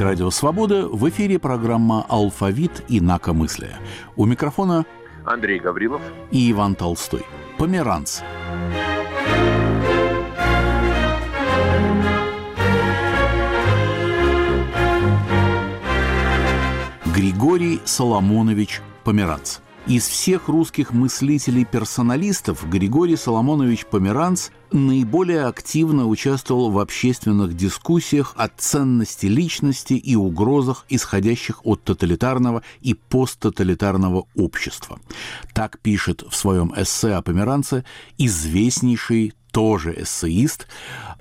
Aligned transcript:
слушаете 0.00 0.04
«Радио 0.04 0.30
Свобода». 0.30 0.88
В 0.88 1.08
эфире 1.10 1.38
программа 1.38 2.04
«Алфавит» 2.08 2.84
и 2.88 3.00
«Накомыслие». 3.00 3.76
У 4.16 4.24
микрофона 4.24 4.86
Андрей 5.24 5.58
Гаврилов 5.58 6.00
и 6.30 6.50
Иван 6.50 6.74
Толстой. 6.74 7.22
Померанц. 7.58 8.20
Григорий 17.14 17.80
Соломонович 17.84 18.80
Померанц. 19.04 19.58
Из 19.86 20.06
всех 20.06 20.48
русских 20.48 20.92
мыслителей-персоналистов 20.92 22.68
Григорий 22.68 23.16
Соломонович 23.16 23.86
Померанц 23.86 24.50
наиболее 24.72 25.44
активно 25.44 26.06
участвовал 26.06 26.70
в 26.70 26.78
общественных 26.78 27.56
дискуссиях 27.56 28.34
о 28.36 28.48
ценности 28.48 29.26
личности 29.26 29.94
и 29.94 30.16
угрозах, 30.16 30.86
исходящих 30.88 31.64
от 31.64 31.82
тоталитарного 31.84 32.62
и 32.80 32.94
посттоталитарного 32.94 34.26
общества. 34.36 35.00
Так 35.54 35.78
пишет 35.80 36.22
в 36.28 36.34
своем 36.34 36.72
эссе 36.76 37.12
о 37.14 37.22
Померанце 37.22 37.84
известнейший 38.18 39.34
тоже 39.50 39.94
эссеист 40.02 40.66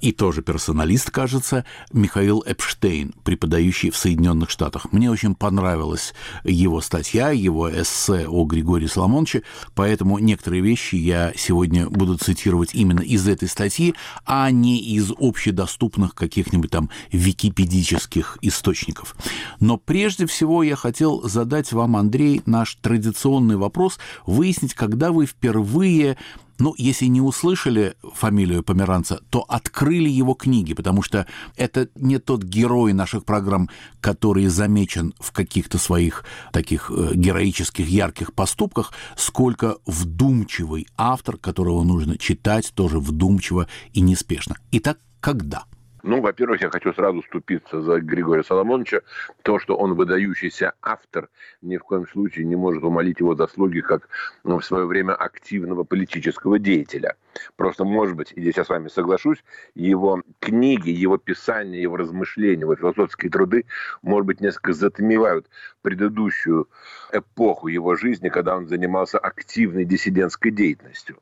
и 0.02 0.12
тоже 0.12 0.42
персоналист, 0.42 1.12
кажется, 1.12 1.66
Михаил 1.92 2.44
Эпштейн, 2.46 3.14
преподающий 3.24 3.90
в 3.90 3.98
Соединенных 3.98 4.50
Штатах. 4.50 4.92
Мне 4.92 5.12
очень 5.12 5.36
понравилась 5.36 6.14
его 6.44 6.82
статья, 6.82 7.32
его 7.32 7.70
эссе 7.70 8.28
о 8.28 8.46
Григории 8.46 8.88
Соломоновиче, 8.88 9.44
поэтому 9.76 10.20
некоторые 10.20 10.62
вещи 10.62 10.96
я 10.96 11.34
сегодня 11.36 11.90
буду 11.90 12.18
цитировать 12.18 12.74
именно 12.74 13.02
из 13.02 13.28
этой 13.28 13.48
статьи, 13.48 13.96
а 14.26 14.50
не 14.52 14.80
из 14.80 15.12
общедоступных 15.18 16.16
каких-нибудь 16.16 16.72
там 16.72 16.90
википедических 17.12 18.38
источников. 18.42 19.16
Но 19.60 19.78
прежде 19.78 20.26
всего 20.26 20.64
я 20.64 20.76
хотел 20.76 21.28
задать 21.28 21.74
вам, 21.74 21.96
Андрей, 21.96 22.42
наш 22.46 22.76
традиционный 22.76 23.58
вопрос, 23.58 24.00
выяснить, 24.26 24.74
когда 24.74 25.12
вы 25.12 25.26
впервые 25.26 26.18
ну, 26.60 26.76
если 26.78 27.06
не 27.06 27.22
услышали 27.22 27.96
фамилию 28.14 28.64
Померанца, 28.64 29.22
то 29.30 29.46
открыли 29.48 30.10
его 30.10 30.34
книги, 30.34 30.74
потому 30.74 31.02
что 31.02 31.26
это 31.56 31.90
не 31.96 32.20
тот 32.20 32.44
герой 32.44 32.94
наших 32.94 33.26
программ, 33.26 33.70
который 34.02 34.48
замечен 34.48 35.14
в 35.20 35.32
каких-то 35.32 35.78
своих 35.78 36.26
таких 36.52 36.92
э, 36.92 37.12
героических, 37.16 37.88
ярких 37.88 38.34
поступках, 38.34 38.94
сколько 39.16 39.78
вдумчивый 39.86 40.88
автор, 40.98 41.38
которого 41.38 41.84
нужно 41.84 42.18
читать 42.18 42.72
тоже 42.76 43.00
вдумчиво 43.00 43.68
и 43.94 44.02
неспешно. 44.02 44.56
Итак, 44.72 45.00
когда? 45.22 45.64
Ну, 46.04 46.22
во-первых, 46.22 46.62
я 46.62 46.70
хочу 46.70 46.94
сразу 46.94 47.22
ступиться 47.24 47.82
за 47.82 48.00
Григория 48.00 48.44
Соломоновича. 48.44 49.02
То, 49.44 49.60
что 49.60 49.76
он 49.76 49.96
выдающийся 49.96 50.74
автор, 50.82 51.30
ни 51.62 51.78
в 51.78 51.84
коем 51.84 52.08
случае 52.08 52.46
не 52.46 52.56
может 52.56 52.84
умолить 52.84 53.20
его 53.20 53.36
заслуги 53.36 53.82
как 53.82 54.08
ну, 54.44 54.60
в 54.60 54.66
свое 54.66 54.86
время 54.86 55.14
активного 55.14 55.84
политического 55.84 56.58
деятеля. 56.58 57.16
Просто, 57.58 57.84
может 57.84 58.16
быть, 58.16 58.32
и 58.34 58.42
здесь 58.42 58.58
я 58.58 58.64
с 58.64 58.70
вами 58.70 58.88
соглашусь, 58.88 59.44
его 59.76 60.24
книги, 60.40 60.90
его 60.90 61.18
писания, 61.18 61.82
его 61.82 61.98
размышления, 61.98 62.62
его 62.62 62.76
философские 62.76 63.32
труды, 63.32 63.66
может 64.02 64.26
быть, 64.26 64.42
несколько 64.42 64.74
затмевают 64.74 65.48
предыдущую 65.82 66.70
эпоху 67.12 67.68
его 67.68 67.96
жизни, 67.96 68.30
когда 68.30 68.56
он 68.56 68.68
занимался 68.68 69.20
активной 69.20 69.86
диссидентской 69.86 70.52
деятельностью. 70.52 71.18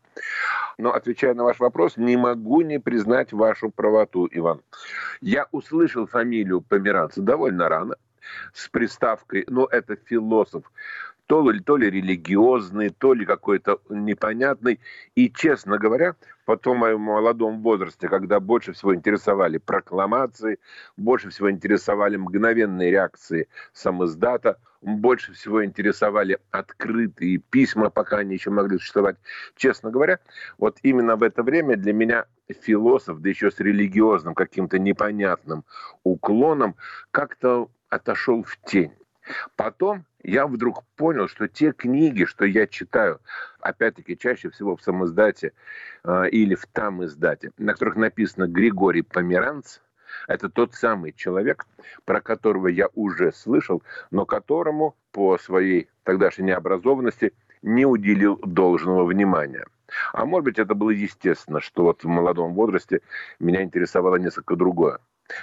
Но, 0.77 0.93
отвечая 0.93 1.33
на 1.33 1.43
ваш 1.43 1.59
вопрос, 1.59 1.97
не 1.97 2.17
могу 2.17 2.61
не 2.61 2.79
признать 2.79 3.33
вашу 3.33 3.69
правоту, 3.69 4.27
Иван. 4.31 4.61
Я 5.21 5.47
услышал 5.51 6.05
фамилию 6.05 6.61
Померанца 6.61 7.21
довольно 7.21 7.69
рано, 7.69 7.95
с 8.53 8.67
приставкой, 8.67 9.45
ну, 9.47 9.65
это 9.65 9.95
философ, 9.95 10.63
то 11.27 11.49
ли, 11.49 11.59
то 11.59 11.77
ли 11.77 11.89
религиозный, 11.89 12.89
то 12.89 13.13
ли 13.13 13.25
какой-то 13.25 13.81
непонятный. 13.89 14.79
И, 15.15 15.29
честно 15.29 15.77
говоря, 15.77 16.15
в 16.45 16.55
том 16.57 16.77
моем 16.77 17.01
молодом 17.01 17.61
возрасте, 17.61 18.07
когда 18.07 18.39
больше 18.39 18.71
всего 18.71 18.95
интересовали 18.95 19.57
прокламации, 19.57 20.59
больше 20.95 21.29
всего 21.29 21.51
интересовали 21.51 22.15
мгновенные 22.15 22.91
реакции 22.91 23.49
самоиздата, 23.73 24.57
больше 24.87 25.33
всего 25.33 25.65
интересовали 25.65 26.39
открытые 26.51 27.37
письма, 27.37 27.89
пока 27.89 28.19
они 28.19 28.35
еще 28.35 28.49
могли 28.49 28.77
существовать. 28.77 29.17
Честно 29.55 29.91
говоря, 29.91 30.19
вот 30.57 30.77
именно 30.81 31.15
в 31.17 31.23
это 31.23 31.43
время 31.43 31.75
для 31.75 31.93
меня 31.93 32.25
философ, 32.61 33.19
да 33.19 33.29
еще 33.29 33.51
с 33.51 33.59
религиозным 33.59 34.33
каким-то 34.33 34.79
непонятным 34.79 35.65
уклоном, 36.03 36.75
как-то 37.11 37.69
отошел 37.89 38.43
в 38.43 38.57
тень. 38.65 38.93
Потом 39.57 40.05
я 40.23 40.47
вдруг 40.47 40.85
понял, 40.95 41.27
что 41.27 41.49
те 41.49 41.73
книги, 41.73 42.23
что 42.23 42.45
я 42.45 42.65
читаю, 42.65 43.19
опять-таки 43.59 44.17
чаще 44.17 44.49
всего 44.49 44.77
в 44.77 44.81
самоиздате 44.81 45.51
э, 46.05 46.29
или 46.29 46.55
в 46.55 46.65
там 46.67 47.03
издате, 47.03 47.51
на 47.57 47.73
которых 47.73 47.97
написано 47.97 48.47
Григорий 48.47 49.01
Померанц, 49.01 49.79
это 50.27 50.49
тот 50.49 50.73
самый 50.73 51.13
человек, 51.13 51.65
про 52.05 52.21
которого 52.21 52.67
я 52.67 52.89
уже 52.95 53.31
слышал, 53.31 53.83
но 54.11 54.25
которому 54.25 54.95
по 55.11 55.37
своей 55.37 55.89
тогдашней 56.03 56.45
необразованности 56.45 57.33
не 57.61 57.85
уделил 57.85 58.37
должного 58.37 59.05
внимания. 59.05 59.65
А 60.13 60.25
может 60.25 60.45
быть, 60.45 60.59
это 60.59 60.75
было 60.75 60.89
естественно, 60.89 61.61
что 61.61 61.83
вот 61.83 62.03
в 62.03 62.07
молодом 62.07 62.53
возрасте 62.53 63.01
меня 63.39 63.63
интересовало 63.63 64.17
несколько 64.17 64.55
другое. 64.55 64.99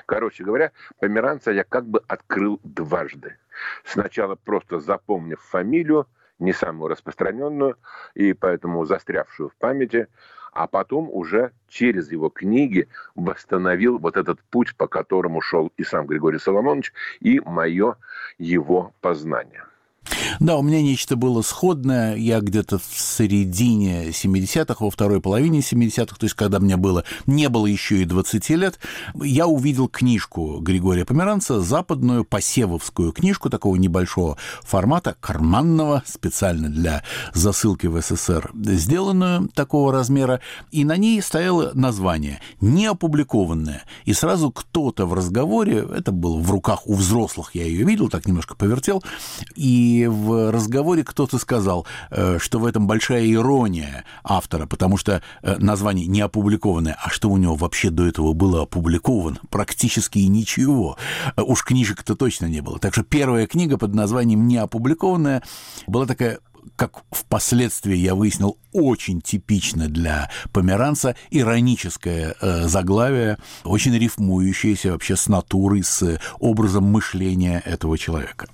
Короче 0.06 0.44
говоря, 0.44 0.72
померанца 0.98 1.50
я 1.50 1.64
как 1.64 1.86
бы 1.86 2.02
открыл 2.08 2.60
дважды. 2.64 3.36
Сначала 3.84 4.34
просто 4.34 4.80
запомнив 4.80 5.40
фамилию, 5.40 6.06
не 6.38 6.52
самую 6.52 6.88
распространенную 6.88 7.76
и 8.14 8.32
поэтому 8.32 8.84
застрявшую 8.84 9.48
в 9.48 9.56
памяти, 9.56 10.08
а 10.52 10.66
потом 10.68 11.08
уже 11.10 11.52
через 11.68 12.10
его 12.12 12.28
книги 12.28 12.88
восстановил 13.14 13.98
вот 13.98 14.16
этот 14.16 14.40
путь, 14.44 14.76
по 14.76 14.86
которому 14.86 15.40
шел 15.40 15.72
и 15.76 15.82
сам 15.82 16.06
Григорий 16.06 16.38
Соломонович, 16.38 16.92
и 17.20 17.40
мое 17.40 17.96
его 18.38 18.94
познание. 19.00 19.64
Да, 20.40 20.56
у 20.56 20.62
меня 20.62 20.82
нечто 20.82 21.16
было 21.16 21.42
сходное. 21.42 22.16
Я 22.16 22.40
где-то 22.40 22.78
в 22.78 22.98
середине 22.98 24.08
70-х, 24.08 24.76
во 24.84 24.90
второй 24.90 25.20
половине 25.20 25.60
70-х, 25.60 26.16
то 26.16 26.24
есть 26.24 26.34
когда 26.34 26.60
мне 26.60 26.76
было, 26.76 27.04
не 27.26 27.48
было 27.48 27.66
еще 27.66 28.02
и 28.02 28.04
20 28.04 28.50
лет, 28.50 28.78
я 29.22 29.46
увидел 29.46 29.88
книжку 29.88 30.58
Григория 30.60 31.04
Померанца, 31.04 31.60
западную 31.60 32.24
посевовскую 32.24 33.12
книжку 33.12 33.50
такого 33.50 33.76
небольшого 33.76 34.36
формата, 34.62 35.16
карманного, 35.20 36.02
специально 36.06 36.68
для 36.68 37.02
засылки 37.32 37.86
в 37.86 38.00
СССР, 38.00 38.50
сделанную 38.54 39.48
такого 39.48 39.92
размера, 39.92 40.40
и 40.70 40.84
на 40.84 40.96
ней 40.96 41.20
стояло 41.22 41.70
название 41.74 42.40
«Не 42.60 42.86
опубликованное». 42.86 43.84
И 44.04 44.12
сразу 44.12 44.50
кто-то 44.50 45.06
в 45.06 45.14
разговоре, 45.14 45.86
это 45.94 46.12
было 46.12 46.38
в 46.38 46.50
руках 46.50 46.86
у 46.86 46.94
взрослых, 46.94 47.50
я 47.54 47.64
ее 47.64 47.84
видел, 47.84 48.08
так 48.08 48.26
немножко 48.26 48.54
повертел, 48.54 49.02
и 49.54 50.08
в 50.14 50.50
разговоре 50.50 51.04
кто-то 51.04 51.38
сказал, 51.38 51.86
э, 52.10 52.38
что 52.38 52.58
в 52.58 52.66
этом 52.66 52.86
большая 52.86 53.30
ирония 53.30 54.04
автора, 54.22 54.66
потому 54.66 54.96
что 54.96 55.22
э, 55.42 55.56
название 55.58 56.06
не 56.06 56.20
опубликованное, 56.20 56.96
а 57.02 57.10
что 57.10 57.30
у 57.30 57.36
него 57.36 57.54
вообще 57.54 57.90
до 57.90 58.06
этого 58.06 58.32
было 58.32 58.62
опубликовано? 58.62 59.38
Практически 59.50 60.18
ничего. 60.18 60.96
Э, 61.36 61.42
уж 61.42 61.64
книжек-то 61.64 62.14
точно 62.14 62.46
не 62.46 62.60
было. 62.60 62.78
Так 62.78 62.94
что 62.94 63.02
первая 63.02 63.46
книга 63.46 63.78
под 63.78 63.94
названием 63.94 64.46
«Не 64.46 64.58
опубликованная» 64.58 65.42
была 65.86 66.06
такая 66.06 66.38
как 66.76 67.02
впоследствии 67.10 67.96
я 67.96 68.14
выяснил, 68.14 68.58
очень 68.72 69.20
типично 69.20 69.88
для 69.88 70.30
померанца, 70.52 71.14
ироническое 71.30 72.34
э, 72.40 72.68
заглавие, 72.68 73.38
очень 73.64 73.96
рифмующееся 73.96 74.92
вообще 74.92 75.16
с 75.16 75.28
натурой, 75.28 75.82
с 75.82 76.18
образом 76.40 76.84
мышления 76.84 77.62
этого 77.64 77.96
человека. 77.98 78.48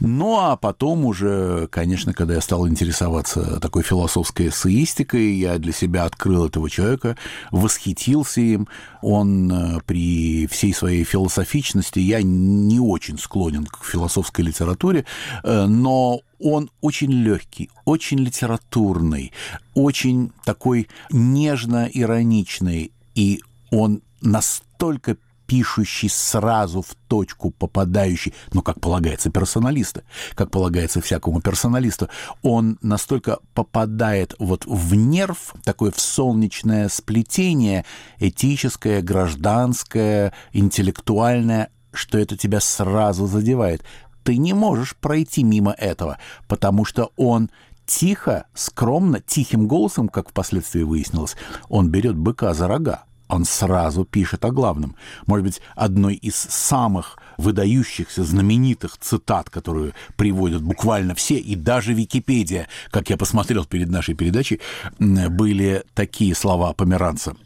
Ну, 0.00 0.38
а 0.38 0.56
потом 0.56 1.04
уже, 1.04 1.68
конечно, 1.70 2.12
когда 2.12 2.34
я 2.34 2.40
стал 2.40 2.68
интересоваться 2.68 3.60
такой 3.60 3.82
философской 3.82 4.48
эссеистикой, 4.48 5.34
я 5.34 5.58
для 5.58 5.72
себя 5.72 6.04
открыл 6.04 6.46
этого 6.46 6.70
человека, 6.70 7.16
восхитился 7.50 8.40
им. 8.40 8.68
Он 9.02 9.50
э, 9.50 9.80
при 9.86 10.46
всей 10.46 10.74
своей 10.74 11.04
философичности, 11.04 11.98
я 11.98 12.22
не 12.22 12.80
очень 12.80 13.18
склонен 13.18 13.66
к 13.66 13.84
философской 13.84 14.44
литературе, 14.44 15.04
э, 15.42 15.66
но 15.66 16.20
он 16.38 16.70
очень 16.80 17.10
легкий, 17.10 17.70
очень 17.84 18.18
литературный, 18.18 19.32
очень 19.74 20.32
такой 20.44 20.88
нежно-ироничный, 21.10 22.92
и 23.14 23.42
он 23.70 24.02
настолько 24.20 25.16
пишущий 25.48 26.10
сразу 26.10 26.82
в 26.82 26.94
точку, 27.08 27.50
попадающий, 27.50 28.34
ну, 28.52 28.60
как 28.60 28.80
полагается 28.80 29.30
персоналиста, 29.30 30.02
как 30.34 30.50
полагается 30.50 31.00
всякому 31.00 31.40
персоналисту, 31.40 32.08
он 32.42 32.78
настолько 32.82 33.38
попадает 33.54 34.34
вот 34.38 34.66
в 34.66 34.94
нерв, 34.94 35.54
такое 35.64 35.90
в 35.90 35.98
солнечное 35.98 36.90
сплетение, 36.90 37.86
этическое, 38.18 39.00
гражданское, 39.00 40.34
интеллектуальное, 40.52 41.70
что 41.92 42.18
это 42.18 42.36
тебя 42.36 42.60
сразу 42.60 43.26
задевает. 43.26 43.82
Ты 44.24 44.36
не 44.36 44.52
можешь 44.52 44.94
пройти 44.96 45.42
мимо 45.42 45.72
этого, 45.72 46.18
потому 46.46 46.84
что 46.84 47.10
он 47.16 47.50
тихо, 47.86 48.44
скромно, 48.52 49.20
тихим 49.20 49.66
голосом, 49.66 50.10
как 50.10 50.28
впоследствии 50.28 50.82
выяснилось, 50.82 51.36
он 51.70 51.88
берет 51.88 52.16
быка 52.16 52.52
за 52.52 52.68
рога. 52.68 53.04
Он 53.28 53.44
сразу 53.44 54.04
пишет 54.04 54.44
о 54.44 54.50
главном. 54.50 54.96
Может 55.26 55.44
быть, 55.44 55.60
одной 55.76 56.14
из 56.14 56.34
самых 56.34 57.18
выдающихся, 57.36 58.24
знаменитых 58.24 58.96
цитат, 58.98 59.50
которую 59.50 59.92
приводят 60.16 60.62
буквально 60.62 61.14
все, 61.14 61.36
и 61.38 61.54
даже 61.54 61.92
Википедия, 61.92 62.68
как 62.90 63.10
я 63.10 63.16
посмотрел 63.16 63.64
перед 63.64 63.90
нашей 63.90 64.14
передачей, 64.14 64.60
были 64.98 65.84
такие 65.94 66.34
слова 66.34 66.72
Померанца. 66.72 67.36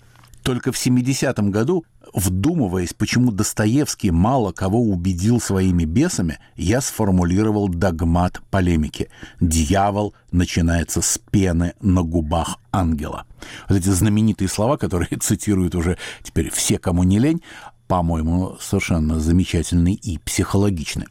Только 0.43 0.73
в 0.73 0.76
70-м 0.76 1.50
году 1.50 1.85
Вдумываясь, 2.12 2.93
почему 2.93 3.32
Достоевский 3.32 4.11
мало 4.11 4.53
кого 4.53 4.82
убедил 4.82 5.41
своими 5.41 5.85
бесами, 5.85 6.38
я 6.56 6.81
сформулировал 6.82 7.69
догмат 7.69 8.43
полемики. 8.50 9.09
Дьявол 9.41 10.14
начинается 10.31 11.00
с 11.00 11.19
пены 11.19 11.75
на 11.81 12.03
губах 12.03 12.59
ангела. 12.70 13.25
Вот 13.69 13.79
эти 13.79 13.88
знаменитые 13.88 14.49
слова, 14.49 14.76
которые 14.76 15.09
цитируют 15.20 15.75
уже 15.75 15.97
теперь 16.23 16.50
все, 16.50 16.79
кому 16.79 17.03
не 17.03 17.19
лень, 17.19 17.43
по-моему, 17.88 18.56
совершенно 18.61 19.19
замечательные 19.19 19.94
и 19.94 20.19
психологичны. 20.19 21.06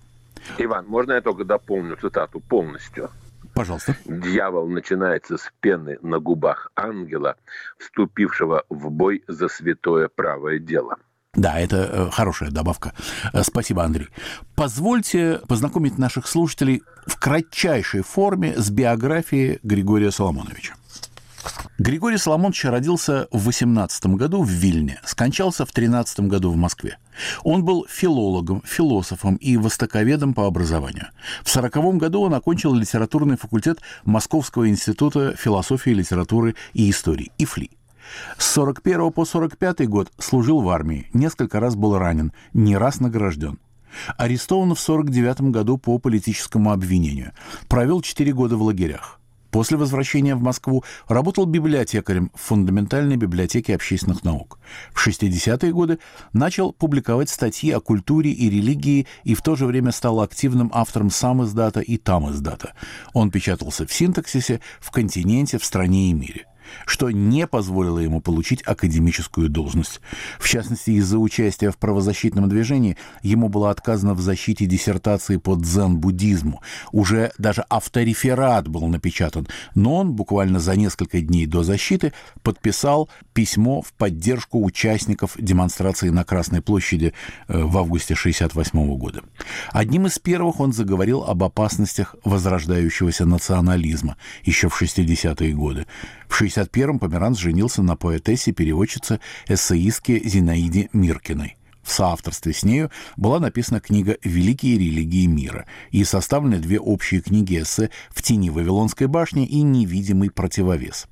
Иван, 0.58 0.86
можно 0.88 1.14
я 1.14 1.22
только 1.22 1.46
дополню 1.46 1.96
цитату 1.98 2.40
полностью? 2.40 3.10
Пожалуйста. 3.54 3.96
Дьявол 4.06 4.68
начинается 4.68 5.38
с 5.38 5.52
пены 5.60 5.98
на 6.02 6.20
губах 6.20 6.72
ангела, 6.76 7.36
вступившего 7.78 8.64
в 8.70 8.90
бой 8.90 9.24
за 9.28 9.48
святое 9.48 10.08
правое 10.08 10.60
дело. 10.60 10.98
Да, 11.34 11.60
это 11.60 11.78
э, 11.78 12.10
хорошая 12.12 12.52
добавка. 12.52 12.94
Э, 13.32 13.44
спасибо, 13.44 13.84
Андрей. 13.84 14.10
Позвольте 14.56 15.40
познакомить 15.48 15.98
наших 15.98 16.28
слушателей 16.28 16.84
в 17.06 17.18
кратчайшей 17.18 18.04
форме 18.04 18.54
с 18.58 18.70
биографией 18.70 19.60
Григория 19.64 20.12
Соломоновича. 20.12 20.74
Григорий 21.78 22.18
Соломонович 22.18 22.66
родился 22.66 23.28
в 23.32 23.46
18 23.46 24.06
году 24.08 24.44
в 24.44 24.50
Вильне, 24.50 25.00
скончался 25.04 25.66
в 25.66 25.72
13 25.72 26.22
году 26.22 26.52
в 26.52 26.56
Москве. 26.56 26.98
Он 27.44 27.66
был 27.66 27.88
филологом, 27.90 28.62
философом 28.66 29.36
и 29.38 29.58
востоковедом 29.58 30.34
по 30.34 30.46
образованию. 30.46 31.08
В 31.44 31.50
40 31.50 31.98
году 31.98 32.22
он 32.22 32.34
окончил 32.34 32.74
литературный 32.76 33.38
факультет 33.38 33.80
Московского 34.06 34.70
института 34.70 35.36
философии, 35.36 35.90
литературы 35.92 36.56
и 36.74 36.90
истории, 36.90 37.32
ИФЛИ. 37.38 37.72
С 38.38 38.46
41 38.52 39.12
по 39.12 39.26
45 39.26 39.88
год 39.88 40.12
служил 40.20 40.62
в 40.62 40.70
армии, 40.70 41.10
несколько 41.14 41.60
раз 41.60 41.76
был 41.76 41.98
ранен, 41.98 42.34
не 42.54 42.78
раз 42.78 43.00
награжден. 43.00 43.60
Арестован 44.18 44.76
в 44.76 44.80
49 44.80 45.52
году 45.52 45.78
по 45.78 45.98
политическому 45.98 46.72
обвинению. 46.72 47.34
Провел 47.68 48.02
4 48.02 48.32
года 48.34 48.58
в 48.58 48.62
лагерях. 48.62 49.21
После 49.52 49.78
возвращения 49.78 50.36
в 50.36 50.42
Москву 50.42 50.84
работал 51.08 51.46
библиотекарем 51.46 52.32
в 52.34 52.42
фундаментальной 52.42 53.18
библиотеке 53.18 53.76
общественных 53.76 54.24
наук. 54.24 54.60
В 54.94 55.06
60-е 55.06 55.72
годы 55.74 56.00
начал 56.34 56.72
публиковать 56.72 57.30
статьи 57.30 57.72
о 57.72 57.82
культуре 57.82 58.32
и 58.32 58.50
религии 58.50 59.08
и 59.24 59.36
в 59.36 59.42
то 59.42 59.56
же 59.56 59.66
время 59.66 59.92
стал 59.92 60.22
активным 60.22 60.72
автором 60.74 61.10
сам 61.10 61.44
издата 61.44 61.82
и 61.82 61.98
там 61.98 62.32
издата. 62.32 62.74
Он 63.14 63.30
печатался 63.30 63.86
в 63.86 63.94
синтаксисе, 63.94 64.62
в 64.80 64.90
континенте, 64.92 65.58
в 65.58 65.66
стране 65.66 66.10
и 66.10 66.14
мире 66.14 66.46
что 66.86 67.12
не 67.12 67.48
позволило 67.48 68.00
ему 68.00 68.22
получить 68.22 68.62
академическую 68.64 69.50
должность. 69.50 70.02
В 70.40 70.48
частности, 70.48 70.92
из-за 70.92 71.18
участия 71.18 71.72
в 71.72 71.78
правозащитном 71.78 72.50
движении 72.50 72.98
ему 73.24 73.50
было 73.50 73.72
отказано 73.72 74.14
в 74.14 74.22
защите 74.22 74.66
диссертации 74.66 75.38
по 75.38 75.56
дзен-буддизму. 75.56 76.62
Уже 76.92 77.32
даже 77.38 77.66
автореферат 77.70 78.68
был 78.68 78.88
напечатан, 78.88 79.48
но 79.76 79.96
он 79.98 80.14
буквально 80.14 80.60
за 80.60 80.76
несколько 80.76 81.22
дней 81.22 81.46
до 81.46 81.64
защиты 81.64 82.14
подписал 82.44 83.10
письмо 83.34 83.82
в 83.82 83.94
поддержку 83.94 84.64
участников 84.64 85.36
демонстрации 85.38 86.10
на 86.10 86.24
Красной 86.24 86.62
площади 86.62 87.14
э, 87.48 87.64
в 87.64 87.78
августе 87.78 88.14
1968 88.14 88.98
года. 88.98 89.22
Одним 89.72 90.08
из 90.08 90.20
первых 90.20 90.60
он 90.60 90.74
заговорил 90.74 91.24
об 91.24 91.44
опасностях 91.44 92.16
возрождающегося 92.24 93.26
национализма 93.26 94.18
еще 94.44 94.70
в 94.70 94.82
60-е 94.82 95.54
годы. 95.54 95.86
В 96.32 96.42
1961-м 96.42 96.98
Померанц 96.98 97.38
женился 97.38 97.84
на 97.84 97.98
поэтессе, 97.98 98.54
переводчице, 98.54 99.20
эссеистке 99.50 100.18
Зинаиде 100.24 100.90
Миркиной. 100.94 101.58
В 101.84 101.92
соавторстве 101.92 102.54
с 102.54 102.64
нею 102.64 102.90
была 103.18 103.42
написана 103.42 103.82
книга 103.82 104.18
«Великие 104.24 104.78
религии 104.78 105.26
мира» 105.26 105.66
и 105.92 106.06
составлены 106.06 106.60
две 106.60 106.80
общие 106.80 107.20
книги 107.20 107.62
эссе 107.62 107.90
«В 108.10 108.22
тени 108.22 108.50
Вавилонской 108.50 109.08
башни» 109.08 109.46
и 109.46 109.62
«Невидимый 109.62 110.32
противовес». 110.32 111.08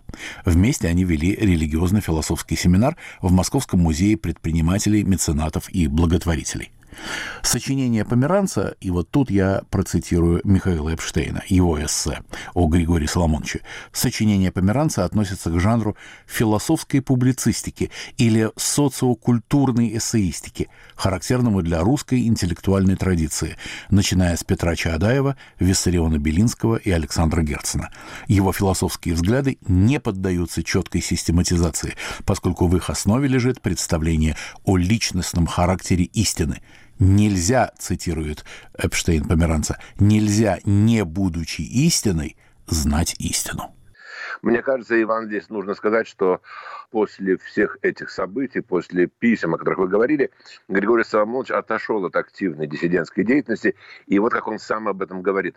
Вместе 0.46 0.88
они 0.88 1.04
вели 1.04 1.36
религиозно-философский 1.36 2.56
семинар 2.56 2.96
в 3.22 3.30
Московском 3.34 3.82
музее 3.82 4.16
предпринимателей, 4.16 5.04
меценатов 5.04 5.70
и 5.70 5.88
благотворителей. 5.88 6.72
Сочинение 7.42 8.06
Померанца, 8.06 8.76
и 8.82 8.92
вот 8.92 9.10
тут 9.10 9.32
я 9.32 9.62
процитирую 9.70 10.42
Михаила 10.44 10.94
Эпштейна, 10.94 11.42
его 11.48 11.84
эссе 11.84 12.22
о 12.54 12.68
Григории 12.68 13.08
Соломоновиче. 13.08 13.62
Сочинение 13.92 14.52
Померанца 14.52 15.06
относится 15.06 15.50
к 15.50 15.60
жанру 15.60 15.96
философской 16.28 17.02
публицистики 17.02 17.92
или 18.18 18.52
социокультурной 18.56 19.98
эссеистики, 19.98 20.70
характерному 20.96 21.62
для 21.62 21.80
русской 21.80 22.28
интеллектуальной 22.28 22.96
традиции, 22.96 23.56
начиная 23.90 24.36
с 24.36 24.44
Петра 24.44 24.76
Чаадаева, 24.76 25.38
Виссариона 25.60 26.18
Белинского 26.18 26.76
и 26.76 26.92
Александра 26.92 27.42
Герцена. 27.42 27.90
Его 28.28 28.52
философские 28.52 29.16
взгляды 29.16 29.58
не 29.68 30.00
поддаются 30.00 30.64
четкой 30.64 31.02
систематизации, 31.02 31.96
поскольку 32.26 32.68
в 32.68 32.76
их 32.76 32.90
основе 32.90 33.28
лежит 33.28 33.62
представление 33.62 34.36
о 34.66 34.78
личностном 34.78 35.48
характере 35.48 36.04
истины– 36.06 36.62
Нельзя, 37.00 37.72
цитирует 37.78 38.44
Эпштейн 38.78 39.26
Померанца, 39.26 39.80
нельзя, 40.00 40.60
не 40.66 41.06
будучи 41.06 41.62
истиной, 41.62 42.36
знать 42.68 43.16
истину. 43.20 43.74
Мне 44.42 44.62
кажется, 44.62 45.02
Иван, 45.02 45.28
здесь 45.28 45.50
нужно 45.50 45.74
сказать, 45.76 46.08
что 46.08 46.42
после 46.92 47.38
всех 47.38 47.78
этих 47.82 48.10
событий, 48.10 48.62
после 48.62 49.08
писем, 49.08 49.54
о 49.54 49.58
которых 49.58 49.80
вы 49.80 49.88
говорили, 49.88 50.32
Григорий 50.68 51.04
Соломонович 51.04 51.52
отошел 51.52 52.04
от 52.06 52.16
активной 52.16 52.68
диссидентской 52.68 53.24
деятельности. 53.24 53.76
И 54.06 54.20
вот 54.20 54.34
как 54.34 54.48
он 54.48 54.60
сам 54.60 54.88
об 54.88 55.02
этом 55.02 55.22
говорит. 55.22 55.56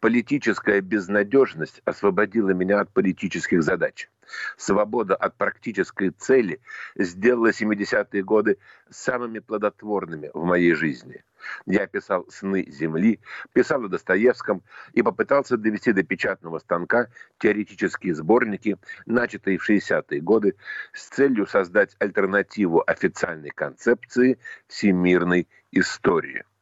Политическая 0.00 0.82
безнадежность 0.82 1.80
освободила 1.86 2.50
меня 2.50 2.80
от 2.80 2.92
политических 2.92 3.62
задач. 3.62 4.10
Свобода 4.58 5.16
от 5.16 5.36
практической 5.36 6.10
цели 6.10 6.60
сделала 6.96 7.50
70-е 7.50 8.22
годы 8.22 8.58
самыми 8.90 9.38
плодотворными 9.38 10.30
в 10.34 10.44
моей 10.44 10.74
жизни. 10.74 11.24
Я 11.64 11.86
писал 11.86 12.26
«Сны 12.28 12.66
Земли», 12.68 13.20
писал 13.54 13.84
о 13.84 13.88
Достоевском 13.88 14.62
и 14.92 15.00
попытался 15.00 15.56
довести 15.56 15.92
до 15.92 16.02
печатного 16.02 16.58
станка 16.58 17.08
теоретические 17.38 18.14
сборники, 18.14 18.76
начатые 19.06 19.56
в 19.56 19.68
60-е 19.68 20.20
годы, 20.20 20.56
с 20.92 21.08
целью 21.08 21.46
создать 21.46 21.96
альтернативу 22.00 22.82
официальной 22.86 23.50
концепции 23.50 24.38
всемирной 24.66 25.48
истории– 25.70 26.44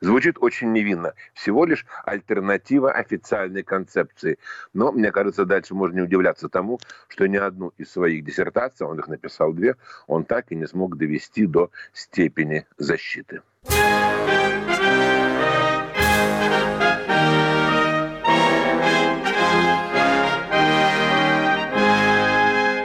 Звучит 0.00 0.36
очень 0.40 0.72
невинно. 0.72 1.14
Всего 1.34 1.64
лишь 1.64 1.86
альтернатива 2.04 2.92
официальной 2.92 3.62
концепции. 3.62 4.38
Но, 4.72 4.92
мне 4.92 5.10
кажется, 5.12 5.44
дальше 5.44 5.74
можно 5.74 5.96
не 5.96 6.02
удивляться 6.02 6.48
тому, 6.48 6.80
что 7.08 7.26
ни 7.26 7.36
одну 7.36 7.72
из 7.78 7.90
своих 7.90 8.24
диссертаций, 8.24 8.86
он 8.86 8.98
их 8.98 9.08
написал 9.08 9.52
две, 9.52 9.76
он 10.06 10.24
так 10.24 10.50
и 10.50 10.56
не 10.56 10.66
смог 10.66 10.96
довести 10.96 11.46
до 11.46 11.70
степени 11.92 12.66
защиты. 12.78 13.42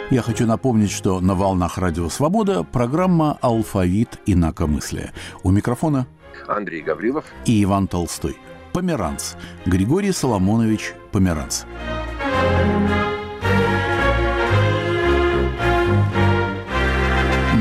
Я 0.09 0.21
хочу 0.21 0.47
напомнить, 0.47 0.89
что 0.89 1.19
на 1.19 1.35
волнах 1.35 1.77
Радио 1.77 2.07
Свобода 2.07 2.63
программа 2.63 3.37
«Алфавит 3.41 4.19
инакомыслия». 4.25 5.11
У 5.43 5.51
микрофона 5.51 6.07
Андрей 6.47 6.81
Гаврилов 6.81 7.25
и 7.45 7.63
Иван 7.63 7.87
Толстой. 7.87 8.37
Померанц. 8.73 9.33
Григорий 9.65 10.11
Соломонович 10.11 10.93
Померанц. 11.11 11.63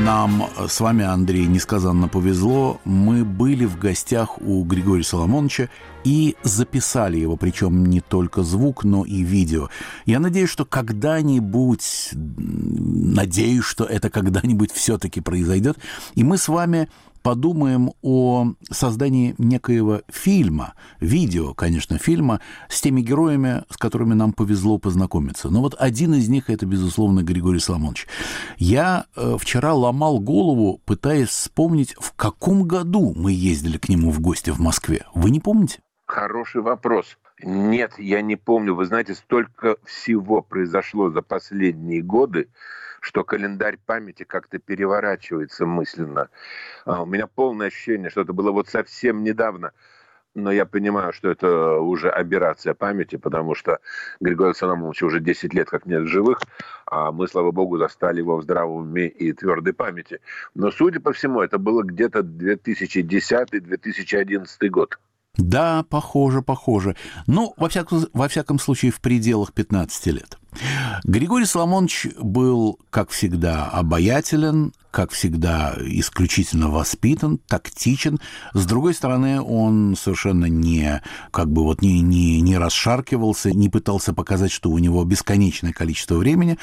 Нам 0.07 0.45
с 0.67 0.79
вами, 0.79 1.03
Андрей, 1.03 1.47
несказанно 1.47 2.07
повезло. 2.07 2.79
Мы 2.85 3.25
были 3.25 3.65
в 3.65 3.77
гостях 3.77 4.41
у 4.41 4.63
Григория 4.63 5.03
Соломоновича 5.03 5.69
и 6.05 6.37
записали 6.43 7.17
его, 7.17 7.35
причем 7.35 7.85
не 7.85 7.99
только 7.99 8.43
звук, 8.43 8.85
но 8.85 9.03
и 9.03 9.23
видео. 9.23 9.69
Я 10.05 10.19
надеюсь, 10.21 10.49
что 10.49 10.63
когда-нибудь, 10.63 12.11
надеюсь, 12.13 13.65
что 13.65 13.83
это 13.83 14.09
когда-нибудь 14.09 14.71
все-таки 14.71 15.19
произойдет, 15.19 15.77
и 16.15 16.23
мы 16.23 16.37
с 16.37 16.47
вами 16.47 16.87
подумаем 17.27 17.91
о 18.01 18.53
создании 18.71 19.35
некоего 19.37 20.01
фильма, 20.07 20.75
видео, 21.01 21.53
конечно, 21.53 21.97
фильма, 21.97 22.39
с 22.69 22.79
теми 22.79 23.01
героями, 23.01 23.65
с 23.69 23.75
которыми 23.75 24.13
нам 24.13 24.31
повезло 24.31 24.77
познакомиться. 24.77 25.49
Но 25.49 25.59
вот 25.59 25.75
один 25.77 26.13
из 26.13 26.29
них– 26.29 26.45
это, 26.49 26.65
безусловно, 26.65 27.23
Григорий 27.23 27.59
Соломонович. 27.59 28.07
Я 28.59 29.07
э, 29.17 29.35
вчера 29.37 29.73
ломал 29.73 30.19
голову, 30.19 30.79
пытаясь 30.85 31.27
вспомнить, 31.27 31.95
в 31.99 32.13
каком 32.13 32.63
году 32.63 33.13
мы 33.13 33.33
ездили 33.33 33.77
к 33.77 33.89
нему 33.89 34.11
в 34.11 34.21
гости 34.21 34.51
в 34.51 34.61
Москве. 34.61 35.05
Вы 35.13 35.29
не 35.29 35.41
помните? 35.41 35.81
Хороший 36.05 36.61
вопрос. 36.61 37.17
Нет, 37.43 37.91
я 37.97 38.21
не 38.21 38.37
помню. 38.37 38.73
Вы 38.73 38.85
знаете, 38.85 39.15
столько 39.15 39.75
всего 39.83 40.41
произошло 40.41 41.09
за 41.09 41.21
последние 41.21 42.01
годы, 42.01 42.47
что 43.07 43.23
календарь 43.23 43.77
памяти 43.85 44.23
как-то 44.23 44.59
переворачивается 44.59 45.65
мысленно. 45.65 46.27
А 46.83 47.03
у 47.03 47.05
меня 47.05 47.25
полное 47.25 47.67
ощущение, 47.67 48.09
что 48.09 48.19
это 48.21 48.33
было 48.33 48.51
вот 48.51 48.67
совсем 48.67 49.23
недавно. 49.23 49.71
Но 50.35 50.51
я 50.51 50.65
понимаю, 50.65 51.13
что 51.13 51.31
это 51.31 51.79
уже 51.79 52.09
операция 52.09 52.73
памяти, 52.73 53.15
потому 53.15 53.55
что 53.55 53.79
Григорий 54.19 54.49
Александрович 54.49 55.01
уже 55.03 55.21
10 55.21 55.53
лет 55.53 55.69
как 55.69 55.85
нет 55.85 56.05
живых, 56.05 56.41
а 56.85 57.13
мы, 57.13 57.29
слава 57.29 57.51
богу, 57.51 57.77
застали 57.77 58.17
его 58.17 58.35
в 58.37 58.43
здравом 58.43 58.89
уме 58.89 59.07
и 59.07 59.31
твердой 59.31 59.71
памяти. 59.73 60.19
Но, 60.53 60.69
судя 60.69 60.99
по 60.99 61.13
всему, 61.13 61.39
это 61.41 61.57
было 61.57 61.81
где-то 61.81 62.19
2010-2011 62.19 64.67
год. 64.67 64.99
Да, 65.37 65.83
похоже, 65.83 66.41
похоже. 66.41 66.95
Ну, 67.27 67.53
во 67.57 67.69
всяком, 67.69 68.05
во 68.13 68.27
всяком 68.27 68.59
случае, 68.59 68.91
в 68.91 68.99
пределах 68.99 69.53
15 69.53 70.07
лет. 70.07 70.37
Григорий 71.03 71.45
Соломонович 71.45 72.07
был, 72.19 72.79
как 72.89 73.09
всегда, 73.11 73.65
обаятелен, 73.65 74.73
как 74.89 75.11
всегда, 75.11 75.75
исключительно 75.79 76.69
воспитан, 76.69 77.39
тактичен. 77.47 78.19
С 78.53 78.65
другой 78.65 78.95
стороны, 78.95 79.39
он 79.39 79.95
совершенно 79.95 80.45
не, 80.45 81.03
как 81.29 81.51
бы 81.51 81.63
вот 81.63 81.83
не, 81.83 82.01
не, 82.01 82.41
не 82.41 82.57
расшаркивался, 82.57 83.51
не 83.51 83.69
пытался 83.69 84.13
показать, 84.13 84.51
что 84.51 84.71
у 84.71 84.79
него 84.79 85.03
бесконечное 85.03 85.73
количество 85.73 86.15
времени. 86.15 86.57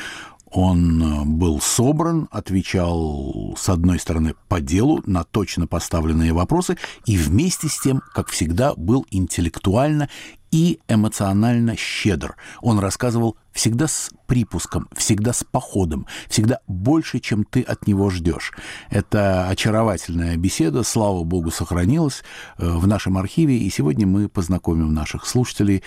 Он 0.55 1.03
э, 1.03 1.25
был 1.25 1.61
собран, 1.61 2.29
отвечал, 2.31 3.55
с 3.59 3.69
одной 3.69 3.99
стороны, 3.99 4.35
по 4.49 4.61
делу 4.61 5.03
на 5.05 5.25
точно 5.25 5.67
поставленные 5.67 6.33
вопросы, 6.33 6.79
и 7.07 7.17
вместе 7.17 7.69
с 7.69 7.81
тем, 7.81 8.01
как 8.15 8.29
всегда, 8.29 8.73
был 8.77 9.05
интеллектуально 9.11 10.09
и 10.53 10.79
эмоционально 10.87 11.77
щедр. 11.77 12.37
Он 12.63 12.79
рассказывал 12.79 13.37
всегда 13.51 13.89
с 13.89 14.13
припуском, 14.29 14.89
всегда 14.97 15.33
с 15.33 15.43
походом, 15.43 16.07
всегда 16.29 16.61
больше, 16.69 17.19
чем 17.19 17.43
ты 17.45 17.63
от 17.63 17.89
него 17.89 18.09
ждешь. 18.11 18.53
Это 18.91 19.49
очаровательная 19.49 20.37
беседа, 20.37 20.85
слава 20.85 21.25
богу, 21.25 21.51
сохранилась 21.51 22.23
э, 22.59 22.69
в 22.69 22.87
нашем 22.87 23.19
архиве, 23.19 23.59
и 23.59 23.69
сегодня 23.71 24.07
мы 24.07 24.29
познакомим 24.29 24.95
наших 24.95 25.27
слушателей 25.27 25.83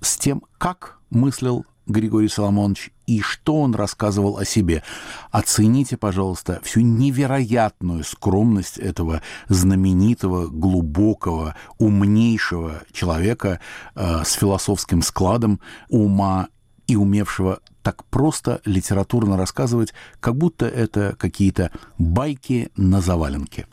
с 0.00 0.16
тем, 0.16 0.44
как 0.56 1.00
мыслил 1.10 1.66
Григорий 1.86 2.28
Соломонович 2.28 2.90
и 3.06 3.20
что 3.20 3.60
он 3.60 3.74
рассказывал 3.74 4.38
о 4.38 4.44
себе. 4.44 4.82
Оцените, 5.30 5.96
пожалуйста, 5.96 6.60
всю 6.62 6.80
невероятную 6.80 8.04
скромность 8.04 8.78
этого 8.78 9.22
знаменитого, 9.48 10.46
глубокого, 10.46 11.54
умнейшего 11.78 12.82
человека 12.92 13.60
э, 13.94 14.22
с 14.24 14.32
философским 14.32 15.02
складом 15.02 15.60
ума 15.88 16.48
и 16.86 16.96
умевшего 16.96 17.60
так 17.82 18.04
просто 18.06 18.60
литературно 18.64 19.36
рассказывать, 19.36 19.92
как 20.20 20.36
будто 20.36 20.66
это 20.66 21.14
какие-то 21.18 21.70
байки 21.98 22.70
на 22.76 23.00
заваленке. 23.00 23.66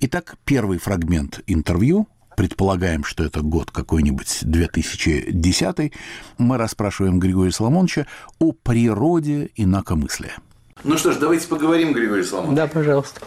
Итак, 0.00 0.36
первый 0.44 0.78
фрагмент 0.78 1.40
интервью 1.48 2.06
предполагаем, 2.38 3.02
что 3.02 3.24
это 3.24 3.40
год 3.40 3.72
какой-нибудь 3.72 4.38
2010, 4.42 5.92
мы 6.38 6.56
расспрашиваем 6.56 7.18
Григория 7.18 7.50
Соломоновича 7.50 8.06
о 8.38 8.52
природе 8.52 9.50
инакомыслия. 9.56 10.36
Ну 10.84 10.96
что 10.98 11.10
ж, 11.10 11.16
давайте 11.16 11.48
поговорим, 11.48 11.92
Григорий 11.92 12.22
Соломонович. 12.22 12.56
Да, 12.56 12.68
пожалуйста. 12.68 13.22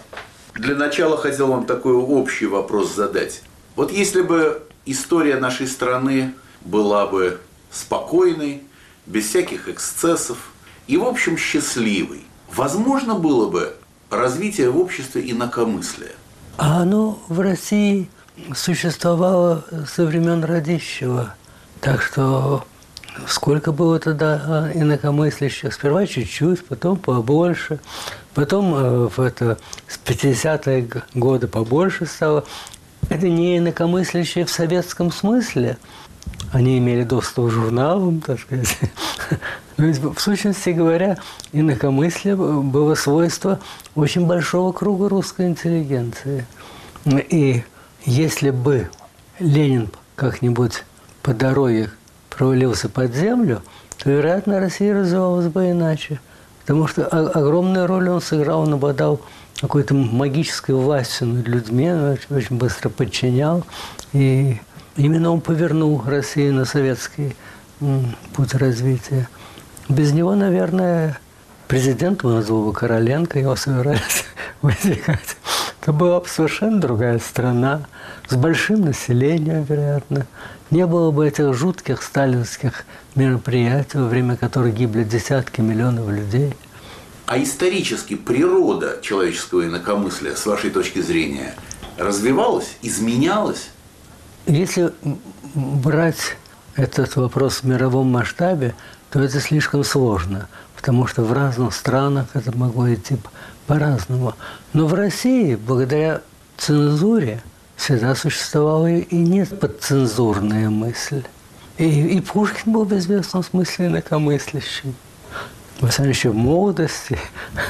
Для 0.54 0.76
начала 0.76 1.18
хотел 1.18 1.48
вам 1.48 1.66
такой 1.66 1.92
общий 1.92 2.46
вопрос 2.46 2.96
задать. 2.96 3.44
Вот 3.76 3.92
если 3.92 4.22
бы 4.22 4.64
история 4.86 5.36
нашей 5.36 5.68
страны 5.68 6.34
была 6.62 7.06
бы 7.06 7.42
спокойной, 7.70 8.64
без 9.08 9.28
всяких 9.28 9.68
эксцессов 9.68 10.54
и, 10.88 10.96
в 10.96 11.04
общем, 11.04 11.38
счастливой, 11.38 12.22
возможно 12.56 13.16
было 13.16 13.50
бы 13.50 13.76
развитие 14.10 14.70
в 14.70 14.80
обществе 14.80 15.30
инакомыслия? 15.30 16.14
А 16.58 16.84
оно 16.84 17.22
в 17.28 17.42
России– 17.42 18.10
существовало 18.56 19.64
со 19.88 20.06
времен 20.06 20.44
Радищева. 20.44 21.36
Так 21.80 22.02
что 22.02 22.64
сколько 23.28 23.72
было 23.72 24.00
тогда 24.00 24.42
а, 24.46 24.72
инакомыслящих? 24.74 25.74
Сперва 25.74 26.06
чуть-чуть, 26.06 26.66
потом 26.66 26.98
побольше. 26.98 27.80
Потом 28.34 28.74
э, 28.76 29.10
в 29.10 29.20
это, 29.20 29.58
с 29.88 30.00
50-е 30.06 30.88
годы 31.14 31.48
побольше 31.48 32.06
стало. 32.06 32.46
Это 33.10 33.28
не 33.28 33.58
инакомыслящие 33.58 34.46
в 34.46 34.50
советском 34.50 35.12
смысле. 35.12 35.78
Они 36.54 36.78
имели 36.78 37.04
доступ 37.04 37.48
к 37.48 37.52
журналам, 37.52 38.22
так 38.22 38.40
сказать. 38.40 38.78
Ведь, 39.78 39.98
в 39.98 40.20
сущности 40.20 40.70
говоря, 40.70 41.18
инакомыслие 41.52 42.36
было 42.36 42.96
свойство 42.96 43.60
очень 43.96 44.28
большого 44.28 44.72
круга 44.72 45.10
русской 45.10 45.48
интеллигенции. 45.48 46.46
И 47.06 47.64
если 48.06 48.50
бы 48.50 48.90
Ленин 49.40 49.90
как-нибудь 50.16 50.84
по 51.22 51.34
дороге 51.34 51.90
провалился 52.30 52.90
под 52.90 53.14
землю, 53.14 53.62
то, 53.98 54.10
вероятно, 54.10 54.60
Россия 54.60 54.94
развивалась 54.94 55.48
бы 55.48 55.70
иначе. 55.70 56.20
Потому 56.62 56.88
что 56.88 57.06
огромную 57.06 57.88
роль 57.88 58.10
он 58.10 58.22
сыграл, 58.22 58.62
он 58.62 58.74
обладал 58.74 59.22
какой-то 59.60 59.94
магической 59.94 60.74
властью 60.74 61.28
над 61.28 61.48
людьми, 61.48 61.92
очень, 62.30 62.58
быстро 62.58 62.90
подчинял. 62.90 63.64
И 64.14 64.60
именно 64.96 65.32
он 65.32 65.42
повернул 65.42 66.02
Россию 66.06 66.56
на 66.56 66.66
советский 66.66 67.36
путь 68.34 68.54
развития. 68.56 69.28
Без 69.90 70.14
него, 70.14 70.36
наверное, 70.36 71.20
президент 71.68 72.24
назвал 72.24 72.66
бы 72.66 72.74
Короленко, 72.74 73.40
его 73.40 73.56
собирались 73.56 74.26
высекать. 74.62 75.38
Это 75.82 75.94
была 75.94 76.20
бы 76.20 76.28
совершенно 76.28 76.80
другая 76.80 77.18
страна, 77.18 77.82
с 78.28 78.36
большим 78.36 78.82
населением, 78.82 79.64
вероятно. 79.64 80.28
Не 80.70 80.86
было 80.86 81.10
бы 81.10 81.28
этих 81.28 81.56
жутких 81.56 82.04
сталинских 82.04 82.86
мероприятий, 83.16 83.98
во 83.98 84.08
время 84.08 84.38
которых 84.38 84.76
гибли 84.76 85.04
десятки 85.04 85.60
миллионов 85.60 86.08
людей. 86.08 86.54
А 87.26 87.42
исторически 87.42 88.16
природа 88.16 89.00
человеческого 89.02 89.66
инакомыслия, 89.66 90.36
с 90.36 90.46
вашей 90.46 90.70
точки 90.70 91.02
зрения, 91.02 91.56
развивалась, 91.98 92.78
изменялась? 92.84 93.70
Если 94.46 94.94
брать 95.56 96.38
этот 96.76 97.16
вопрос 97.16 97.62
в 97.62 97.64
мировом 97.64 98.08
масштабе, 98.08 98.76
то 99.10 99.20
это 99.20 99.40
слишком 99.40 99.84
сложно, 99.84 100.48
потому 100.76 101.08
что 101.08 101.24
в 101.24 101.34
разных 101.34 101.74
странах 101.74 102.28
это 102.36 102.56
могло 102.56 102.94
идти 102.94 103.18
по-разному. 103.72 104.34
Но 104.74 104.86
в 104.86 104.94
России, 104.94 105.56
благодаря 105.56 106.22
цензуре, 106.58 107.42
всегда 107.78 108.16
существовала 108.16 108.92
и 108.92 109.16
нет 109.16 109.62
подцензурная 109.62 110.70
мысль. 110.70 111.24
И, 111.78 112.18
и 112.18 112.20
Пушкин 112.20 112.74
был 112.74 112.84
в 112.84 112.92
известном 112.98 113.46
смысле 113.46 113.88
инакомыслящим. 113.88 114.94
Во 115.80 115.88
всяком 115.88 116.10
еще 116.10 116.32
в 116.32 116.36
молодости 116.36 117.18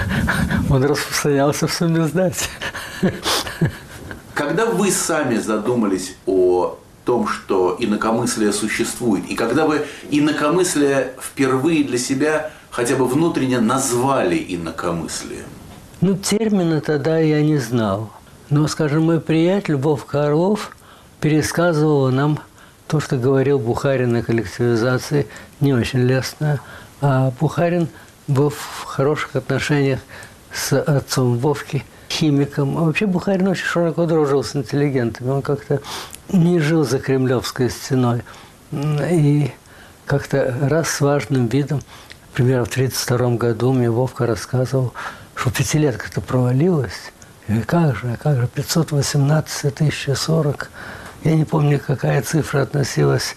он 0.71 0.83
распространялся 0.83 1.67
в 1.67 1.71
самиздате. 1.71 2.47
Когда 4.33 4.65
вы 4.65 4.89
сами 4.89 5.37
задумались 5.37 6.15
о 6.25 6.79
том, 7.05 7.27
что 7.27 7.75
инакомыслие 7.77 8.53
существует, 8.53 9.29
и 9.29 9.35
когда 9.35 9.67
вы 9.67 9.85
инакомыслие 10.09 11.13
впервые 11.21 11.83
для 11.83 11.99
себя 11.99 12.49
хотя 12.71 12.95
бы 12.95 13.05
внутренне 13.05 13.59
назвали 13.59 14.43
инакомыслием? 14.49 15.45
Ну, 16.01 16.17
термина 16.17 16.81
тогда 16.81 17.19
я 17.19 17.43
не 17.43 17.57
знал. 17.57 18.09
Но, 18.49 18.67
скажем, 18.67 19.03
мой 19.03 19.21
приятель 19.21 19.75
Вов 19.75 20.13
Орлов 20.15 20.75
пересказывал 21.19 22.09
нам 22.09 22.39
то, 22.87 22.99
что 22.99 23.17
говорил 23.17 23.59
Бухарин 23.59 24.15
о 24.15 24.23
коллективизации, 24.23 25.27
не 25.59 25.75
очень 25.75 25.99
лестно. 25.99 26.59
А 27.01 27.31
Бухарин 27.39 27.87
был 28.27 28.49
в 28.49 28.83
хороших 28.83 29.35
отношениях 29.35 29.99
с 30.51 30.75
отцом 30.75 31.37
Вовки, 31.37 31.85
химиком. 32.09 32.79
А 32.79 32.81
вообще 32.81 33.05
Бухарин 33.05 33.49
очень 33.49 33.65
широко 33.65 34.07
дружил 34.07 34.43
с 34.43 34.55
интеллигентами. 34.55 35.29
Он 35.29 35.43
как-то 35.43 35.81
не 36.29 36.59
жил 36.59 36.83
за 36.83 36.97
Кремлевской 36.97 37.69
стеной. 37.69 38.23
И 38.71 39.51
как-то 40.07 40.57
раз 40.63 40.89
с 40.89 40.99
важным 40.99 41.45
видом, 41.45 41.83
например, 42.31 42.65
в 42.65 42.71
1932 42.71 43.37
году 43.37 43.71
мне 43.71 43.91
Вовка 43.91 44.25
рассказывал, 44.25 44.93
что 45.35 45.51
пятилетка-то 45.51 46.21
провалилась, 46.21 47.11
И 47.47 47.61
как 47.61 47.95
же, 47.95 48.17
как 48.21 48.37
же, 48.37 48.47
518 48.47 49.65
1040. 49.65 50.69
Я 51.23 51.35
не 51.35 51.45
помню, 51.45 51.79
какая 51.79 52.21
цифра 52.21 52.61
относилась 52.61 53.35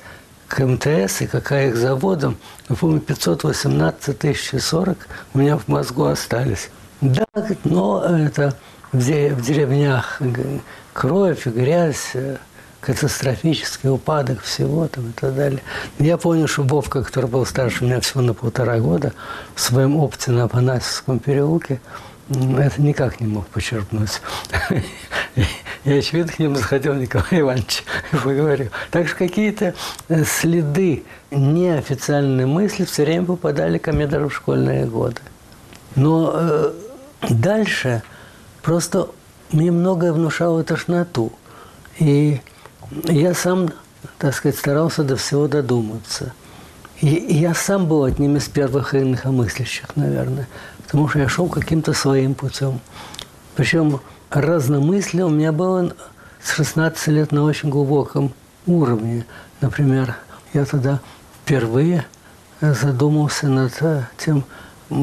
к 0.48 0.64
МТС 0.64 1.22
и 1.22 1.26
какая 1.26 1.68
их 1.68 1.76
заводом. 1.76 2.36
Но 2.68 2.76
помню, 2.76 3.00
518 3.00 4.16
1040 4.16 5.08
у 5.34 5.38
меня 5.38 5.56
в 5.56 5.68
мозгу 5.68 6.04
остались. 6.04 6.70
Да, 7.00 7.26
но 7.64 8.04
это 8.04 8.56
в 8.92 9.00
деревнях 9.00 10.20
кровь, 10.92 11.46
грязь, 11.46 12.10
э, 12.14 12.36
катастрофический 12.84 13.88
упадок 13.88 14.42
всего 14.42 14.86
там 14.88 15.10
и 15.10 15.12
так 15.12 15.34
далее. 15.34 15.60
Я 15.98 16.18
понял, 16.18 16.46
что 16.46 16.62
Вовка, 16.62 17.02
который 17.02 17.30
был 17.30 17.46
старше 17.46 17.84
меня 17.84 18.00
всего 18.00 18.20
на 18.20 18.34
полтора 18.34 18.78
года, 18.78 19.12
в 19.54 19.60
своем 19.60 19.96
опыте 19.96 20.30
на 20.30 20.44
Афанасьевском 20.44 21.18
переулке, 21.18 21.80
это 22.28 22.82
никак 22.82 23.20
не 23.20 23.26
мог 23.26 23.46
почерпнуть. 23.46 24.20
Я, 25.84 25.96
очевидно, 25.96 26.32
к 26.32 26.38
нему 26.38 26.54
захотел 26.56 26.94
Николай 26.94 27.40
Иванович 27.40 27.84
и 28.12 28.16
поговорил. 28.16 28.70
Так 28.90 29.08
что 29.08 29.16
какие-то 29.16 29.74
э, 30.08 30.24
следы 30.24 31.04
неофициальной 31.30 32.46
мысли 32.46 32.84
все 32.84 33.04
время 33.04 33.26
попадали 33.26 33.78
ко 33.78 33.92
мне 33.92 34.06
даже 34.06 34.28
в 34.28 34.34
школьные 34.34 34.86
годы. 34.86 35.20
Но 35.96 36.32
э, 36.34 36.72
дальше 37.28 38.02
просто 38.62 39.08
мне 39.52 39.70
многое 39.70 40.12
внушало 40.12 40.64
тошноту. 40.64 41.32
И 41.98 42.40
я 43.04 43.34
сам, 43.34 43.70
так 44.18 44.34
сказать, 44.34 44.58
старался 44.58 45.02
до 45.02 45.16
всего 45.16 45.48
додуматься. 45.48 46.32
И, 47.00 47.08
я 47.08 47.54
сам 47.54 47.86
был 47.86 48.04
одним 48.04 48.36
из 48.36 48.48
первых 48.48 48.94
инакомыслящих, 48.94 49.96
наверное, 49.96 50.48
потому 50.84 51.08
что 51.08 51.18
я 51.18 51.28
шел 51.28 51.48
каким-то 51.48 51.92
своим 51.92 52.34
путем. 52.34 52.80
Причем 53.56 54.00
разномыслие 54.30 55.26
у 55.26 55.30
меня 55.30 55.52
было 55.52 55.94
с 56.42 56.52
16 56.52 57.08
лет 57.08 57.32
на 57.32 57.44
очень 57.44 57.68
глубоком 57.68 58.32
уровне. 58.66 59.26
Например, 59.60 60.16
я 60.52 60.64
тогда 60.64 61.00
впервые 61.42 62.06
задумался 62.60 63.48
над 63.48 63.72
тем, 64.16 64.44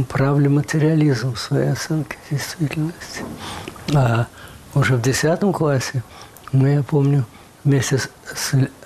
прав 0.08 0.40
ли 0.40 0.48
материализм 0.48 1.34
в 1.34 1.40
своей 1.40 1.72
оценке 1.72 2.18
действительности. 2.30 3.24
А 3.94 4.28
уже 4.74 4.96
в 4.96 5.02
10 5.02 5.40
классе, 5.54 6.04
мы, 6.52 6.70
я 6.70 6.84
помню, 6.84 7.26
вместе 7.64 7.98
с, 7.98 8.10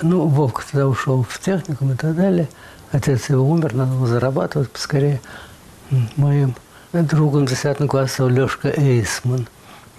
ну, 0.02 0.28
Вовка 0.28 0.64
тогда 0.70 0.88
ушел 0.88 1.24
в 1.24 1.40
техникум 1.40 1.94
и 1.94 1.96
так 1.96 2.16
далее. 2.16 2.48
Отец 2.92 3.30
его 3.30 3.50
умер, 3.50 3.74
надо 3.74 3.94
было 3.94 4.08
зарабатывать 4.08 4.72
поскорее. 4.72 5.22
Моим 6.16 6.56
другом 6.94 7.46
10 7.46 7.88
класса 7.90 8.28
Лешка 8.28 8.70
Эйсман 8.70 9.48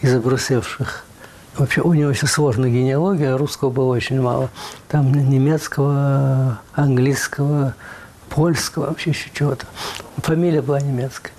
из 0.01 0.15
обрусевших. 0.15 1.05
Вообще 1.57 1.81
у 1.81 1.95
него 1.95 2.11
очень 2.11 2.29
сложная 2.29 2.71
генеалогия, 2.71 3.37
русского 3.37 3.71
было 3.71 3.95
очень 3.95 4.21
мало. 4.21 4.51
Там 4.89 5.13
немецкого, 5.13 6.61
английского, 6.75 7.75
польского, 8.29 8.89
вообще 8.89 9.11
еще 9.11 9.31
чего-то. 9.33 9.67
Фамилия 10.19 10.61
была 10.61 10.81
немецкая. 10.81 11.33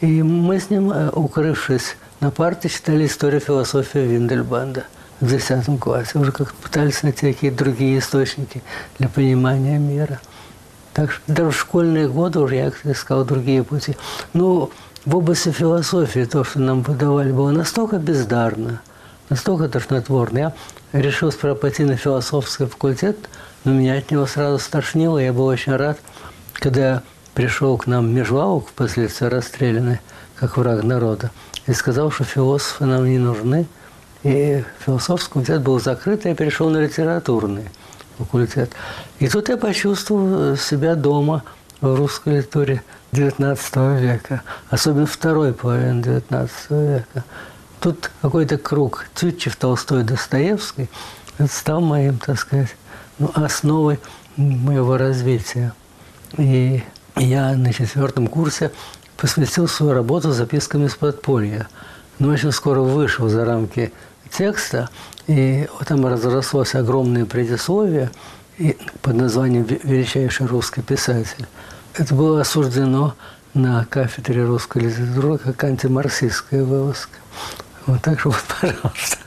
И 0.00 0.22
мы 0.22 0.60
с 0.60 0.70
ним, 0.70 0.92
э, 0.92 1.10
укрывшись 1.10 1.96
на 2.20 2.30
парте, 2.30 2.68
читали 2.68 3.06
историю 3.06 3.40
философии 3.40 3.98
Виндельбанда– 3.98 4.84
в 5.20 5.26
10 5.26 5.78
классе. 5.80 6.18
Уже 6.18 6.32
как 6.32 6.54
пытались 6.54 7.02
найти 7.02 7.32
какие-то 7.32 7.58
другие 7.58 7.98
источники 7.98 8.62
для 8.98 9.08
понимания 9.08 9.78
мира. 9.78 10.20
Так 10.92 11.12
что 11.12 11.22
даже 11.26 11.50
в 11.50 11.58
школьные 11.58 12.08
годы 12.08 12.38
уже 12.40 12.56
я 12.56 12.72
искал 12.84 13.24
другие 13.24 13.64
пути. 13.64 13.96
Но 14.32 14.70
в 15.04 15.16
области 15.16 15.50
философии 15.50 16.24
то, 16.24 16.44
что 16.44 16.60
нам 16.60 16.82
выдавали, 16.82 17.32
было 17.32 17.50
настолько 17.50 17.98
бездарно, 17.98 18.80
настолько 19.28 19.68
тошнотворно. 19.68 20.38
Я 20.38 20.54
решил 20.92 21.32
сперва 21.32 21.56
пойти 21.56 21.84
на 21.84 21.96
философский 21.96 22.66
факультет, 22.66 23.16
но 23.64 23.72
меня 23.72 23.98
от 23.98 24.10
него 24.10 24.26
сразу 24.26 24.58
стошнило. 24.58 25.18
Я 25.18 25.32
был 25.32 25.46
очень 25.46 25.74
рад, 25.74 25.98
когда 26.54 27.02
пришел 27.34 27.76
к 27.76 27.86
нам 27.86 28.14
Межлаук, 28.14 28.68
впоследствии 28.68 29.26
расстрелянный, 29.26 30.00
как 30.36 30.56
враг 30.56 30.84
народа, 30.84 31.32
и 31.66 31.72
сказал, 31.72 32.12
что 32.12 32.24
философы 32.24 32.84
нам 32.84 33.04
не 33.06 33.18
нужны– 33.18 33.66
и 34.24 34.64
философский 34.84 35.28
факультет 35.28 35.62
был 35.62 35.78
закрыт, 35.78 36.24
я 36.24 36.34
перешел 36.34 36.70
на 36.70 36.78
литературный 36.78 37.68
факультет. 38.18 38.72
И 39.18 39.28
тут 39.28 39.50
я 39.50 39.56
почувствовал 39.56 40.56
себя 40.56 40.94
дома 40.94 41.44
в 41.80 41.94
русской 41.94 42.38
литературе 42.38 42.82
XIX 43.12 44.00
века, 44.00 44.42
особенно 44.70 45.06
второй 45.06 45.52
половины 45.52 46.00
XIX 46.00 46.50
века. 46.70 47.24
Тут 47.80 48.10
какой-то 48.22 48.56
круг 48.56 49.06
Тютчев, 49.14 49.56
Толстой, 49.56 50.04
Достоевский 50.04 50.88
стал 51.50 51.82
моим, 51.82 52.16
так 52.16 52.38
сказать, 52.38 52.74
ну, 53.18 53.30
основой 53.34 54.00
моего 54.36 54.96
развития. 54.96 55.74
И 56.38 56.82
я 57.16 57.52
на 57.52 57.72
четвертом 57.74 58.28
курсе 58.28 58.72
посвятил 59.18 59.68
свою 59.68 59.92
работу 59.92 60.32
записками 60.32 60.86
из 60.86 60.94
подполья. 60.94 61.68
Но 62.18 62.28
очень 62.28 62.52
скоро 62.52 62.80
вышел 62.80 63.28
за 63.28 63.44
рамки 63.44 63.92
текста, 64.36 64.88
и 65.26 65.68
там 65.86 66.06
разрослось 66.06 66.74
огромное 66.74 67.24
предисловие 67.24 68.10
под 69.02 69.14
названием 69.14 69.64
«Величайший 69.64 70.46
русский 70.46 70.82
писатель». 70.82 71.46
Это 71.94 72.14
было 72.14 72.40
осуждено 72.40 73.14
на 73.54 73.84
кафедре 73.84 74.44
русской 74.44 74.82
литературы 74.82 75.38
как 75.38 75.62
антимарксистская 75.64 76.64
вылазка. 76.64 77.18
Вот 77.86 78.02
так 78.02 78.20
что 78.20 78.30
вот, 78.30 78.44
пожалуйста. 78.60 79.18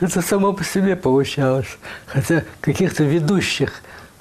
Это 0.00 0.20
само 0.20 0.52
по 0.52 0.64
себе 0.64 0.96
получалось. 0.96 1.78
Хотя 2.06 2.42
каких-то 2.60 3.04
ведущих 3.04 3.72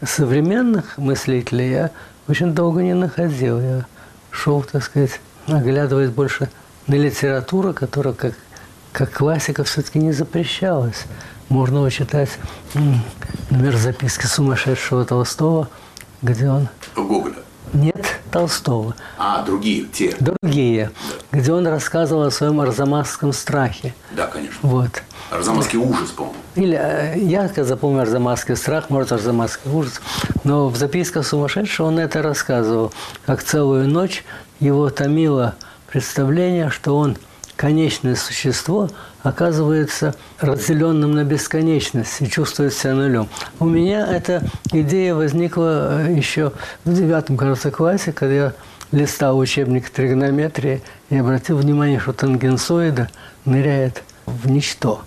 современных 0.06 0.98
мыслителей 0.98 1.72
я 1.72 1.92
очень 2.28 2.54
долго 2.54 2.84
не 2.84 2.94
находил. 2.94 3.60
Я 3.60 3.86
шел, 4.30 4.62
так 4.62 4.84
сказать, 4.84 5.20
оглядываясь 5.48 6.12
больше 6.12 6.50
на 6.88 6.96
литературу, 6.96 7.74
которая 7.74 8.14
как 8.14 8.34
как 8.92 9.12
классика 9.12 9.64
все-таки 9.64 10.00
не 10.00 10.12
запрещалась. 10.12 11.06
Можно 11.50 11.78
его 11.78 11.90
читать, 11.90 12.30
например, 13.50 13.76
записки 13.76 14.26
сумасшедшего 14.26 15.06
Толстого, 15.06 15.68
где 16.22 16.50
он... 16.50 16.70
Гоголя? 16.96 17.36
Нет, 17.74 18.20
Толстого. 18.32 18.96
А, 19.18 19.44
другие, 19.44 19.86
те. 19.86 20.16
Другие, 20.20 20.92
да. 21.32 21.40
где 21.40 21.54
он 21.54 21.68
рассказывал 21.68 22.24
о 22.24 22.32
своем 22.32 22.60
арзамасском 22.60 23.32
страхе. 23.34 23.94
Да, 24.12 24.28
конечно. 24.28 24.58
Вот. 24.62 25.04
Арзамасский 25.30 25.78
ужас, 25.78 26.10
по-моему. 26.10 26.38
Или 26.56 26.78
э, 26.78 27.18
я 27.20 27.48
запомню 27.48 28.02
арзамасский 28.02 28.58
страх, 28.58 28.90
может, 28.90 29.14
арзамасский 29.14 29.72
ужас. 29.72 30.02
Но 30.44 30.68
в 30.68 30.76
записках 30.76 31.26
сумасшедшего 31.26 31.88
он 31.88 32.00
это 32.00 32.22
рассказывал, 32.22 32.92
как 33.26 33.42
целую 33.42 33.88
ночь 33.88 34.26
его 34.60 34.90
томило 34.90 35.56
представление, 35.88 36.70
что 36.70 36.98
он– 36.98 37.18
конечное 37.62 38.16
существо 38.16 38.90
оказывается 39.22 40.16
разделенным 40.40 41.12
на 41.12 41.24
бесконечность 41.24 42.20
и 42.20 42.28
чувствует 42.28 42.74
себя 42.74 42.96
нулем. 42.96 43.30
У 43.60 43.66
меня 43.66 44.08
эта 44.08 44.42
идея 44.72 45.14
возникла 45.14 46.08
э, 46.08 46.12
еще 46.12 46.54
в 46.86 46.92
девятом, 46.92 47.38
кажется, 47.38 47.70
классе, 47.70 48.14
когда 48.14 48.34
я 48.34 48.54
листал 48.92 49.38
учебник 49.38 49.92
тригонометрии 49.92 50.82
и 51.12 51.18
обратил 51.18 51.58
внимание, 51.58 52.00
что 52.00 52.14
тангенсоида 52.14 53.12
ныряет 53.46 54.02
в 54.26 54.50
ничто. 54.50 55.04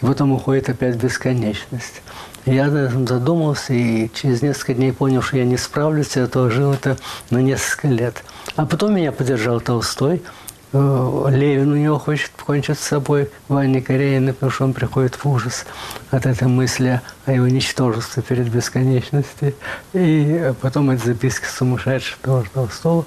И 0.00 0.06
потом 0.06 0.32
уходит 0.32 0.70
опять 0.70 0.96
в 0.96 1.04
бесконечность. 1.04 2.00
Я 2.46 2.68
об 2.68 2.76
этом 2.76 3.06
задумался 3.06 3.74
и 3.74 4.08
через 4.14 4.40
несколько 4.40 4.72
дней 4.72 4.94
понял, 4.94 5.20
что 5.20 5.36
я 5.36 5.44
не 5.44 5.58
справлюсь, 5.58 6.16
я 6.16 6.24
отложил 6.24 6.72
это 6.72 6.96
на 7.28 7.42
несколько 7.42 7.88
лет. 7.88 8.24
А 8.56 8.64
потом 8.64 8.94
меня 8.94 9.12
поддержал 9.12 9.60
Толстой– 9.60 10.22
Левин 10.72 11.72
у 11.72 11.76
него 11.76 11.98
хочет 11.98 12.30
покончить 12.30 12.78
с 12.78 12.82
собой, 12.82 13.28
Ваня 13.48 13.82
Кореина, 13.82 14.32
потому 14.32 14.52
что 14.52 14.64
он 14.64 14.72
приходит 14.72 15.16
в 15.16 15.26
ужас 15.26 15.66
от 16.10 16.26
этой 16.26 16.46
мысли 16.46 17.00
о 17.26 17.32
его 17.32 17.48
ничтожестве 17.48 18.22
перед 18.22 18.48
бесконечностью. 18.48 19.54
И 19.92 20.52
потом 20.60 20.90
эти 20.90 21.06
записки 21.06 21.46
сумасшедших 21.46 22.18
тоже 22.18 22.48
Толстого. 22.54 23.04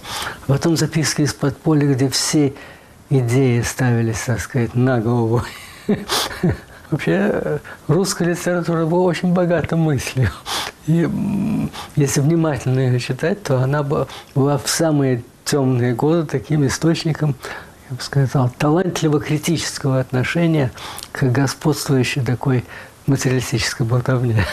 А 0.48 0.54
потом 0.54 0.76
записки 0.76 1.22
из 1.22 1.34
подполья, 1.34 1.94
где 1.94 2.10
все 2.10 2.54
идеи 3.10 3.62
ставились, 3.62 4.20
так 4.26 4.42
сказать, 4.42 4.76
на 4.76 5.00
голову. 5.00 5.44
Вообще 6.92 7.60
русская 7.88 8.26
литература 8.26 8.86
была 8.86 9.04
очень 9.04 9.34
богата 9.34 9.78
мыслью. 9.78 10.30
И 10.86 11.10
если 11.96 12.20
внимательно 12.20 12.80
ее 12.80 13.00
читать, 13.00 13.42
то 13.42 13.60
она 13.60 13.84
была 13.84 14.58
в 14.58 14.68
самые 14.68 15.24
темные 15.46 15.94
годы 15.94 16.26
таким 16.26 16.66
источником, 16.66 17.36
я 17.90 17.96
бы 17.96 18.02
сказал, 18.02 18.52
талантливо-критического 18.58 20.00
отношения 20.00 20.72
к 21.12 21.24
господствующей 21.24 22.24
такой 22.24 22.64
материалистической 23.06 23.86
болтовне. 23.86 24.46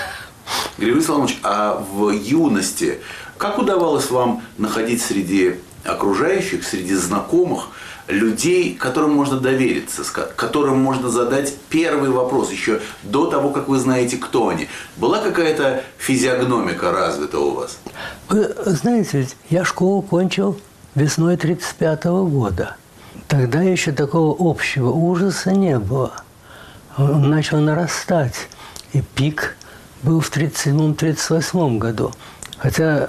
Григорий 0.79 1.03
Соломович, 1.03 1.39
а 1.43 1.85
в 1.93 2.11
юности 2.11 3.01
как 3.39 3.59
удавалось 3.59 4.11
вам 4.11 4.43
находить 4.59 5.01
среди 5.03 5.57
окружающих, 5.85 6.65
среди 6.65 6.95
знакомых 6.95 7.69
людей, 8.07 8.75
которым 8.75 9.13
можно 9.15 9.39
довериться, 9.39 10.03
которым 10.37 10.81
можно 10.83 11.09
задать 11.09 11.55
первый 11.69 12.11
вопрос 12.11 12.51
еще 12.51 12.81
до 13.03 13.27
того, 13.27 13.51
как 13.51 13.69
вы 13.69 13.79
знаете, 13.79 14.17
кто 14.17 14.49
они. 14.49 14.69
Была 14.97 15.21
какая-то 15.21 15.85
физиогномика 15.97 16.91
развита 16.91 17.39
у 17.39 17.53
вас? 17.53 17.79
Вы 18.29 18.53
знаете, 18.67 19.29
я 19.49 19.65
школу 19.65 20.03
кончил 20.03 20.61
весной 20.95 21.35
1935 21.35 22.05
года. 22.31 22.77
Тогда 23.29 23.63
еще 23.63 23.93
такого 23.93 24.37
общего 24.39 24.91
ужаса 24.91 25.53
не 25.53 25.79
было. 25.79 26.13
Он 26.97 27.31
начал 27.31 27.61
нарастать. 27.61 28.49
И 28.93 29.03
пик 29.03 29.57
был 30.03 30.21
в 30.21 30.31
1937-1938 30.37 31.79
году. 31.79 32.13
Хотя 32.59 33.09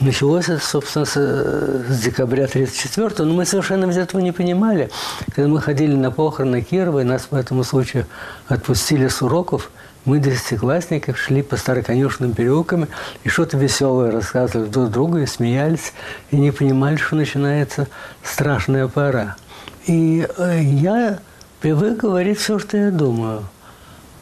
Началось 0.00 0.48
это, 0.48 0.64
собственно, 0.64 1.04
с, 1.04 1.14
с 1.14 2.00
декабря 2.00 2.44
1934 2.44 3.26
но 3.26 3.34
мы 3.34 3.44
совершенно 3.46 3.90
этого 3.90 4.20
не 4.20 4.32
понимали. 4.32 4.90
Когда 5.34 5.48
мы 5.48 5.60
ходили 5.60 5.94
на 5.94 6.10
похороны 6.10 6.62
Кирова, 6.62 7.00
и 7.00 7.04
нас 7.04 7.22
по 7.22 7.36
этому 7.36 7.62
случаю 7.62 8.06
отпустили 8.48 9.06
с 9.06 9.22
уроков, 9.22 9.70
мы, 10.04 10.18
десятиклассники, 10.18 11.14
шли 11.14 11.42
по 11.42 11.56
староконюшным 11.56 12.32
переулкам 12.32 12.88
и 13.22 13.28
что-то 13.28 13.56
веселое 13.56 14.10
рассказывали 14.10 14.68
друг 14.68 14.90
другу, 14.90 15.18
и 15.18 15.26
смеялись, 15.26 15.92
и 16.30 16.36
не 16.36 16.50
понимали, 16.50 16.96
что 16.96 17.16
начинается 17.16 17.86
страшная 18.22 18.88
пора. 18.88 19.36
И 19.86 20.26
э, 20.36 20.60
я 20.62 21.20
привык 21.60 21.98
говорить 21.98 22.38
все, 22.38 22.58
что 22.58 22.76
я 22.76 22.90
думаю. 22.90 23.44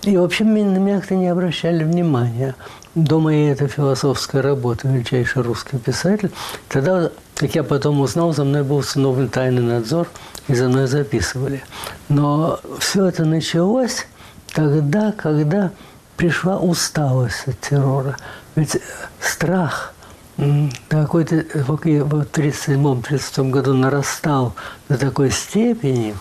И 0.03 0.17
вообще 0.17 0.45
на 0.45 0.79
меня 0.79 0.99
как-то 0.99 1.15
не 1.15 1.29
обращали 1.29 1.83
внимания 1.83 2.55
до 2.95 3.21
моей 3.21 3.51
этой 3.53 3.69
философской 3.69 4.41
работы, 4.41 4.89
величайший 4.89 5.43
русский 5.43 5.79
писатель, 5.79 6.31
тогда, 6.69 7.11
как 7.35 7.55
я 7.55 7.63
потом 7.63 8.01
узнал, 8.01 8.33
за 8.35 8.45
мной 8.45 8.63
был 8.63 8.77
установлен 8.77 9.29
тайный 9.29 9.63
надзор, 9.63 10.09
и 10.49 10.55
за 10.55 10.69
мной 10.69 10.87
записывали. 10.87 11.63
Но 12.09 12.61
все 12.79 13.07
это 13.07 13.25
началось 13.25 14.07
тогда, 14.53 15.13
когда 15.13 15.71
пришла 16.17 16.59
усталость 16.59 17.47
от 17.47 17.61
террора. 17.61 18.17
Ведь 18.55 18.77
страх 19.21 19.95
какой-то 20.89 21.45
в 21.55 21.71
1937-1936 21.75 23.51
году 23.51 23.75
нарастал 23.75 24.55
до 24.89 24.99
такой 24.99 25.31
степени, 25.31 26.15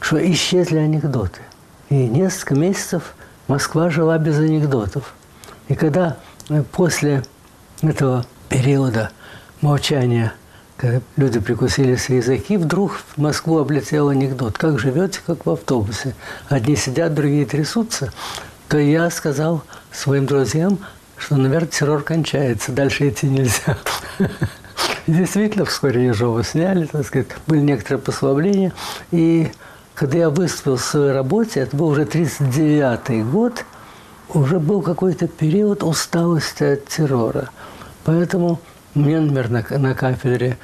что 0.00 0.18
исчезли 0.32 0.78
анекдоты. 0.78 1.40
И 1.88 1.94
несколько 1.94 2.54
месяцев 2.54 3.14
Москва 3.46 3.88
жила 3.90 4.18
без 4.18 4.38
анекдотов. 4.38 5.14
И 5.68 5.74
когда 5.74 6.16
э, 6.48 6.62
после 6.72 7.22
этого 7.82 8.24
периода 8.48 9.10
молчания, 9.60 10.32
когда 10.76 11.00
люди 11.16 11.40
прикусили 11.40 11.94
свои 11.96 12.18
языки, 12.18 12.56
вдруг 12.56 12.92
в 12.92 13.18
Москву 13.18 13.58
облетел 13.58 14.08
анекдот. 14.08 14.56
Как 14.56 14.78
живете, 14.78 15.20
как 15.26 15.44
в 15.44 15.50
автобусе. 15.50 16.14
Одни 16.48 16.76
сидят, 16.76 17.14
другие 17.14 17.44
трясутся. 17.44 18.12
То 18.68 18.78
я 18.78 19.10
сказал 19.10 19.62
своим 19.92 20.26
друзьям, 20.26 20.78
что, 21.16 21.36
наверное, 21.36 21.68
террор 21.68 22.02
кончается, 22.02 22.72
дальше 22.72 23.08
идти 23.08 23.26
нельзя. 23.26 23.76
Действительно, 25.06 25.64
вскоре 25.64 26.06
Ежова 26.06 26.44
сняли, 26.44 26.86
так 26.86 27.06
сказать, 27.06 27.28
были 27.46 27.60
некоторые 27.60 28.00
послабления. 28.00 28.72
И 29.10 29.50
когда 29.94 30.18
я 30.18 30.30
выступил 30.30 30.76
в 30.76 30.84
своей 30.84 31.12
работе, 31.12 31.60
это 31.60 31.76
был 31.76 31.88
уже 31.88 32.02
1939 32.02 33.26
год– 33.26 33.64
уже 34.34 34.58
был 34.58 34.82
какой-то 34.82 35.26
период 35.26 35.82
усталости 35.82 36.64
от 36.64 36.86
террора. 36.86 37.50
Поэтому 38.04 38.60
мне, 38.94 39.20
например, 39.20 39.50
на, 39.50 39.78
на 39.78 39.94
кафедре 39.94 40.58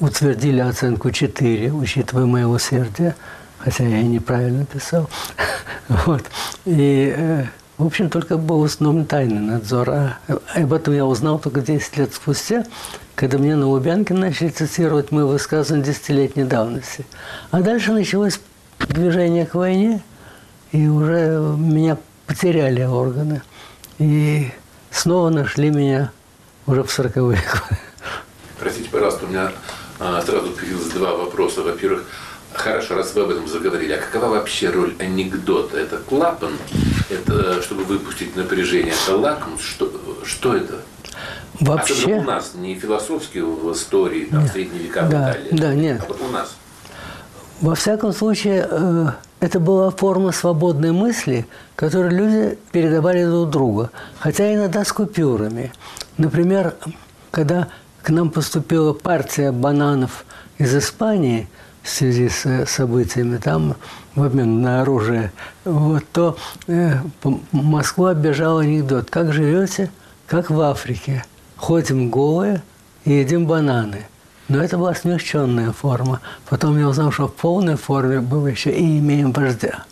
утвердили 0.00 0.60
оценку 0.60 1.10
4, 1.10 1.72
учитывая 1.72 2.26
мое 2.26 2.46
усердие, 2.46 3.14
хотя 3.58 3.84
я 3.84 4.00
и 4.00 4.04
неправильно 4.04 4.64
писал. 4.64 5.08
вот. 5.88 6.24
И, 6.64 7.14
э, 7.16 7.44
в 7.78 7.86
общем, 7.86 8.10
только 8.10 8.36
был 8.36 8.60
установлен 8.60 9.06
тайный 9.06 9.40
надзор. 9.40 9.90
А 9.90 10.18
об 10.54 10.72
этом 10.72 10.94
я 10.94 11.04
узнал 11.06 11.38
только 11.38 11.60
10 11.60 11.96
лет 11.96 12.14
спустя, 12.14 12.64
когда 13.14 13.38
мне 13.38 13.56
на 13.56 13.68
Лубянке 13.68 14.14
начали 14.14 14.48
цитировать 14.48 15.10
мои 15.12 15.24
высказывания 15.24 15.84
десятилетней 15.84 16.44
давности. 16.44 17.06
А 17.50 17.62
дальше 17.62 17.92
началось 17.92 18.40
движение 18.88 19.46
к 19.46 19.54
войне, 19.54 20.02
и 20.72 20.86
уже 20.88 21.38
меня 21.56 21.96
потеряли 22.26 22.82
органы. 22.82 23.42
И 23.98 24.50
снова 24.90 25.30
нашли 25.30 25.70
меня 25.70 26.10
уже 26.66 26.82
в 26.82 26.90
сороковые 26.90 27.40
годы. 27.40 27.80
Простите, 28.58 28.88
пожалуйста, 28.90 29.26
у 29.26 29.28
меня 29.28 29.52
а, 30.00 30.22
сразу 30.22 30.50
появилось 30.52 30.88
два 30.88 31.14
вопроса. 31.16 31.62
Во-первых, 31.62 32.04
хорошо, 32.52 32.94
раз 32.94 33.14
вы 33.14 33.22
об 33.22 33.30
этом 33.30 33.48
заговорили, 33.48 33.92
а 33.92 33.98
какова 33.98 34.30
вообще 34.30 34.70
роль 34.70 34.94
анекдота? 34.98 35.78
Это 35.78 35.98
клапан, 35.98 36.52
это 37.10 37.62
чтобы 37.62 37.84
выпустить 37.84 38.36
напряжение, 38.36 38.94
это 38.94 39.16
лакмус, 39.16 39.60
что, 39.60 39.92
что 40.24 40.56
это? 40.56 40.80
Вообще... 41.60 41.94
Особенно 41.94 42.20
у 42.20 42.24
нас, 42.24 42.52
не 42.54 42.74
философски 42.74 43.38
в 43.38 43.72
истории, 43.72 44.24
там, 44.24 44.42
нет. 44.42 44.52
средние 44.52 44.82
века 44.84 45.02
да, 45.02 45.32
и 45.32 45.34
далее. 45.34 45.48
Да, 45.52 45.74
нет. 45.74 46.02
А 46.02 46.08
вот 46.08 46.20
у 46.20 46.28
нас. 46.28 46.56
Во 47.60 47.74
всяком 47.74 48.12
случае, 48.12 48.66
э, 48.68 49.06
это 49.44 49.60
была 49.60 49.90
форма 49.90 50.32
свободной 50.32 50.92
мысли, 50.92 51.46
которую 51.76 52.16
люди 52.16 52.58
передавали 52.72 53.26
друг 53.26 53.50
другу, 53.50 53.90
хотя 54.18 54.54
иногда 54.54 54.86
с 54.86 54.92
купюрами. 54.92 55.70
Например, 56.16 56.74
когда 57.30 57.68
к 58.02 58.08
нам 58.08 58.30
поступила 58.30 58.94
партия 58.94 59.52
бананов 59.52 60.24
из 60.56 60.74
Испании 60.74 61.46
в 61.82 61.90
связи 61.90 62.30
с 62.30 62.64
событиями 62.66 63.36
там 63.36 63.76
в 64.14 64.22
обмен 64.22 64.62
на 64.62 64.80
оружие, 64.80 65.30
вот, 65.66 66.04
то 66.10 66.38
э, 66.66 66.94
Москва 67.52 68.12
оббежала 68.12 68.62
анекдот. 68.62 69.10
Как 69.10 69.30
живете? 69.34 69.90
Как 70.26 70.48
в 70.48 70.58
Африке. 70.58 71.22
Ходим 71.56 72.08
голые 72.08 72.62
и 73.04 73.12
едим 73.12 73.46
бананы– 73.46 74.06
но 74.48 74.62
это 74.62 74.78
была 74.78 74.94
смягченная 74.94 75.72
форма. 75.72 76.20
Потом 76.48 76.78
я 76.78 76.88
узнал, 76.88 77.12
что 77.12 77.28
в 77.28 77.34
полной 77.34 77.76
форме 77.76 78.20
было 78.20 78.46
еще 78.48 78.70
и 78.70 78.98
имеем 78.98 79.32
вождя. 79.32 79.84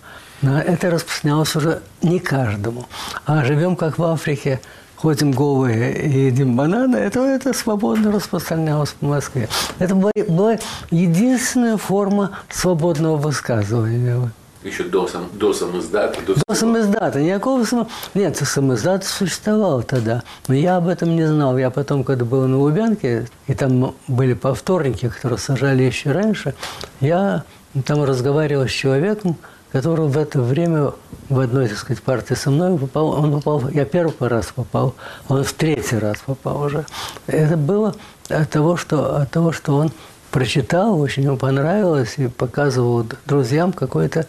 Но 0.43 0.59
это 0.59 0.91
распространялось 0.91 1.55
уже 1.57 1.83
не 2.03 2.19
каждому. 2.19 2.87
А 3.27 3.45
живем 3.45 3.77
как 3.77 3.99
в 3.99 4.05
Африке, 4.05 4.61
ходим 4.97 5.33
голые 5.33 6.07
и 6.07 6.27
едим 6.27 6.57
бананы, 6.57 6.97
это, 6.97 7.21
это 7.21 7.53
свободно 7.53 8.13
распространялось 8.13 8.95
в 9.01 9.07
Москве. 9.07 9.49
Это 9.79 9.95
была, 9.95 10.13
была 10.29 10.57
единственная 10.91 11.77
форма 11.77 12.33
свободного 12.49 13.17
высказывания 13.17 14.31
еще 14.65 14.85
до, 14.85 15.07
сам, 15.07 15.29
до 15.33 15.53
самоздата. 15.53 16.21
До, 16.27 16.35
до 16.47 16.55
самоздата. 16.55 17.21
Никакого 17.21 17.65
само... 17.65 17.89
Нет, 18.15 18.37
самоздат 18.37 19.05
существовал 19.05 19.83
тогда. 19.83 20.23
Но 20.49 20.55
я 20.55 20.77
об 20.77 20.89
этом 20.89 21.15
не 21.17 21.27
знал. 21.27 21.59
Я 21.59 21.71
потом, 21.71 22.05
когда 22.05 22.25
был 22.25 22.47
на 22.47 22.59
Лубянке, 22.59 23.27
и 23.47 23.55
там 23.55 23.95
были 24.09 24.35
повторники, 24.35 25.09
которые 25.09 25.39
сажали 25.39 25.83
еще 25.83 26.13
раньше, 26.13 26.55
я 27.01 27.45
там 27.85 28.05
разговаривал 28.05 28.67
с 28.67 28.71
человеком, 28.71 29.37
который 29.73 30.07
в 30.07 30.19
это 30.19 30.41
время 30.41 30.93
в 31.31 31.41
одной, 31.41 31.69
так 31.69 31.79
сказать, 31.79 32.03
партии 32.03 32.35
со 32.35 32.51
мной 32.51 32.79
попал. 32.79 33.09
Он 33.09 33.33
попал, 33.33 33.69
я 33.71 33.85
первый 33.85 34.29
раз 34.29 34.53
попал, 34.55 34.95
он 35.29 35.43
в 35.45 35.53
третий 35.55 35.99
раз 35.99 36.19
попал 36.25 36.63
уже. 36.63 36.85
Это 37.27 37.57
было 37.57 37.95
от 38.29 38.51
того, 38.51 38.77
что, 38.77 39.17
от 39.17 39.31
того, 39.31 39.53
что 39.53 39.75
он 39.77 39.91
прочитал, 40.33 40.99
очень 41.01 41.23
ему 41.25 41.37
понравилось, 41.37 42.15
и 42.17 42.27
показывал 42.27 43.07
друзьям 43.27 43.73
какое-то 43.73 44.27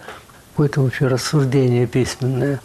вообще 0.56 1.08
рассуждение 1.08 1.88
письменное. 1.88 2.60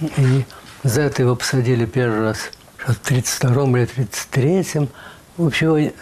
И 0.00 0.44
за 0.82 1.02
это 1.02 1.22
его 1.22 1.36
посадили 1.36 1.86
первый 1.86 2.22
раз 2.22 2.38
в 2.78 2.90
32-м 3.08 3.76
или 3.76 3.86
33-м. 3.86 4.88
Вообще 5.36 5.92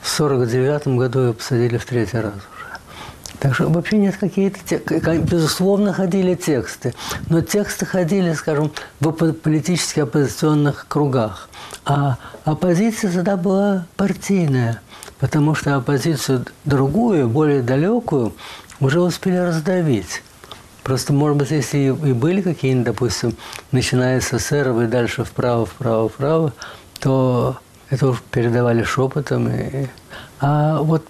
в 0.00 0.20
49-м 0.20 0.96
году 0.98 1.20
его 1.20 1.32
посадили 1.32 1.78
в 1.78 1.86
третий 1.86 2.18
раз 2.18 2.34
уже. 2.34 2.78
Так 3.38 3.54
что 3.54 3.68
вообще 3.68 3.98
нет 3.98 4.16
какие-то... 4.16 4.58
Безусловно, 5.18 5.92
ходили 5.92 6.34
тексты. 6.34 6.94
Но 7.28 7.40
тексты 7.40 7.86
ходили, 7.86 8.32
скажем, 8.34 8.72
в 9.00 9.12
политически 9.12 10.00
оппозиционных 10.00 10.86
кругах. 10.88 11.48
А 11.84 12.16
оппозиция 12.44 13.12
тогда 13.12 13.36
была 13.36 13.86
партийная. 13.96 14.80
Потому 15.18 15.54
что 15.54 15.76
оппозицию 15.76 16.44
другую, 16.64 17.28
более 17.28 17.62
далекую, 17.62 18.34
уже 18.80 19.00
успели 19.00 19.36
раздавить. 19.36 20.22
Просто, 20.82 21.12
может 21.14 21.38
быть, 21.38 21.50
если 21.50 21.78
и 21.78 22.12
были 22.12 22.42
какие-нибудь, 22.42 22.84
допустим, 22.84 23.34
начиная 23.72 24.20
с 24.20 24.36
СССР 24.36 24.82
и 24.82 24.86
дальше 24.86 25.24
вправо, 25.24 25.64
вправо, 25.64 26.08
вправо, 26.08 26.52
то 27.00 27.58
это 27.88 28.08
уж 28.08 28.22
передавали 28.30 28.82
шепотом. 28.82 29.48
И... 29.48 29.86
А 30.40 30.82
вот 30.82 31.06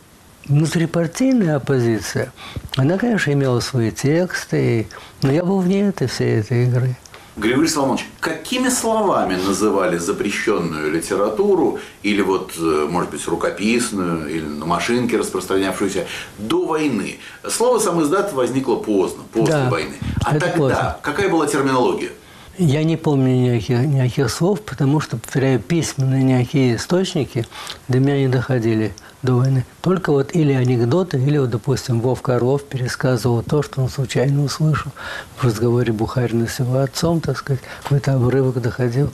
внутрипартийная 0.47 1.57
оппозиция, 1.57 2.33
она, 2.77 2.99
конечно, 2.99 3.33
имела 3.33 3.59
свои 3.61 3.91
тексты, 3.91 4.81
и... 4.81 4.87
но 5.23 5.33
я 5.33 5.45
был 5.45 5.59
вне 5.59 5.89
этой 5.89 6.07
всей 6.07 6.41
этой 6.41 6.67
игры. 6.67 6.97
Григорий 7.37 7.69
Соломонович, 7.69 8.07
какими 8.21 8.69
словами 8.69 9.35
называли 9.35 9.99
запрещенную 9.99 10.93
литературу 10.93 11.81
или 12.03 12.23
вот, 12.23 12.53
э, 12.57 12.87
может 12.89 13.11
быть, 13.11 13.27
рукописную 13.27 14.29
или 14.29 14.45
на 14.45 14.67
машинке 14.67 15.17
распространявшуюся 15.17 16.07
до 16.39 16.65
войны? 16.65 17.19
Слово 17.49 17.81
сам 17.81 18.01
издат 18.03 18.33
возникло 18.33 18.77
поздно, 18.77 19.25
после 19.33 19.53
да, 19.53 19.69
войны. 19.69 19.95
А 20.25 20.39
тогда 20.39 20.49
поздно. 20.49 20.97
какая 21.03 21.29
была 21.29 21.47
терминология? 21.47 22.11
Я 22.57 22.85
не 22.85 22.97
помню 22.97 23.55
никаких, 23.55 23.81
никаких 23.81 24.31
слов, 24.31 24.61
потому 24.61 25.01
что, 25.01 25.17
повторяю, 25.17 25.59
письменные 25.59 26.23
никакие 26.23 26.77
источники 26.77 27.47
до 27.89 27.99
меня 27.99 28.19
не 28.19 28.29
доходили 28.29 28.95
до 29.25 29.35
войны. 29.35 29.65
Только 29.81 30.13
вот 30.13 30.35
или 30.35 30.53
анекдоты, 30.53 31.17
или, 31.17 31.39
вот, 31.39 31.51
допустим, 31.51 32.01
Вовка 32.01 32.37
Орлов 32.37 32.65
пересказывал 32.65 33.43
то, 33.43 33.63
что 33.63 33.81
он 33.81 33.89
случайно 33.89 34.45
услышал 34.45 34.93
в 35.37 35.45
разговоре 35.45 35.93
Бухарина 35.93 36.47
с 36.47 36.61
его 36.61 36.79
отцом, 36.79 37.21
так 37.21 37.39
сказать, 37.39 37.63
какой-то 37.83 38.15
обрывок 38.15 38.61
доходил, 38.61 39.11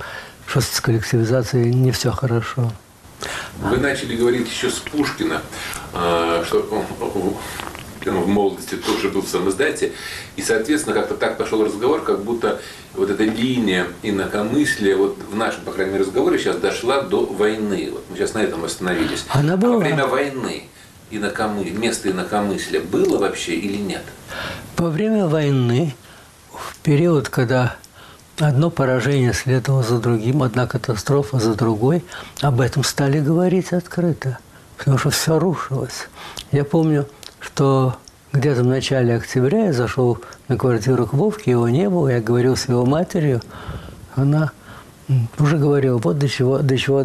что 0.46 0.60
с 0.60 0.80
коллективизацией 0.80 1.72
не 1.72 1.92
все 1.92 2.10
хорошо. 2.10 2.72
Вы 3.58 3.76
начали 3.76 4.16
говорить 4.16 4.48
еще 4.48 4.70
с 4.70 4.78
Пушкина, 4.80 5.42
а, 5.92 6.42
что 6.44 6.84
в 8.04 8.28
молодости 8.28 8.76
тоже 8.76 9.08
был 9.08 9.22
в 9.22 9.28
самоиздате. 9.28 9.92
И, 10.36 10.42
соответственно, 10.42 10.94
как-то 10.94 11.14
так 11.14 11.36
пошел 11.36 11.64
разговор, 11.64 12.02
как 12.02 12.22
будто 12.24 12.60
вот 12.94 13.10
эта 13.10 13.24
линия 13.24 13.86
инакомыслия 14.02 14.96
вот 14.96 15.18
в 15.30 15.36
нашем, 15.36 15.62
по 15.62 15.72
крайней 15.72 15.92
мере, 15.92 16.04
разговоре 16.04 16.38
сейчас 16.38 16.56
дошла 16.56 17.02
до 17.02 17.24
войны. 17.24 17.90
Вот 17.92 18.04
мы 18.10 18.16
сейчас 18.16 18.34
на 18.34 18.38
этом 18.38 18.64
остановились. 18.64 19.24
Она 19.28 19.56
была. 19.56 19.74
А 19.74 19.78
во 19.78 19.80
время 19.80 20.06
войны 20.06 20.64
инакомы... 21.10 21.64
место 21.70 22.10
инакомыслия 22.10 22.80
было 22.80 23.18
вообще 23.18 23.54
или 23.54 23.76
нет? 23.76 24.02
Во 24.76 24.88
время 24.88 25.26
войны, 25.26 25.94
в 26.52 26.76
период, 26.78 27.28
когда 27.28 27.76
одно 28.38 28.70
поражение 28.70 29.34
следовало 29.34 29.82
за 29.82 29.98
другим, 29.98 30.42
одна 30.42 30.66
катастрофа 30.66 31.38
за 31.38 31.54
другой, 31.54 32.02
об 32.40 32.60
этом 32.60 32.84
стали 32.84 33.20
говорить 33.20 33.72
открыто, 33.72 34.38
потому 34.78 34.98
что 34.98 35.10
все 35.10 35.38
рушилось. 35.38 36.08
Я 36.50 36.64
помню, 36.64 37.06
что 37.40 37.96
где-то 38.32 38.62
в 38.62 38.66
начале 38.66 39.16
октября 39.16 39.66
я 39.66 39.72
зашел 39.72 40.18
на 40.48 40.56
квартиру 40.56 41.06
к 41.06 41.14
Вовке, 41.14 41.50
его 41.52 41.68
не 41.68 41.88
было, 41.88 42.08
я 42.08 42.20
говорил 42.20 42.56
с 42.56 42.68
его 42.68 42.86
матерью, 42.86 43.40
она 44.14 44.52
уже 45.38 45.58
говорила, 45.58 45.98
вот 45.98 46.18
до 46.18 46.28
чего, 46.28 46.58
до 46.58 46.78
чего 46.78 47.04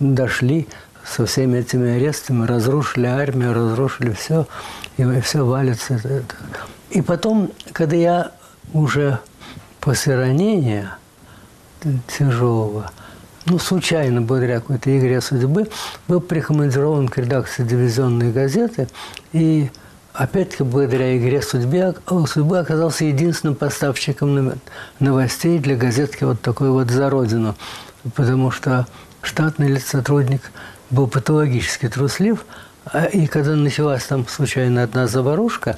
дошли 0.00 0.66
со 1.04 1.24
всеми 1.26 1.58
этими 1.58 1.96
арестами, 1.96 2.44
разрушили 2.46 3.06
армию, 3.06 3.54
разрушили 3.54 4.10
все, 4.10 4.46
и 4.96 5.20
все 5.20 5.44
валится. 5.44 6.00
И 6.90 7.00
потом, 7.00 7.52
когда 7.72 7.94
я 7.96 8.32
уже 8.72 9.20
после 9.80 10.16
ранения 10.16 10.96
тяжелого, 12.08 12.90
ну, 13.46 13.58
случайно, 13.58 14.20
благодаря 14.22 14.60
какой-то 14.60 14.96
игре 14.98 15.20
судьбы, 15.20 15.68
был 16.08 16.20
прикомандирован 16.20 17.08
к 17.08 17.18
редакции 17.18 17.62
дивизионной 17.64 18.32
газеты. 18.32 18.88
И 19.32 19.70
опять-таки, 20.12 20.64
благодаря 20.64 21.16
игре 21.16 21.40
судьбы, 21.42 21.94
судьбы 22.26 22.58
оказался 22.58 23.04
единственным 23.04 23.54
поставщиком 23.54 24.54
новостей 24.98 25.58
для 25.58 25.76
газетки 25.76 26.24
вот 26.24 26.40
такой 26.40 26.70
вот 26.70 26.90
«За 26.90 27.08
Родину». 27.08 27.54
Потому 28.14 28.50
что 28.50 28.86
штатный 29.22 29.80
сотрудник 29.80 30.50
был 30.90 31.06
патологически 31.06 31.88
труслив, 31.88 32.44
а, 32.84 33.04
и 33.04 33.26
когда 33.26 33.56
началась 33.56 34.04
там 34.04 34.26
случайно 34.28 34.84
одна 34.84 35.08
заварушка, 35.08 35.76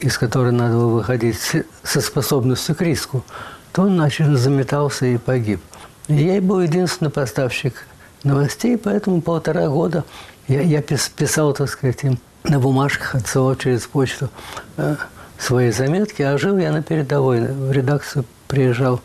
из 0.00 0.18
которой 0.18 0.52
надо 0.52 0.74
было 0.74 0.94
выходить 0.94 1.38
со 1.82 2.00
способностью 2.00 2.74
к 2.74 2.80
риску, 2.80 3.24
то 3.72 3.82
он 3.82 3.96
начал 3.96 4.36
заметался 4.36 5.06
и 5.06 5.16
погиб. 5.16 5.60
Я 6.08 6.40
был 6.42 6.60
единственный 6.60 7.10
поставщик 7.10 7.86
новостей, 8.24 8.76
поэтому 8.76 9.22
полтора 9.22 9.68
года 9.68 10.04
я, 10.48 10.60
я 10.60 10.82
писал, 10.82 11.54
так 11.54 11.68
сказать, 11.70 12.04
им 12.04 12.18
на 12.44 12.60
бумажках 12.60 13.14
отсылал 13.14 13.56
через 13.56 13.86
почту 13.86 14.28
э, 14.76 14.96
свои 15.38 15.70
заметки, 15.70 16.20
а 16.20 16.36
жил 16.36 16.58
я 16.58 16.72
на 16.72 16.82
передовой. 16.82 17.40
В 17.40 17.72
редакцию 17.72 18.26
приезжал 18.48 19.00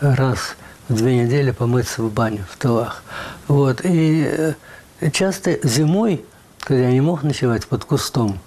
раз 0.00 0.56
в 0.88 0.96
две 0.96 1.24
недели 1.24 1.50
помыться 1.50 2.02
в 2.02 2.10
баню 2.10 2.44
в 2.50 2.56
тылах. 2.56 3.02
Вот. 3.46 3.82
И 3.84 4.26
э, 4.26 5.10
часто 5.10 5.58
зимой, 5.62 6.24
когда 6.60 6.84
я 6.84 6.92
не 6.92 7.02
мог 7.02 7.22
ночевать 7.22 7.66
под 7.66 7.84
кустом, 7.84 8.38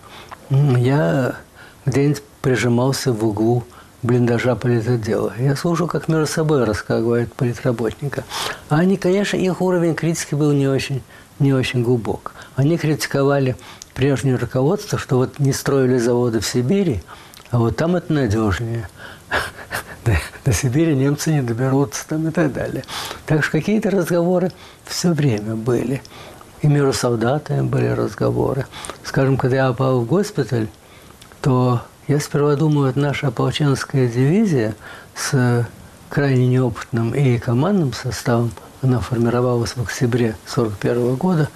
я 0.50 1.36
где-нибудь 1.86 2.24
прижимался 2.42 3.14
в 3.14 3.24
углу 3.24 3.64
блиндажа 4.04 4.56
политотдела. 4.56 5.34
Я 5.40 5.56
слушал, 5.56 5.88
как 5.88 6.08
между 6.08 6.28
собой 6.28 6.64
рассказывают 6.64 7.34
политработника. 7.34 8.24
А 8.70 8.78
они, 8.78 8.98
конечно, 8.98 9.38
их 9.38 9.62
уровень 9.62 9.96
критики 9.96 10.36
был 10.36 10.52
не 10.52 10.68
очень, 10.68 11.02
не 11.40 11.54
очень 11.54 11.84
глубок. 11.84 12.34
Они 12.56 12.78
критиковали 12.78 13.56
прежнее 13.94 14.36
руководство, 14.36 15.00
что 15.00 15.18
вот 15.18 15.40
не 15.40 15.54
строили 15.54 15.98
заводы 15.98 16.40
в 16.40 16.46
Сибири, 16.46 17.02
а 17.50 17.58
вот 17.58 17.78
там 17.78 17.96
это 17.96 18.14
надежнее. 18.14 18.88
До 20.46 20.54
Сибири 20.54 20.96
немцы 20.96 21.34
не 21.34 21.42
доберутся 21.42 22.08
там 22.08 22.28
и 22.28 22.32
так 22.32 22.54
далее. 22.54 22.84
Так 23.26 23.44
что 23.44 23.54
какие-то 23.54 23.90
разговоры 23.90 24.52
все 24.86 25.12
время 25.12 25.56
были. 25.56 26.02
И 26.62 26.68
между 26.68 26.94
солдатами 26.94 27.62
были 27.62 27.88
разговоры. 27.88 28.66
Скажем, 29.04 29.38
когда 29.38 29.58
я 29.58 29.68
попал 29.68 30.02
в 30.02 30.06
госпиталь, 30.06 30.68
то 31.42 31.82
я 32.08 32.20
сперва 32.20 32.56
думаю, 32.56 32.90
это 32.90 33.00
наша 33.00 33.28
ополченская 33.28 34.08
дивизия 34.08 34.76
с 35.16 35.68
крайне 36.10 36.48
неопытным 36.48 37.14
и 37.14 37.38
командным 37.38 37.92
составом, 37.92 38.52
она 38.82 39.00
формировалась 39.00 39.76
в 39.76 39.82
октябре 39.82 40.38
1941 40.52 41.16
года, 41.16 41.50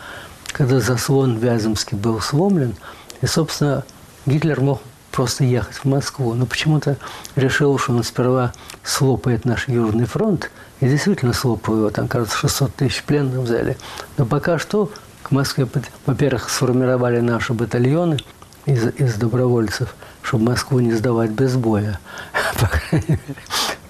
когда 0.52 0.80
заслон 0.80 1.38
Вяземский 1.38 1.98
был 1.98 2.20
сломлен, 2.20 2.76
и, 3.22 3.28
собственно, 3.28 3.86
Гитлер 4.26 4.60
мог 4.60 4.82
просто 5.12 5.46
ехать 5.46 5.78
в 5.78 5.86
Москву. 5.86 6.34
Но 6.34 6.46
почему-то 6.46 6.98
решил, 7.36 7.78
что 7.78 7.94
он 7.94 8.04
сперва 8.04 8.54
слопает 8.84 9.46
наш 9.46 9.70
Южный 9.70 10.06
фронт, 10.06 10.52
и 10.82 10.88
действительно 10.90 11.32
слопал 11.32 11.78
его, 11.78 11.90
там, 11.92 12.08
кажется, 12.08 12.38
600 12.38 12.76
тысяч 12.76 13.04
пленных 13.04 13.40
взяли. 13.40 13.78
Но 14.18 14.26
пока 14.26 14.58
что 14.58 14.92
к 15.24 15.32
Москве, 15.32 15.68
во-первых, 16.06 16.50
сформировали 16.50 17.20
наши 17.20 17.54
батальоны 17.54 18.18
из, 18.66 18.88
из 18.98 19.14
добровольцев– 19.16 19.96
чтобы 20.22 20.46
Москву 20.46 20.80
не 20.80 20.92
сдавать 20.94 21.32
без 21.32 21.56
боя. 21.56 22.00
По 22.60 22.96
мере, 22.96 23.20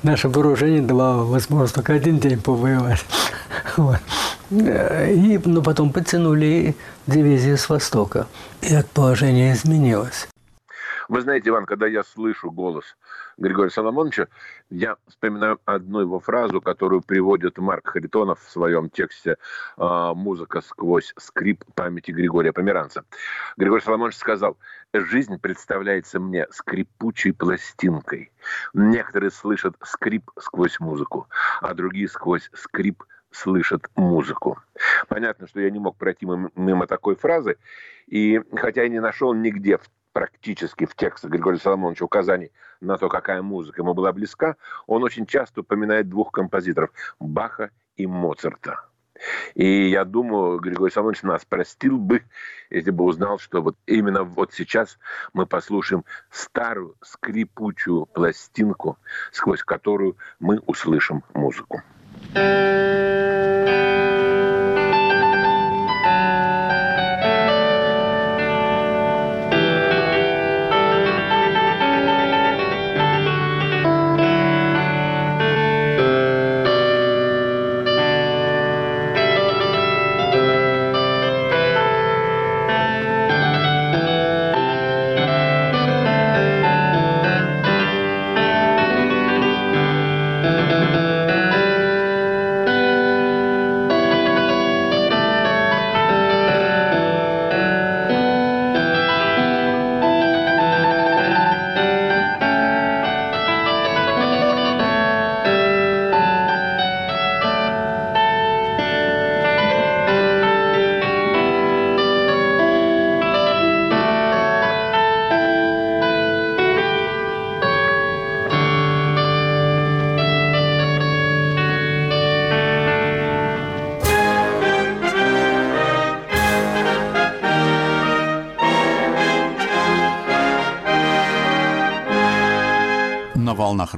наше 0.03 0.29
вооружение 0.29 0.81
давало 0.81 1.23
возможность 1.23 1.75
только 1.75 1.93
один 1.93 2.19
день 2.19 2.41
повоевать. 2.41 3.05
Вот. 3.77 3.99
И, 4.51 5.39
но 5.45 5.53
ну, 5.53 5.63
потом 5.63 5.93
подтянули 5.93 6.75
дивизии 7.07 7.55
с 7.55 7.69
Востока. 7.69 8.27
И 8.61 8.73
это 8.73 8.87
положение 8.93 9.53
изменилось. 9.53 10.27
Вы 11.07 11.21
знаете, 11.21 11.49
Иван, 11.49 11.65
когда 11.65 11.87
я 11.87 12.03
слышу 12.03 12.51
голос 12.51 12.85
Григория 13.37 13.69
Соломоновича, 13.69 14.27
я 14.69 14.95
вспоминаю 15.09 15.59
одну 15.65 15.99
его 15.99 16.21
фразу, 16.21 16.61
которую 16.61 17.01
приводит 17.01 17.57
Марк 17.57 17.87
Харитонов 17.87 18.39
в 18.41 18.49
своем 18.49 18.89
тексте 18.89 19.35
а, 19.75 20.13
«Музыка 20.13 20.61
сквозь 20.61 21.13
скрип 21.17 21.65
памяти 21.75 22.11
Григория 22.11 22.53
Померанца». 22.53 23.03
Григорий 23.57 23.81
Соломонович 23.83 24.15
сказал, 24.15 24.57
«Жизнь 24.93 25.39
представляется 25.39 26.19
мне 26.19 26.47
скрипучей 26.51 27.33
пластинкой. 27.33 28.31
Некоторые 28.73 29.31
слышат 29.31 29.75
скрип 29.83 30.29
сквозь 30.37 30.79
музыку, 30.79 31.29
а 31.61 31.73
другие 31.73 32.09
сквозь 32.09 32.49
скрип 32.53 33.03
слышат 33.31 33.89
музыку. 33.95 34.59
Понятно, 35.07 35.47
что 35.47 35.61
я 35.61 35.69
не 35.69 35.79
мог 35.79 35.95
пройти 35.97 36.25
мимо 36.25 36.87
такой 36.87 37.15
фразы, 37.15 37.57
и 38.07 38.41
хотя 38.53 38.83
я 38.83 38.89
не 38.89 38.99
нашел 38.99 39.33
нигде 39.33 39.77
в 39.77 39.89
практически 40.13 40.85
в 40.85 40.95
текстах 40.95 41.31
Григория 41.31 41.57
Соломоновича 41.57 42.05
указаний 42.05 42.51
на 42.81 42.97
то, 42.97 43.07
какая 43.07 43.41
музыка 43.41 43.81
ему 43.81 43.93
была 43.93 44.11
близка, 44.11 44.57
он 44.87 45.03
очень 45.03 45.25
часто 45.25 45.61
упоминает 45.61 46.09
двух 46.09 46.31
композиторов– 46.31 46.91
Баха 47.19 47.71
и 47.95 48.05
Моцарта. 48.05 48.90
И 49.55 49.89
я 49.89 50.05
думаю, 50.05 50.59
Григорий 50.59 50.91
Соломонович 50.91 51.23
нас 51.23 51.45
простил 51.45 51.97
бы, 51.97 52.23
если 52.69 52.91
бы 52.91 53.03
узнал, 53.03 53.39
что 53.39 53.61
вот 53.61 53.75
именно 53.85 54.23
вот 54.23 54.53
сейчас 54.53 54.97
мы 55.33 55.45
послушаем 55.45 56.05
старую 56.29 56.95
скрипучую 57.01 58.05
пластинку, 58.05 58.97
сквозь 59.31 59.63
которую 59.63 60.17
мы 60.39 60.59
услышим 60.65 61.23
музыку. 61.33 61.81
волнах 62.33 63.80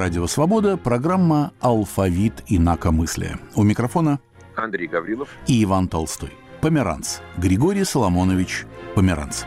Радио 0.03 0.27
Свобода 0.27 0.75
программа 0.75 1.53
«Алфавит 1.61 2.43
инакомыслия». 2.47 3.39
У 3.55 3.63
микрофона 3.63 4.19
Андрей 4.53 4.85
Гаврилов 4.85 5.29
и 5.47 5.63
Иван 5.63 5.87
Толстой. 5.87 6.33
Померанц. 6.59 7.19
Григорий 7.37 7.85
Соломонович 7.85 8.65
Померанц. 8.95 9.45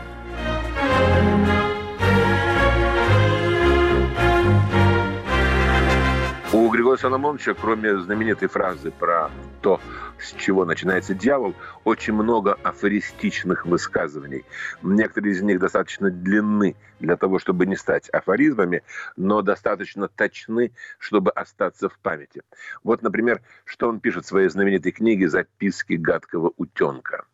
У 6.51 6.69
Григория 6.69 6.97
Соломоновича, 6.97 7.53
кроме 7.53 7.95
знаменитой 7.99 8.47
фразы 8.47 8.89
про 8.89 9.29
то, 9.61 9.79
с 10.19 10.33
чего 10.33 10.65
начинается 10.65 11.13
дьявол, 11.13 11.55
очень 11.83 12.13
много 12.13 12.53
афористичных 12.63 13.65
высказываний. 13.65 14.45
Некоторые 14.81 15.33
из 15.33 15.41
них 15.41 15.59
достаточно 15.59 16.09
длинны 16.09 16.75
для 16.99 17.15
того, 17.17 17.39
чтобы 17.39 17.65
не 17.65 17.75
стать 17.75 18.09
афоризмами, 18.09 18.83
но 19.15 19.41
достаточно 19.41 20.07
точны, 20.07 20.73
чтобы 20.99 21.31
остаться 21.31 21.89
в 21.89 21.97
памяти. 21.99 22.41
Вот, 22.83 23.01
например, 23.01 23.41
что 23.65 23.89
он 23.89 23.99
пишет 23.99 24.25
в 24.25 24.27
своей 24.27 24.49
знаменитой 24.49 24.91
книге 24.91 25.29
«Записки 25.29 25.93
гадкого 25.93 26.53
утенка». 26.57 27.25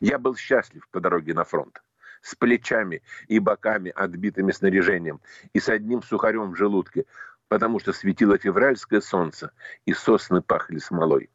«Я 0.00 0.18
был 0.18 0.36
счастлив 0.36 0.86
по 0.90 1.00
дороге 1.00 1.34
на 1.34 1.44
фронт 1.44 1.80
с 2.22 2.34
плечами 2.34 3.02
и 3.28 3.38
боками, 3.38 3.92
отбитыми 3.94 4.50
снаряжением, 4.50 5.20
и 5.52 5.60
с 5.60 5.68
одним 5.68 6.02
сухарем 6.02 6.50
в 6.50 6.56
желудке, 6.56 7.04
потому 7.48 7.78
что 7.78 7.92
светило 7.92 8.36
февральское 8.36 9.00
солнце, 9.00 9.52
и 9.84 9.92
сосны 9.92 10.42
пахли 10.42 10.78
смолой. 10.78 11.30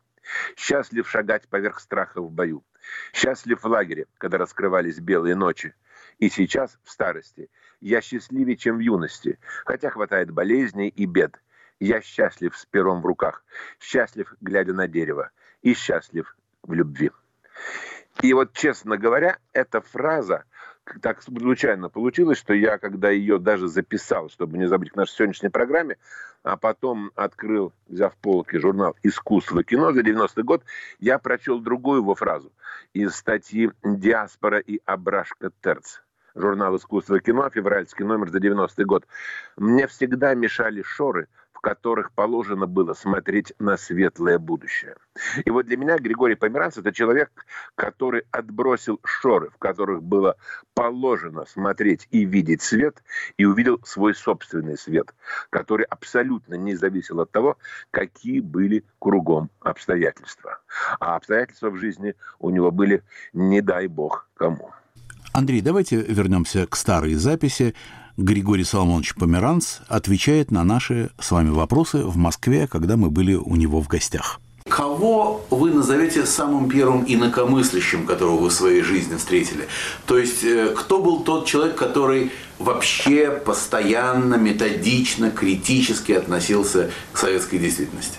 Счастлив 0.56 1.10
шагать 1.10 1.48
поверх 1.48 1.80
страха 1.80 2.22
в 2.22 2.32
бою. 2.32 2.64
Счастлив 3.14 3.62
в 3.62 3.68
лагере, 3.68 4.08
когда 4.18 4.38
раскрывались 4.38 5.00
белые 5.00 5.36
ночи. 5.36 5.74
И 6.20 6.30
сейчас, 6.30 6.78
в 6.84 6.92
старости, 6.92 7.50
я 7.80 8.02
счастливее, 8.02 8.56
чем 8.56 8.78
в 8.78 8.80
юности, 8.80 9.40
хотя 9.66 9.90
хватает 9.90 10.32
болезней 10.32 10.90
и 10.90 11.06
бед. 11.06 11.42
Я 11.80 12.02
счастлив 12.02 12.56
с 12.56 12.66
пером 12.66 13.02
в 13.02 13.06
руках, 13.06 13.44
счастлив, 13.80 14.34
глядя 14.40 14.74
на 14.74 14.88
дерево, 14.88 15.32
и 15.64 15.74
счастлив 15.74 16.36
в 16.62 16.74
любви. 16.74 17.12
И 18.22 18.34
вот, 18.34 18.54
честно 18.54 18.98
говоря, 18.98 19.40
эта 19.52 19.82
фраза 19.82 20.44
так 21.00 21.22
случайно 21.22 21.90
получилось, 21.90 22.38
что 22.38 22.54
я, 22.54 22.78
когда 22.78 23.10
ее 23.10 23.40
даже 23.40 23.68
записал, 23.68 24.30
чтобы 24.30 24.58
не 24.58 24.68
забыть 24.68 24.92
к 24.92 24.96
нашей 24.96 25.14
сегодняшней 25.14 25.50
программе, 25.50 25.98
а 26.44 26.58
потом 26.58 27.12
открыл, 27.16 27.74
взяв 27.88 28.16
полки, 28.18 28.58
журнал 28.58 28.96
«Искусство 29.04 29.64
кино» 29.64 29.92
за 29.92 30.02
90-й 30.02 30.44
год, 30.44 30.64
я 31.00 31.20
прочел 31.20 31.60
другую 31.60 32.02
его 32.02 32.16
фразу 32.16 32.52
из 32.94 33.16
статьи 33.16 33.72
«Диаспора 33.84 34.60
и 34.60 34.80
Абрашка 34.86 35.52
Терц» 35.62 36.00
журнал 36.34 36.76
«Искусство 36.78 37.20
кино», 37.20 37.50
февральский 37.50 38.06
номер 38.06 38.30
за 38.30 38.40
90-й 38.40 38.86
год. 38.86 39.06
Мне 39.58 39.88
всегда 39.88 40.34
мешали 40.34 40.82
шоры– 40.82 41.28
которых 41.62 42.12
положено 42.12 42.66
было 42.66 42.94
смотреть 42.94 43.54
на 43.60 43.78
светлое 43.78 44.40
будущее. 44.40 44.96
И 45.46 45.50
вот 45.50 45.68
для 45.68 45.78
меня 45.78 45.98
Григорий 45.98 46.36
Померанц– 46.36 46.78
это 46.78 46.92
человек, 46.92 47.32
который 47.76 48.24
отбросил 48.32 49.00
шоры, 49.04 49.50
в 49.50 49.58
которых 49.58 50.04
было 50.04 50.36
положено 50.74 51.46
смотреть 51.46 52.08
и 52.12 52.26
видеть 52.26 52.62
свет, 52.62 53.04
и 53.38 53.46
увидел 53.46 53.80
свой 53.84 54.16
собственный 54.16 54.78
свет, 54.78 55.14
который 55.50 55.86
абсолютно 55.86 56.56
не 56.56 56.76
зависел 56.76 57.20
от 57.20 57.32
того, 57.32 57.58
какие 57.92 58.40
были 58.40 58.84
кругом 59.00 59.50
обстоятельства. 59.60 60.60
А 61.00 61.16
обстоятельства 61.16 61.70
в 61.70 61.78
жизни 61.78 62.16
у 62.40 62.50
него 62.50 62.72
были 62.72 63.04
не 63.34 63.62
дай 63.62 63.88
бог 63.88 64.28
кому. 64.36 64.72
Андрей, 65.34 65.62
давайте 65.62 66.02
вернемся 66.02 66.68
к 66.68 66.76
старой 66.76 67.14
записи. 67.14 67.74
Григорий 68.22 68.64
Соломонович 68.64 69.16
Померанц 69.16 69.80
отвечает 69.88 70.52
на 70.52 70.64
наши 70.64 71.10
с 71.20 71.32
вами 71.32 71.50
вопросы 71.50 72.04
в 72.06 72.18
Москве, 72.18 72.68
когда 72.68 72.98
мы 72.98 73.10
были 73.10 73.34
у 73.34 73.56
него 73.56 73.82
в 73.82 73.88
гостях. 73.88 74.40
Кого 74.70 75.44
вы 75.50 75.72
назовете 75.72 76.26
самым 76.26 76.70
первым 76.70 77.04
инакомыслящим, 77.08 78.06
которого 78.06 78.38
вы 78.38 78.50
в 78.50 78.54
своей 78.54 78.84
жизни 78.84 79.18
встретили? 79.18 79.68
То 80.06 80.18
есть, 80.18 80.44
э, 80.44 80.74
кто 80.78 81.02
был 81.02 81.22
тот 81.24 81.48
человек, 81.48 81.76
который 81.76 82.32
вообще 82.60 83.32
постоянно, 83.32 84.36
методично, 84.36 85.32
критически 85.32 86.12
относился 86.12 86.92
к 87.12 87.18
советской 87.18 87.58
действительности? 87.58 88.18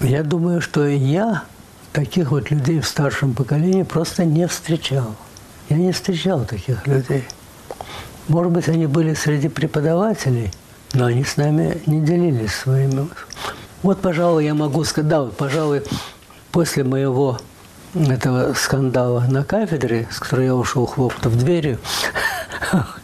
Я 0.00 0.22
думаю, 0.22 0.60
что 0.60 0.86
я 0.86 1.44
таких 1.92 2.30
вот 2.30 2.50
людей 2.50 2.80
в 2.80 2.86
старшем 2.86 3.34
поколении 3.34 3.82
просто 3.82 4.24
не 4.24 4.46
встречал. 4.46 5.16
Я 5.68 5.76
не 5.78 5.92
встречал 5.92 6.44
таких 6.44 6.86
людей. 6.86 7.24
Может 8.28 8.52
быть, 8.52 8.68
они 8.68 8.86
были 8.86 9.14
среди 9.14 9.48
преподавателей, 9.48 10.50
но 10.94 11.06
они 11.06 11.24
с 11.24 11.36
нами 11.36 11.80
не 11.86 12.00
делились 12.00 12.54
своими. 12.54 13.08
Вот, 13.82 14.00
пожалуй, 14.00 14.44
я 14.44 14.54
могу 14.54 14.84
сказать, 14.84 15.08
да, 15.08 15.22
вот, 15.22 15.36
пожалуй, 15.36 15.82
после 16.52 16.84
моего 16.84 17.38
этого 17.94 18.54
скандала 18.54 19.24
на 19.28 19.44
кафедре, 19.44 20.06
с 20.10 20.18
которой 20.18 20.46
я 20.46 20.54
ушел 20.54 20.86
хлопнув 20.86 21.34
дверью, 21.34 21.78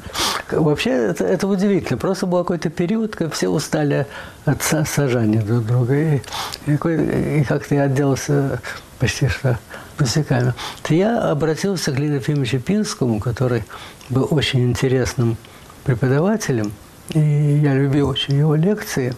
Вообще 0.51 0.91
это, 0.91 1.25
это 1.25 1.47
удивительно. 1.47 1.99
Просто 1.99 2.27
был 2.27 2.39
какой-то 2.39 2.71
период, 2.71 3.15
когда 3.15 3.31
все 3.33 3.49
устали 3.49 4.07
от 4.47 4.63
сажания 4.63 5.43
друг 5.43 5.67
друга. 5.67 5.95
И, 5.95 6.23
и, 6.67 7.41
и 7.41 7.45
как-то 7.45 7.75
я 7.75 7.83
отделался 7.83 8.61
почти 8.99 9.29
что 9.29 9.59
пустяками. 9.99 10.55
То 10.83 10.95
я 10.95 11.31
обратился 11.31 11.93
к 11.93 11.99
Лидию 11.99 12.21
Ефимовичу 12.21 12.61
Пинскому, 12.61 13.21
который 13.21 13.65
был 14.09 14.27
очень 14.31 14.61
интересным 14.61 15.37
преподавателем, 15.85 16.73
и 17.11 17.19
я 17.19 17.75
любил 17.75 18.09
очень 18.09 18.39
его 18.39 18.55
лекции. 18.55 19.15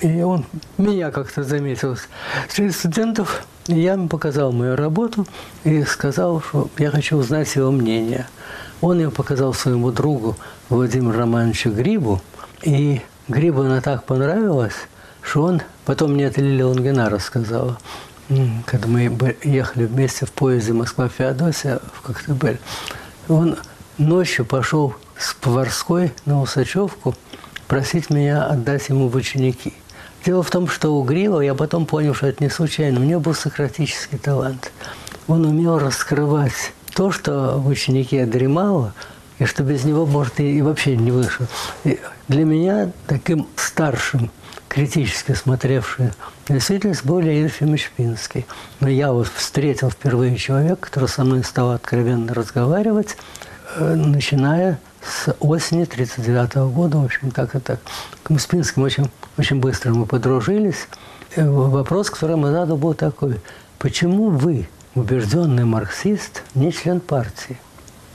И 0.00 0.22
он 0.22 0.44
меня 0.76 1.10
как-то 1.10 1.42
заметил 1.42 1.96
среди 2.48 2.70
студентов. 2.70 3.46
И 3.66 3.80
я 3.80 3.92
ему 3.92 4.08
показал 4.08 4.52
мою 4.52 4.76
работу 4.76 5.26
и 5.64 5.82
сказал, 5.84 6.40
что 6.40 6.70
я 6.78 6.90
хочу 6.90 7.16
узнать 7.16 7.54
его 7.56 7.70
мнение. 7.70 8.26
Он 8.80 8.98
ее 8.98 9.10
показал 9.10 9.54
своему 9.54 9.90
другу 9.90 10.36
Владимиру 10.68 11.18
Романовичу 11.18 11.70
Грибу. 11.70 12.20
И 12.62 13.00
Грибу 13.28 13.62
она 13.62 13.80
так 13.80 14.04
понравилась, 14.04 14.74
что 15.22 15.42
он 15.42 15.62
потом 15.84 16.12
мне 16.12 16.24
это 16.24 16.40
Лилия 16.40 16.66
Лунгина 16.66 17.10
рассказала 17.10 17.78
когда 18.66 18.86
мы 18.88 19.36
ехали 19.42 19.86
вместе 19.86 20.26
в 20.26 20.32
поезде 20.32 20.72
Москва-Феодосия 20.72 21.80
в 21.92 22.02
Коктебель, 22.02 22.60
он 23.28 23.56
ночью 23.96 24.44
пошел 24.44 24.94
с 25.18 25.34
Поварской 25.34 26.12
на 26.26 26.40
Усачевку 26.40 27.14
просить 27.66 28.10
меня 28.10 28.44
отдать 28.44 28.88
ему 28.88 29.08
в 29.08 29.16
ученики. 29.16 29.74
Дело 30.24 30.42
в 30.42 30.50
том, 30.50 30.68
что 30.68 30.94
у 30.94 31.04
Грива, 31.04 31.40
я 31.40 31.54
потом 31.54 31.86
понял, 31.86 32.14
что 32.14 32.26
это 32.26 32.42
не 32.42 32.50
случайно, 32.50 33.00
у 33.00 33.04
него 33.04 33.20
был 33.20 33.34
сократический 33.34 34.18
талант. 34.18 34.72
Он 35.26 35.44
умел 35.44 35.78
раскрывать 35.78 36.72
то, 36.94 37.10
что 37.12 37.58
в 37.58 37.68
ученике 37.68 38.26
дремало, 38.26 38.94
и 39.38 39.44
что 39.44 39.62
без 39.62 39.84
него, 39.84 40.04
может, 40.04 40.40
и, 40.40 40.60
вообще 40.62 40.96
не 40.96 41.12
вышел. 41.12 41.46
И 41.84 42.00
для 42.26 42.44
меня 42.44 42.90
таким 43.06 43.46
старшим 43.56 44.30
критически 44.68 45.32
смотревшие 45.32 46.12
действительность 46.48 47.04
был 47.04 47.20
Леонид 47.20 47.46
Ефимович 47.46 47.90
Пинский. 47.96 48.46
Но 48.80 48.88
я 48.88 49.12
вот 49.12 49.28
встретил 49.28 49.90
впервые 49.90 50.36
человека, 50.36 50.76
который 50.80 51.08
со 51.08 51.24
мной 51.24 51.42
стал 51.44 51.72
откровенно 51.72 52.34
разговаривать, 52.34 53.16
э, 53.76 53.94
начиная 53.94 54.78
с 55.02 55.34
осени 55.40 55.84
1939 55.84 56.70
года, 56.72 56.98
в 56.98 57.04
общем, 57.04 57.30
так 57.30 57.54
и 57.54 57.60
так. 57.60 57.80
Мы 58.28 58.38
с 58.38 58.48
очень, 58.76 59.10
очень 59.36 59.60
быстро 59.60 59.92
мы 59.94 60.06
подружились. 60.06 60.88
Э, 61.34 61.48
вопрос, 61.48 62.10
который 62.10 62.32
ему 62.32 62.46
задал, 62.48 62.76
был 62.76 62.94
такой. 62.94 63.40
Почему 63.78 64.28
вы, 64.30 64.68
убежденный 64.94 65.64
марксист, 65.64 66.42
не 66.54 66.72
член 66.72 67.00
партии? 67.00 67.58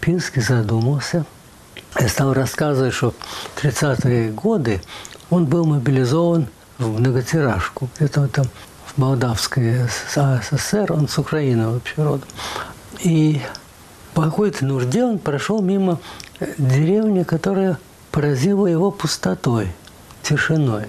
Пинский 0.02 0.42
задумался 0.42 1.26
и 2.00 2.08
стал 2.08 2.34
рассказывать, 2.34 2.94
что 2.94 3.12
в 3.12 3.64
30-е 3.64 4.32
годы 4.32 4.82
он 5.34 5.46
был 5.46 5.66
мобилизован 5.66 6.48
в 6.78 7.00
многотиражку. 7.00 7.90
Это 7.98 8.28
там 8.28 8.46
в 8.86 9.00
Молдавской 9.00 9.88
СССР, 9.88 10.94
он 10.94 11.08
с 11.08 11.18
Украины 11.18 11.70
вообще 11.70 12.04
родом. 12.04 12.28
И 13.00 13.42
по 14.14 14.22
какой-то 14.26 14.64
нужде 14.64 15.04
он 15.04 15.18
прошел 15.18 15.64
мимо 15.64 16.00
деревни, 16.60 17.24
которая 17.24 17.80
поразила 18.12 18.68
его 18.68 18.92
пустотой, 18.92 19.72
тишиной. 20.22 20.86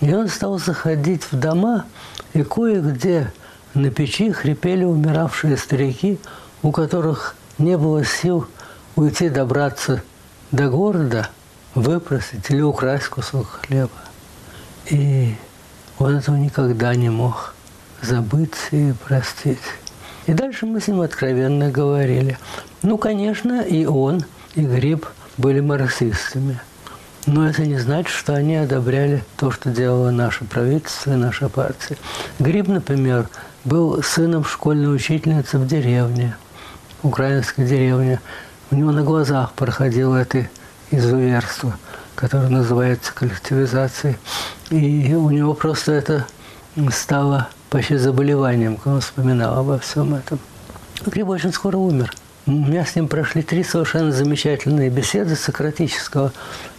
И 0.00 0.12
он 0.12 0.28
стал 0.28 0.58
заходить 0.58 1.22
в 1.32 1.38
дома, 1.38 1.86
и 2.34 2.42
кое-где 2.42 3.32
на 3.72 3.90
печи 3.90 4.32
хрипели 4.32 4.84
умиравшие 4.84 5.56
старики, 5.56 6.20
у 6.62 6.72
которых 6.72 7.36
не 7.56 7.78
было 7.78 8.04
сил 8.04 8.46
уйти 8.96 9.30
добраться 9.30 10.02
до 10.52 10.68
города– 10.68 11.30
выпросить 11.78 12.50
или 12.50 12.60
украсть 12.60 13.08
кусок 13.08 13.60
хлеба. 13.62 13.90
И 14.86 15.34
он 15.98 16.16
этого 16.16 16.36
никогда 16.36 16.94
не 16.94 17.10
мог 17.10 17.54
забыть 18.02 18.56
и 18.70 18.92
простить. 19.06 19.58
И 20.26 20.32
дальше 20.32 20.66
мы 20.66 20.80
с 20.80 20.88
ним 20.88 21.00
откровенно 21.00 21.70
говорили. 21.70 22.38
Ну, 22.82 22.98
конечно, 22.98 23.62
и 23.62 23.86
он, 23.86 24.24
и 24.54 24.62
Гриб 24.62 25.06
были 25.36 25.60
марксистами. 25.60 26.60
но 27.26 27.48
это 27.48 27.62
не 27.66 27.78
значит, 27.78 28.10
что 28.10 28.34
они 28.34 28.56
одобряли 28.56 29.22
то, 29.36 29.50
что 29.50 29.70
делало 29.70 30.10
наше 30.10 30.44
правительство 30.44 31.12
и 31.12 31.16
наша 31.16 31.48
партия. 31.48 31.96
Гриб, 32.38 32.68
например, 32.68 33.28
был 33.64 34.02
сыном 34.02 34.44
школьной 34.44 34.94
учительницы 34.94 35.58
в 35.58 35.66
деревне, 35.66 36.36
украинской 37.02 37.66
деревне. 37.66 38.20
У 38.70 38.76
него 38.76 38.92
на 38.92 39.02
глазах 39.02 39.52
проходило 39.52 40.16
это 40.16 40.48
изуверство, 40.90 41.76
которое 42.14 42.48
называется 42.48 43.12
коллективизацией. 43.12 44.16
И 44.70 45.14
у 45.14 45.30
него 45.30 45.54
просто 45.54 45.92
это 45.92 46.26
стало 46.90 47.48
почти 47.70 47.96
заболеванием, 47.96 48.76
когда 48.76 48.94
он 48.94 49.00
вспоминал 49.00 49.58
обо 49.58 49.78
всем 49.78 50.14
этом. 50.14 50.38
Гриб 51.06 51.28
очень 51.28 51.52
скоро 51.52 51.76
умер. 51.76 52.12
У 52.46 52.50
меня 52.50 52.84
с 52.84 52.96
ним 52.96 53.08
прошли 53.08 53.42
три 53.42 53.62
совершенно 53.62 54.10
замечательные 54.10 54.90
беседы 54.90 55.36
сократического 55.36 56.32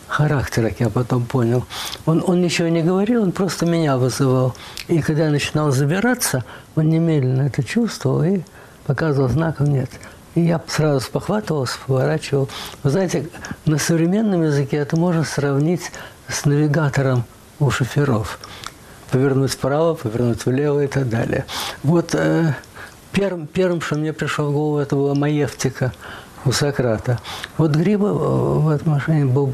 характера, 0.07 0.69
как 0.69 0.79
я 0.79 0.89
потом 0.89 1.25
понял. 1.25 1.65
Он, 2.05 2.23
он 2.25 2.41
ничего 2.41 2.67
не 2.67 2.81
говорил, 2.81 3.23
он 3.23 3.31
просто 3.31 3.65
меня 3.65 3.97
вызывал. 3.97 4.55
И 4.87 5.01
когда 5.01 5.25
я 5.25 5.29
начинал 5.29 5.71
забираться, 5.71 6.43
он 6.75 6.89
немедленно 6.89 7.43
это 7.43 7.63
чувствовал 7.63 8.23
и 8.23 8.41
показывал 8.85 9.29
знаков 9.29 9.67
«нет». 9.67 9.89
И 10.39 10.43
я 10.43 10.61
сразу 10.67 11.01
спохватывался, 11.01 11.77
поворачивал. 11.85 12.47
Вы 12.83 12.91
знаете, 12.91 13.27
на 13.65 13.77
современном 13.77 14.43
языке 14.43 14.77
это 14.77 14.95
можно 14.95 15.25
сравнить 15.25 15.91
с 16.29 16.45
навигатором 16.45 17.25
у 17.59 17.69
шоферов. 17.69 18.39
Повернуть 19.11 19.51
вправо, 19.51 19.95
повернуть 19.95 20.45
влево 20.45 20.81
и 20.81 20.87
так 20.87 21.09
далее. 21.09 21.45
Вот 21.83 22.15
э, 22.15 22.55
первым, 23.11 23.47
первым, 23.47 23.81
что 23.81 23.95
мне 23.95 24.13
пришло 24.13 24.45
в 24.45 24.53
голову, 24.53 24.77
это 24.77 24.95
была 24.95 25.13
маевтика 25.13 25.91
у 26.45 26.53
Сократа. 26.53 27.19
Вот 27.57 27.71
Гриба 27.71 28.07
э, 28.07 28.11
в 28.11 28.69
отношении 28.69 29.25
был 29.25 29.53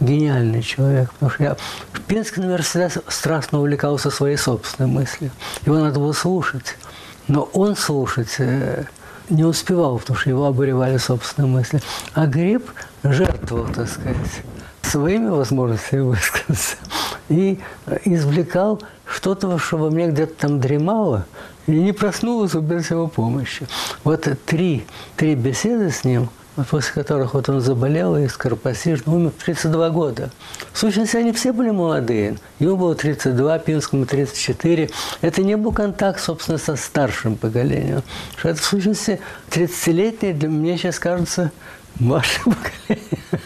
гениальный 0.00 0.62
человек, 0.62 1.12
потому 1.12 1.30
что 1.30 1.44
я 1.44 1.56
в 1.92 2.00
Пенском 2.00 2.42
университете 2.42 3.02
страстно 3.06 3.60
увлекался 3.60 4.10
своей 4.10 4.36
собственной 4.36 4.90
мыслью. 4.90 5.30
Его 5.64 5.78
надо 5.78 6.00
было 6.00 6.12
слушать. 6.12 6.76
Но 7.28 7.42
он 7.52 7.76
слушать 7.76 8.34
э, 8.38 8.86
не 9.30 9.44
успевал, 9.44 9.98
потому 9.98 10.18
что 10.18 10.30
его 10.30 10.46
обуревали 10.46 10.96
собственные 10.96 11.50
мысли. 11.50 11.80
А 12.14 12.26
Гриб 12.26 12.70
жертвовал, 13.02 13.66
так 13.72 13.88
сказать, 13.88 14.16
своими 14.82 15.28
возможностями 15.28 16.00
высказаться 16.00 16.76
и 17.28 17.58
извлекал 18.04 18.82
что-то, 19.06 19.58
что 19.58 19.76
во 19.76 19.90
мне 19.90 20.08
где-то 20.08 20.34
там 20.34 20.60
дремало, 20.60 21.26
и 21.66 21.72
не 21.72 21.92
проснулось 21.92 22.54
без 22.54 22.90
его 22.90 23.08
помощи. 23.08 23.66
Вот 24.02 24.28
три, 24.44 24.86
три 25.16 25.34
беседы 25.34 25.90
с 25.90 26.04
ним, 26.04 26.28
после 26.62 26.92
которых 26.92 27.34
вот 27.34 27.48
он 27.48 27.60
заболел 27.60 28.16
и 28.16 28.28
скоропостижно 28.28 29.12
умер 29.12 29.32
в 29.36 29.44
32 29.44 29.90
года. 29.90 30.30
В 30.72 30.78
сущности, 30.78 31.16
они 31.16 31.32
все 31.32 31.52
были 31.52 31.70
молодые. 31.70 32.36
Ему 32.58 32.76
было 32.76 32.94
32, 32.94 33.58
Пинскому 33.58 34.06
34. 34.06 34.90
Это 35.20 35.42
не 35.42 35.56
был 35.56 35.72
контакт, 35.72 36.20
собственно, 36.20 36.58
со 36.58 36.76
старшим 36.76 37.36
поколением. 37.36 38.02
Что 38.36 38.50
это, 38.50 38.60
в 38.60 38.64
сущности, 38.64 39.20
30-летние 39.50 40.32
для 40.32 40.48
меня 40.48 40.76
сейчас 40.76 40.98
кажется 40.98 41.50
поколением. 42.44 43.40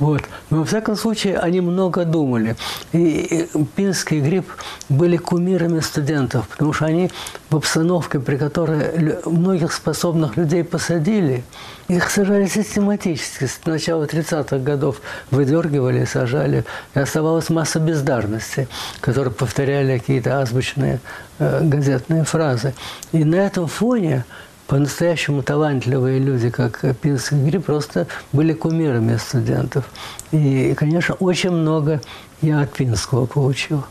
Вот. 0.00 0.22
Но, 0.48 0.60
во 0.60 0.64
всяком 0.64 0.96
случае, 0.96 1.38
они 1.38 1.60
много 1.60 2.06
думали. 2.06 2.56
И 2.92 3.46
Пинский 3.76 4.18
и 4.18 4.20
Гриб 4.20 4.46
были 4.88 5.18
кумирами 5.18 5.80
студентов, 5.80 6.48
потому 6.48 6.72
что 6.72 6.86
они 6.86 7.10
в 7.50 7.56
обстановке, 7.56 8.18
при 8.18 8.36
которой 8.36 9.18
многих 9.26 9.72
способных 9.72 10.38
людей 10.38 10.64
посадили, 10.64 11.44
их 11.88 12.10
сажали 12.10 12.46
систематически. 12.46 13.44
С 13.44 13.60
начала 13.66 14.04
30-х 14.04 14.58
годов 14.58 15.02
выдергивали, 15.30 16.06
сажали. 16.06 16.64
И 16.94 16.98
оставалась 16.98 17.50
масса 17.50 17.78
бездарности, 17.78 18.68
которые 19.00 19.34
повторяли 19.34 19.98
какие-то 19.98 20.40
азбучные 20.40 21.00
э, 21.38 21.60
газетные 21.62 22.24
фразы. 22.24 22.72
И 23.12 23.22
на 23.22 23.34
этом 23.34 23.66
фоне 23.66 24.24
по-настоящему 24.70 25.42
талантливые 25.42 26.20
люди, 26.20 26.48
как 26.48 26.84
Пинский 27.02 27.44
Гриб, 27.44 27.64
просто 27.64 28.06
были 28.32 28.52
кумирами 28.52 29.16
студентов. 29.16 29.84
И, 30.30 30.74
конечно, 30.74 31.16
очень 31.16 31.50
много 31.50 32.00
я 32.40 32.60
от 32.60 32.72
Пинского 32.72 33.26
получил. 33.26 33.82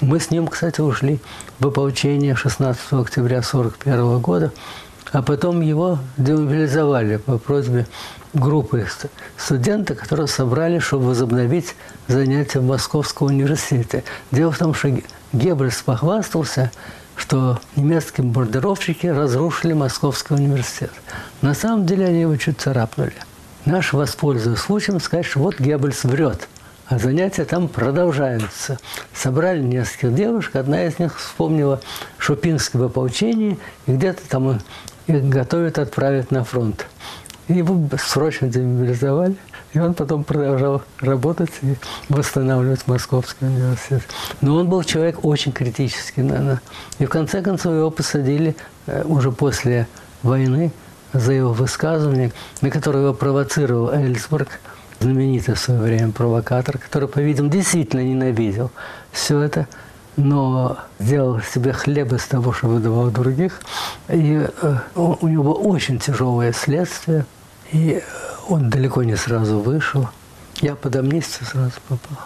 Мы 0.00 0.20
с 0.20 0.30
ним, 0.30 0.46
кстати, 0.46 0.80
ушли 0.80 1.18
в 1.58 1.66
ополчение 1.66 2.36
16 2.36 2.80
октября 2.92 3.38
1941 3.38 4.20
года, 4.20 4.52
а 5.10 5.20
потом 5.20 5.62
его 5.62 5.98
демобилизовали 6.16 7.16
по 7.16 7.36
просьбе 7.36 7.88
группы 8.32 8.86
студентов, 9.36 9.98
которые 9.98 10.28
собрали, 10.28 10.78
чтобы 10.78 11.06
возобновить 11.06 11.74
занятия 12.06 12.60
в 12.60 12.66
Московском 12.66 13.26
университете. 13.26 14.04
Дело 14.30 14.52
в 14.52 14.58
том, 14.58 14.74
что 14.74 14.96
Геббельс 15.32 15.82
похвастался, 15.82 16.70
что 17.20 17.60
немецкие 17.76 18.24
бомбардировщики 18.24 19.06
разрушили 19.06 19.74
Московский 19.74 20.34
университет. 20.34 20.90
На 21.42 21.52
самом 21.52 21.84
деле 21.84 22.06
они 22.06 22.22
его 22.22 22.34
чуть 22.36 22.58
царапнули. 22.60 23.12
Наш 23.66 23.92
воспользуясь 23.92 24.58
случаем 24.58 25.00
сказать, 25.00 25.26
что 25.26 25.40
вот 25.40 25.60
Геббельс 25.60 26.04
врет, 26.04 26.48
а 26.86 26.98
занятия 26.98 27.44
там 27.44 27.68
продолжаются. 27.68 28.78
Собрали 29.14 29.60
нескольких 29.60 30.14
девушек, 30.14 30.56
одна 30.56 30.86
из 30.86 30.98
них 30.98 31.18
вспомнила 31.20 31.80
Шупинское 32.16 32.86
ополчение, 32.86 33.58
и 33.86 33.92
где-то 33.92 34.26
там 34.28 34.60
их 35.06 35.28
готовят 35.28 35.78
отправить 35.78 36.30
на 36.30 36.42
фронт. 36.42 36.86
И 37.48 37.54
его 37.54 37.78
срочно 37.98 38.48
демобилизовали. 38.48 39.36
И 39.72 39.78
он 39.78 39.94
потом 39.94 40.24
продолжал 40.24 40.82
работать 41.00 41.52
и 41.62 41.76
восстанавливать 42.08 42.86
Московский 42.88 43.46
университет. 43.46 44.02
Но 44.40 44.56
он 44.56 44.68
был 44.68 44.82
человек 44.82 45.24
очень 45.24 45.52
критический, 45.52 46.22
наверное. 46.22 46.60
И 46.98 47.06
в 47.06 47.08
конце 47.08 47.40
концов 47.40 47.74
его 47.74 47.90
посадили 47.90 48.56
э, 48.86 49.04
уже 49.04 49.30
после 49.30 49.86
войны 50.22 50.72
за 51.12 51.32
его 51.32 51.52
высказывание, 51.52 52.32
на 52.60 52.70
которое 52.70 53.04
его 53.04 53.14
провоцировал 53.14 53.90
Эльсберг, 53.90 54.48
знаменитый 54.98 55.54
в 55.54 55.58
свое 55.58 55.80
время 55.80 56.12
провокатор, 56.12 56.78
который, 56.78 57.08
по-видимому, 57.08 57.52
действительно 57.52 58.00
ненавидел 58.00 58.70
все 59.12 59.40
это, 59.40 59.66
но 60.16 60.78
сделал 60.98 61.40
себе 61.40 61.72
хлеб 61.72 62.12
из 62.12 62.24
того, 62.26 62.52
что 62.52 62.66
выдавал 62.66 63.10
других. 63.10 63.60
И 64.08 64.46
э, 64.62 64.76
у 64.96 65.28
него 65.28 65.42
было 65.44 65.54
очень 65.54 65.98
тяжелое 66.00 66.52
следствие. 66.52 67.24
И 67.72 68.02
он 68.48 68.70
далеко 68.70 69.02
не 69.02 69.16
сразу 69.16 69.58
вышел. 69.58 70.08
Я 70.60 70.74
под 70.74 70.96
амнистию 70.96 71.46
сразу 71.46 71.72
попал. 71.88 72.18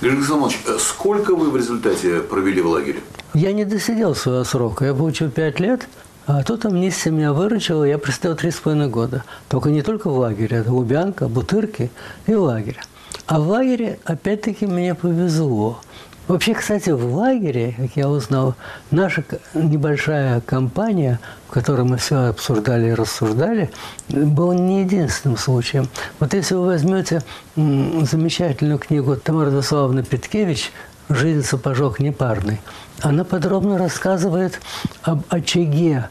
Григорий 0.00 0.24
Соломонович, 0.24 0.60
э, 0.66 0.76
сколько 0.78 1.34
вы 1.34 1.50
в 1.50 1.56
результате 1.56 2.20
провели 2.20 2.60
в 2.60 2.66
лагере? 2.66 3.00
Я 3.32 3.52
не 3.52 3.64
досидел 3.64 4.14
своего 4.14 4.44
срока. 4.44 4.84
Я 4.84 4.94
получил 4.94 5.30
пять 5.30 5.60
лет, 5.60 5.88
а 6.26 6.42
тут 6.42 6.64
амнистия 6.64 7.10
меня 7.10 7.32
выручила, 7.32 7.84
я 7.84 7.98
просидел 7.98 8.34
три 8.34 8.50
с 8.50 8.56
половиной 8.56 8.88
года. 8.88 9.24
Только 9.48 9.70
не 9.70 9.82
только 9.82 10.08
в 10.08 10.18
лагере, 10.18 10.58
это 10.58 10.72
Лубянка, 10.72 11.28
Бутырки 11.28 11.90
и 12.26 12.34
лагерь. 12.34 12.78
А 13.26 13.40
в 13.40 13.48
лагере, 13.48 13.98
опять-таки, 14.04 14.66
мне 14.66 14.94
повезло. 14.94 15.80
Вообще, 16.26 16.54
кстати, 16.54 16.88
в 16.88 17.14
лагере, 17.14 17.74
как 17.76 17.90
я 17.96 18.08
узнал, 18.08 18.54
наша 18.90 19.24
небольшая 19.52 20.40
компания, 20.40 21.20
в 21.48 21.52
которой 21.52 21.82
мы 21.82 21.98
все 21.98 22.28
обсуждали 22.28 22.88
и 22.88 22.94
рассуждали, 22.94 23.70
была 24.08 24.54
не 24.54 24.80
единственным 24.82 25.36
случаем. 25.36 25.86
Вот 26.20 26.32
если 26.32 26.54
вы 26.54 26.64
возьмете 26.66 27.22
замечательную 27.56 28.78
книгу 28.78 29.16
Тамары 29.16 29.50
Дославовны 29.50 30.02
Петкевич 30.02 30.72
«Жизнь 31.10 31.42
сапожок 31.42 32.00
непарный», 32.00 32.62
она 33.02 33.24
подробно 33.24 33.76
рассказывает 33.76 34.60
об 35.02 35.24
очаге 35.28 36.08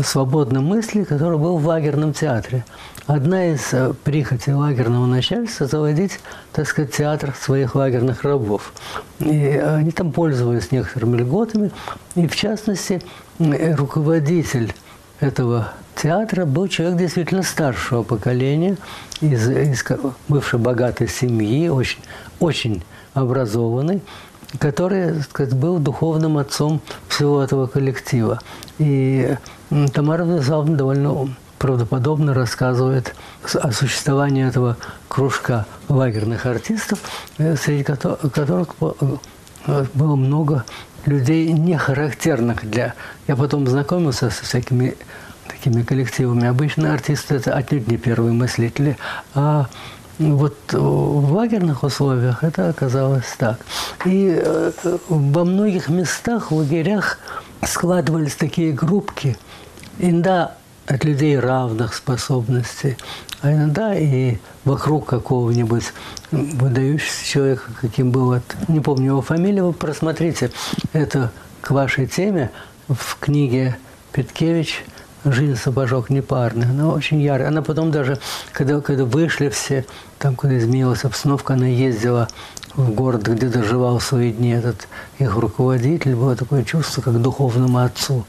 свободной 0.00 0.60
мысли, 0.60 1.04
который 1.04 1.36
был 1.36 1.58
в 1.58 1.66
лагерном 1.66 2.14
театре. 2.14 2.64
Одна 3.06 3.52
из 3.52 3.72
э, 3.72 3.92
прихотей 4.04 4.54
лагерного 4.54 5.04
начальства– 5.06 5.66
заводить, 5.66 6.20
так 6.52 6.66
сказать, 6.66 6.92
театр 6.92 7.34
своих 7.38 7.74
лагерных 7.74 8.22
рабов. 8.22 8.72
И 9.18 9.36
они 9.62 9.90
там 9.90 10.12
пользовались 10.12 10.72
некоторыми 10.72 11.18
льготами. 11.18 11.70
И, 12.14 12.26
в 12.26 12.34
частности, 12.34 13.02
руководитель 13.38 14.72
этого 15.20 15.72
театра 15.94 16.46
был 16.46 16.68
человек 16.68 16.98
действительно 16.98 17.42
старшего 17.42 18.02
поколения, 18.02 18.76
из, 19.20 19.48
из 19.48 19.84
бывшей 20.28 20.58
богатой 20.58 21.08
семьи, 21.08 21.68
очень, 21.68 22.00
очень 22.40 22.82
образованный, 23.14 24.02
который, 24.58 25.14
так 25.14 25.24
сказать, 25.24 25.54
был 25.54 25.78
духовным 25.78 26.38
отцом 26.38 26.80
всего 27.08 27.42
этого 27.42 27.66
коллектива. 27.66 28.40
И 28.78 29.36
Тамара 29.92 30.24
Владиславовна 30.24 30.76
довольно 30.76 31.34
правдоподобно 31.58 32.34
рассказывает 32.34 33.14
о 33.54 33.70
существовании 33.70 34.46
этого 34.46 34.76
кружка 35.08 35.66
лагерных 35.88 36.44
артистов, 36.46 36.98
э, 37.38 37.54
среди 37.56 37.84
которых 37.84 38.68
э, 38.80 39.84
было 39.94 40.16
много 40.16 40.64
людей 41.06 41.52
не 41.52 41.76
характерных 41.76 42.68
для... 42.68 42.94
Я 43.28 43.36
потом 43.36 43.66
знакомился 43.68 44.30
со 44.30 44.44
всякими 44.44 44.96
такими 45.48 45.82
коллективами. 45.82 46.48
Обычно 46.48 46.92
артисты– 46.92 47.34
это 47.36 47.54
отнюдь 47.54 47.86
не 47.86 47.96
первые 47.96 48.32
мыслители, 48.32 48.96
а 49.34 49.68
вот 50.30 50.56
в 50.72 51.32
лагерных 51.32 51.82
условиях 51.82 52.44
это 52.44 52.68
оказалось 52.68 53.34
так. 53.38 53.58
И 54.04 54.40
э, 54.42 54.72
во 55.08 55.44
многих 55.44 55.88
местах, 55.88 56.50
в 56.50 56.56
лагерях 56.56 57.18
складывались 57.64 58.34
такие 58.34 58.72
группки, 58.72 59.36
иногда 59.98 60.56
от 60.86 61.04
людей 61.04 61.38
равных 61.38 61.94
способностей, 61.94 62.96
а 63.40 63.52
иногда 63.52 63.94
и 63.94 64.38
вокруг 64.64 65.06
какого-нибудь 65.06 65.84
выдающегося 66.30 67.26
человека, 67.26 67.70
каким 67.80 68.10
был, 68.10 68.26
вот, 68.26 68.42
не 68.68 68.80
помню 68.80 69.06
его 69.06 69.22
фамилию, 69.22 69.66
вы 69.66 69.72
просмотрите 69.72 70.50
это 70.92 71.30
к 71.60 71.70
вашей 71.70 72.06
теме 72.06 72.50
в 72.88 73.18
книге 73.20 73.76
Петкевич 74.12 74.84
«Жизнь 75.24 75.56
сапожок 75.56 76.10
непарный». 76.10 76.66
Она 76.66 76.88
очень 76.88 77.20
яркая. 77.20 77.48
Она 77.48 77.62
потом 77.62 77.90
даже, 77.90 78.18
когда, 78.52 78.80
когда 78.80 79.04
вышли 79.04 79.48
все, 79.48 79.84
там, 80.18 80.34
когда 80.34 80.58
изменилась 80.58 81.04
обстановка, 81.04 81.54
она 81.54 81.66
ездила 81.66 82.28
в 82.74 82.90
город, 82.90 83.28
где 83.28 83.48
доживал 83.48 84.00
свои 84.00 84.32
дни 84.32 84.50
этот 84.50 84.88
их 85.18 85.36
руководитель. 85.36 86.16
Было 86.16 86.34
такое 86.34 86.64
чувство, 86.64 87.02
как 87.02 87.20
духовному 87.20 87.78
отцу. 87.78 88.24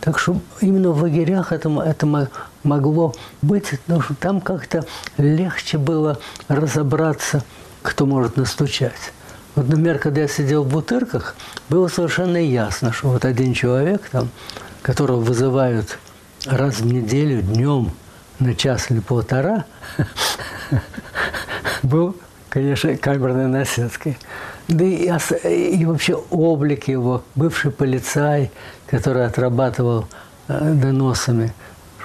Так 0.00 0.18
что 0.18 0.38
именно 0.60 0.90
в 0.90 1.02
лагерях 1.02 1.50
это, 1.50 1.70
это 1.80 2.28
могло 2.62 3.14
быть, 3.40 3.70
потому 3.86 4.02
что 4.02 4.14
там 4.14 4.40
как-то 4.42 4.84
легче 5.16 5.78
было 5.78 6.18
разобраться, 6.48 7.42
кто 7.80 8.04
может 8.04 8.36
настучать. 8.36 9.12
Вот, 9.54 9.66
например, 9.68 9.98
когда 9.98 10.22
я 10.22 10.28
сидел 10.28 10.64
в 10.64 10.68
бутырках, 10.68 11.36
было 11.70 11.88
совершенно 11.88 12.36
ясно, 12.36 12.92
что 12.92 13.08
вот 13.08 13.24
один 13.24 13.54
человек, 13.54 14.02
там, 14.10 14.28
которого 14.82 15.20
вызывают 15.20 15.98
раз 16.46 16.80
в 16.80 16.86
неделю, 16.86 17.42
днем, 17.42 17.90
на 18.38 18.54
час 18.54 18.90
или 18.90 19.00
полтора, 19.00 19.64
был, 21.82 22.16
конечно, 22.48 22.96
камерной 22.96 23.46
наседкой. 23.46 24.18
Да 24.68 24.84
и, 24.84 25.10
и 25.76 25.84
вообще 25.84 26.14
облик 26.30 26.88
его, 26.88 27.22
бывший 27.34 27.70
полицай, 27.70 28.50
который 28.86 29.26
отрабатывал 29.26 30.06
э, 30.48 30.72
доносами, 30.74 31.52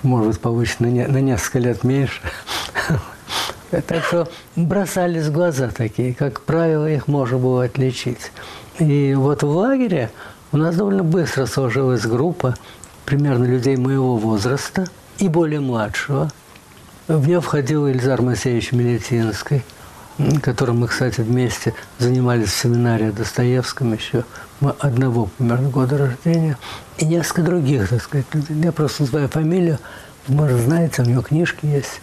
может 0.04 0.28
быть, 0.28 0.40
повыше 0.40 0.76
на, 0.80 0.88
не, 0.88 1.08
на 1.08 1.22
несколько 1.22 1.60
лет 1.60 1.84
меньше. 1.84 2.22
Так 3.88 4.04
что 4.04 4.28
бросались 4.56 5.30
глаза 5.30 5.70
такие. 5.70 6.16
Как 6.16 6.42
правило, 6.42 6.90
их 6.90 7.08
можно 7.08 7.38
было 7.38 7.66
отличить. 7.66 8.32
И 8.80 9.14
вот 9.16 9.44
в 9.44 9.48
лагере 9.48 10.10
у 10.52 10.58
нас 10.58 10.76
довольно 10.76 11.04
быстро 11.04 11.46
сложилась 11.46 12.02
группа 12.02 12.56
примерно 13.10 13.46
людей 13.46 13.76
моего 13.76 14.18
возраста 14.18 14.86
и 15.18 15.28
более 15.28 15.60
младшего. 15.60 16.30
В 17.08 17.28
нее 17.28 17.42
входил 17.42 17.88
Ильзар 17.88 18.22
Масеевич 18.22 18.72
Милетинский– 18.72 19.64
которым 20.42 20.80
мы, 20.82 20.88
кстати, 20.88 21.22
вместе 21.22 21.74
занимались 21.98 22.50
в 22.50 22.58
семинаре 22.58 23.12
Достоевском 23.12 23.94
еще 23.94 24.26
мы 24.60 24.72
одного 24.80 25.30
примерно 25.38 25.70
года 25.70 25.98
рождения, 25.98 26.58
и 26.98 27.06
несколько 27.06 27.44
других, 27.44 27.90
так 27.90 28.02
сказать. 28.02 28.26
Я 28.50 28.72
просто 28.72 29.04
называю 29.04 29.30
фамилию, 29.30 29.80
может, 30.28 30.60
знаете, 30.60 31.02
у 31.02 31.06
него 31.06 31.22
книжки 31.22 31.66
есть. 31.66 32.02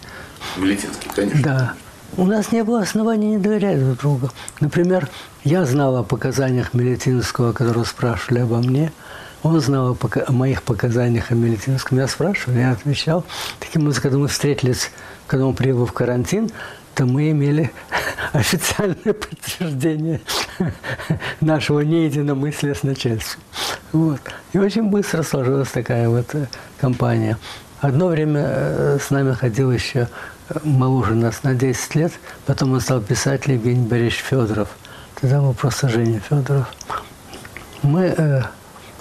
Валентинский, 0.57 1.09
конечно. 1.15 1.43
Да. 1.43 1.73
У 2.15 2.25
нас 2.25 2.51
не 2.51 2.63
было 2.63 2.81
оснований 2.81 3.27
не 3.27 3.37
доверять 3.37 3.83
друг 3.83 3.97
другу. 3.99 4.29
Например, 4.59 5.07
я 5.43 5.65
знал 5.65 5.97
о 5.97 6.03
показаниях 6.03 6.73
Мелетинского, 6.73 7.51
которые 7.51 7.85
спрашивали 7.85 8.39
обо 8.39 8.57
мне. 8.57 8.91
Он 9.43 9.59
знал 9.61 9.97
о, 9.99 10.31
моих 10.31 10.63
показаниях 10.63 11.31
о 11.31 11.35
Мелетинском. 11.35 11.97
Я 11.97 12.07
спрашивал, 12.07 12.57
я 12.57 12.71
отвечал. 12.71 13.23
Таким 13.59 13.83
образом, 13.83 14.03
когда 14.03 14.17
мы 14.17 14.27
встретились, 14.27 14.91
когда 15.27 15.45
он 15.45 15.55
приехал 15.55 15.85
в 15.85 15.93
карантин, 15.93 16.49
то 16.95 17.05
мы 17.05 17.29
имели 17.29 17.71
официальное 18.33 19.13
подтверждение 19.13 20.21
нашего 21.41 21.81
неединомыслия 21.81 22.73
с 22.73 22.81
начальством. 22.81 23.43
Вот. 23.91 24.19
И 24.53 24.57
очень 24.57 24.89
быстро 24.89 25.21
сложилась 25.21 25.69
такая 25.69 26.09
вот 26.09 26.33
э, 26.33 26.47
компания. 26.81 27.37
Одно 27.79 28.07
время 28.07 28.41
э, 28.43 28.99
с 28.99 29.11
нами 29.11 29.33
ходил 29.33 29.71
еще 29.71 30.09
э, 30.49 30.57
моложе 30.63 31.13
нас 31.13 31.43
на 31.43 31.53
10 31.53 31.95
лет, 31.95 32.13
потом 32.47 32.73
он 32.73 32.81
стал 32.81 32.99
писатель 33.01 33.53
Евгений 33.53 33.87
Борисович 33.87 34.23
Федоров. 34.23 34.69
Тогда 35.21 35.39
был 35.39 35.53
просто 35.53 35.87
Женя 35.89 36.19
Федоров. 36.19 36.67
Мы 37.83 38.43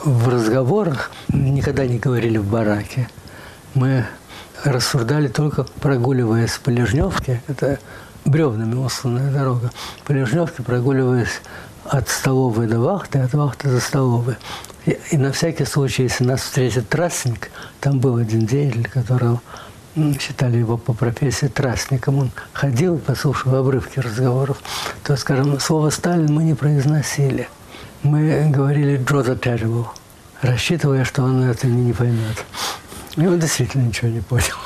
в 0.06 0.28
разговорах 0.28 1.10
никогда 1.32 1.84
не 1.84 1.98
говорили 1.98 2.38
в 2.38 2.48
бараке. 2.48 3.08
Мы 3.74 4.06
рассуждали 4.62 5.26
только 5.26 5.64
прогуливаясь 5.64 6.58
по 6.62 6.70
Лежневке. 6.70 7.42
Это 7.48 7.80
бревнами 8.24 8.76
усланная 8.76 9.32
дорога. 9.32 9.72
По 10.04 10.12
Лежневке 10.12 10.62
прогуливаясь 10.62 11.40
от 11.84 12.08
столовой 12.08 12.68
до 12.68 12.78
вахты, 12.78 13.18
от 13.18 13.34
вахты 13.34 13.68
до 13.68 13.80
столовой. 13.80 14.36
И, 14.86 14.96
и 15.10 15.16
на 15.16 15.32
всякий 15.32 15.64
случай, 15.64 16.04
если 16.04 16.22
нас 16.22 16.42
встретит 16.42 16.88
трастник, 16.88 17.50
там 17.80 17.98
был 17.98 18.16
один 18.16 18.46
деятель, 18.46 18.88
которого 18.88 19.40
считали 20.20 20.58
его 20.58 20.76
по 20.76 20.92
профессии 20.92 21.46
трастником, 21.46 22.18
он 22.18 22.30
ходил, 22.52 22.98
послушал 22.98 23.56
обрывки 23.56 23.98
разговоров, 23.98 24.58
то, 25.02 25.16
скажем, 25.16 25.58
слово 25.58 25.90
«Сталин» 25.90 26.32
мы 26.32 26.44
не 26.44 26.54
произносили. 26.54 27.48
Мы 28.02 28.50
говорили 28.50 29.02
«Джоза 29.02 29.32
Terrible», 29.32 29.86
рассчитывая, 30.42 31.04
что 31.04 31.22
он 31.22 31.42
это 31.42 31.66
не, 31.66 31.92
поймет. 31.92 32.44
И 33.16 33.26
он 33.26 33.38
действительно 33.38 33.82
ничего 33.82 34.10
не 34.10 34.20
понял. 34.20 34.56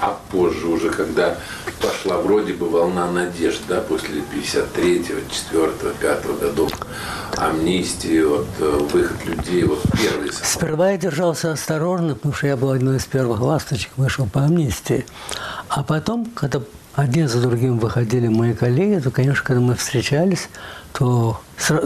А 0.00 0.18
позже 0.30 0.66
уже, 0.66 0.90
когда 0.90 1.36
пошла 1.80 2.18
вроде 2.18 2.54
бы 2.54 2.68
волна 2.68 3.10
надежд, 3.10 3.60
да, 3.68 3.80
после 3.80 4.22
53-го, 4.32 5.18
4-го, 5.52 5.88
5-го 6.00 6.32
годов, 6.34 6.72
амнистии, 7.36 8.22
вот, 8.22 8.46
э, 8.58 8.88
выход 8.92 9.26
людей, 9.26 9.64
вот 9.64 9.82
первый. 9.98 10.30
Сперва 10.32 10.92
я 10.92 10.98
держался 10.98 11.52
осторожно, 11.52 12.14
потому 12.14 12.34
что 12.34 12.46
я 12.46 12.56
был 12.56 12.70
одной 12.70 12.96
из 12.96 13.04
первых 13.04 13.40
ласточек, 13.40 13.90
вышел 13.96 14.26
по 14.26 14.44
амнистии. 14.44 15.04
А 15.68 15.82
потом, 15.82 16.26
когда 16.34 16.60
один 16.94 17.28
за 17.28 17.40
другим 17.40 17.78
выходили 17.78 18.28
мои 18.28 18.54
коллеги, 18.54 19.00
то, 19.00 19.10
конечно, 19.10 19.44
когда 19.44 19.60
мы 19.60 19.74
встречались, 19.74 20.48
то 20.92 21.40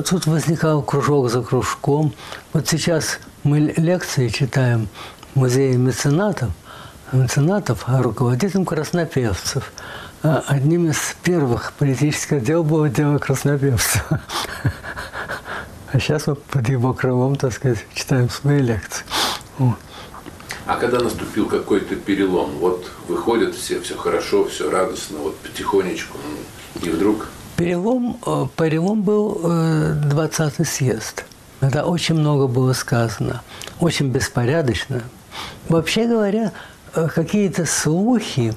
тут 0.09 0.27
возникал 0.27 0.83
кружок 0.83 1.31
за 1.31 1.43
кружком. 1.43 2.15
Вот 2.53 2.69
сейчас 2.69 3.19
мы 3.43 3.61
лекции 3.61 4.29
читаем 4.29 4.89
в 5.35 5.41
музее 5.41 5.77
меценатов, 5.77 6.51
меценатов, 7.13 7.85
а 7.87 8.03
руководителем 8.03 8.65
краснопевцев. 8.65 9.73
А 10.23 10.43
одним 10.47 10.91
из 10.91 10.99
первых 11.23 11.73
политических 11.75 12.43
дел 12.43 12.65
было 12.65 12.89
дело 12.89 13.19
краснопевцев. 13.19 14.05
А 15.93 16.01
сейчас 16.01 16.27
мы 16.27 16.35
под 16.35 16.69
его 16.69 16.93
крылом, 16.93 17.37
так 17.37 17.53
сказать, 17.53 17.79
читаем 17.95 18.29
свои 18.29 18.61
лекции. 18.61 19.05
А 20.67 20.77
когда 20.77 20.99
наступил 20.99 21.47
какой-то 21.47 21.95
перелом, 21.95 22.51
вот 22.59 22.91
выходят 23.07 23.55
все, 23.55 23.81
все 23.81 23.97
хорошо, 23.97 24.47
все 24.47 24.71
радостно, 24.71 25.19
вот 25.19 25.37
потихонечку, 25.39 26.19
и 26.83 26.89
вдруг... 26.89 27.29
Перелом, 27.57 28.19
э, 28.27 28.47
перелом 28.57 29.03
был 29.03 29.41
20-й 29.43 30.63
э, 30.63 30.65
съезд. 30.65 31.25
Тогда 31.61 31.85
очень 31.85 32.17
много 32.17 32.49
было 32.49 32.73
сказано, 32.73 33.43
очень 33.81 34.09
беспорядочно. 34.09 35.03
Вообще 35.69 36.07
говоря, 36.07 36.53
э, 36.95 37.09
какие-то 37.15 37.65
слухи, 37.65 38.55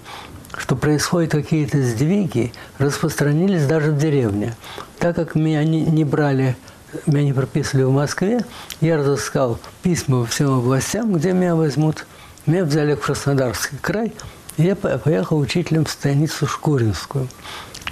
что 0.57 0.75
происходят 0.75 1.31
какие-то 1.31 1.81
сдвиги, 1.81 2.53
распространились 2.79 3.65
даже 3.67 3.91
в 3.91 3.99
деревне. 3.99 4.55
Так 4.97 5.15
как 5.15 5.35
меня 5.35 5.63
не, 5.63 5.81
не 5.81 6.03
брали, 6.03 6.57
меня 7.05 7.23
не 7.23 7.33
прописывали 7.33 7.83
в 7.83 7.91
Москве, 7.91 8.43
я 8.81 8.97
разыскал 8.97 9.59
письма 9.83 10.25
всем 10.25 10.57
областям, 10.57 11.13
где 11.13 11.33
меня 11.33 11.55
возьмут. 11.55 12.07
Меня 12.47 12.63
взяли 12.63 12.95
в 12.95 13.01
Краснодарский 13.01 13.77
край, 13.79 14.13
и 14.57 14.63
я 14.63 14.75
поехал 14.75 15.37
учителем 15.37 15.85
в 15.85 15.91
станицу 15.91 16.47
Шкуринскую. 16.47 17.27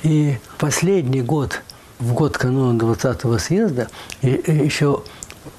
И 0.03 0.37
последний 0.57 1.21
год, 1.21 1.61
в 1.99 2.13
год 2.13 2.37
канона 2.37 2.77
20-го 2.77 3.37
съезда, 3.37 3.87
и 4.21 4.29
еще 4.29 5.03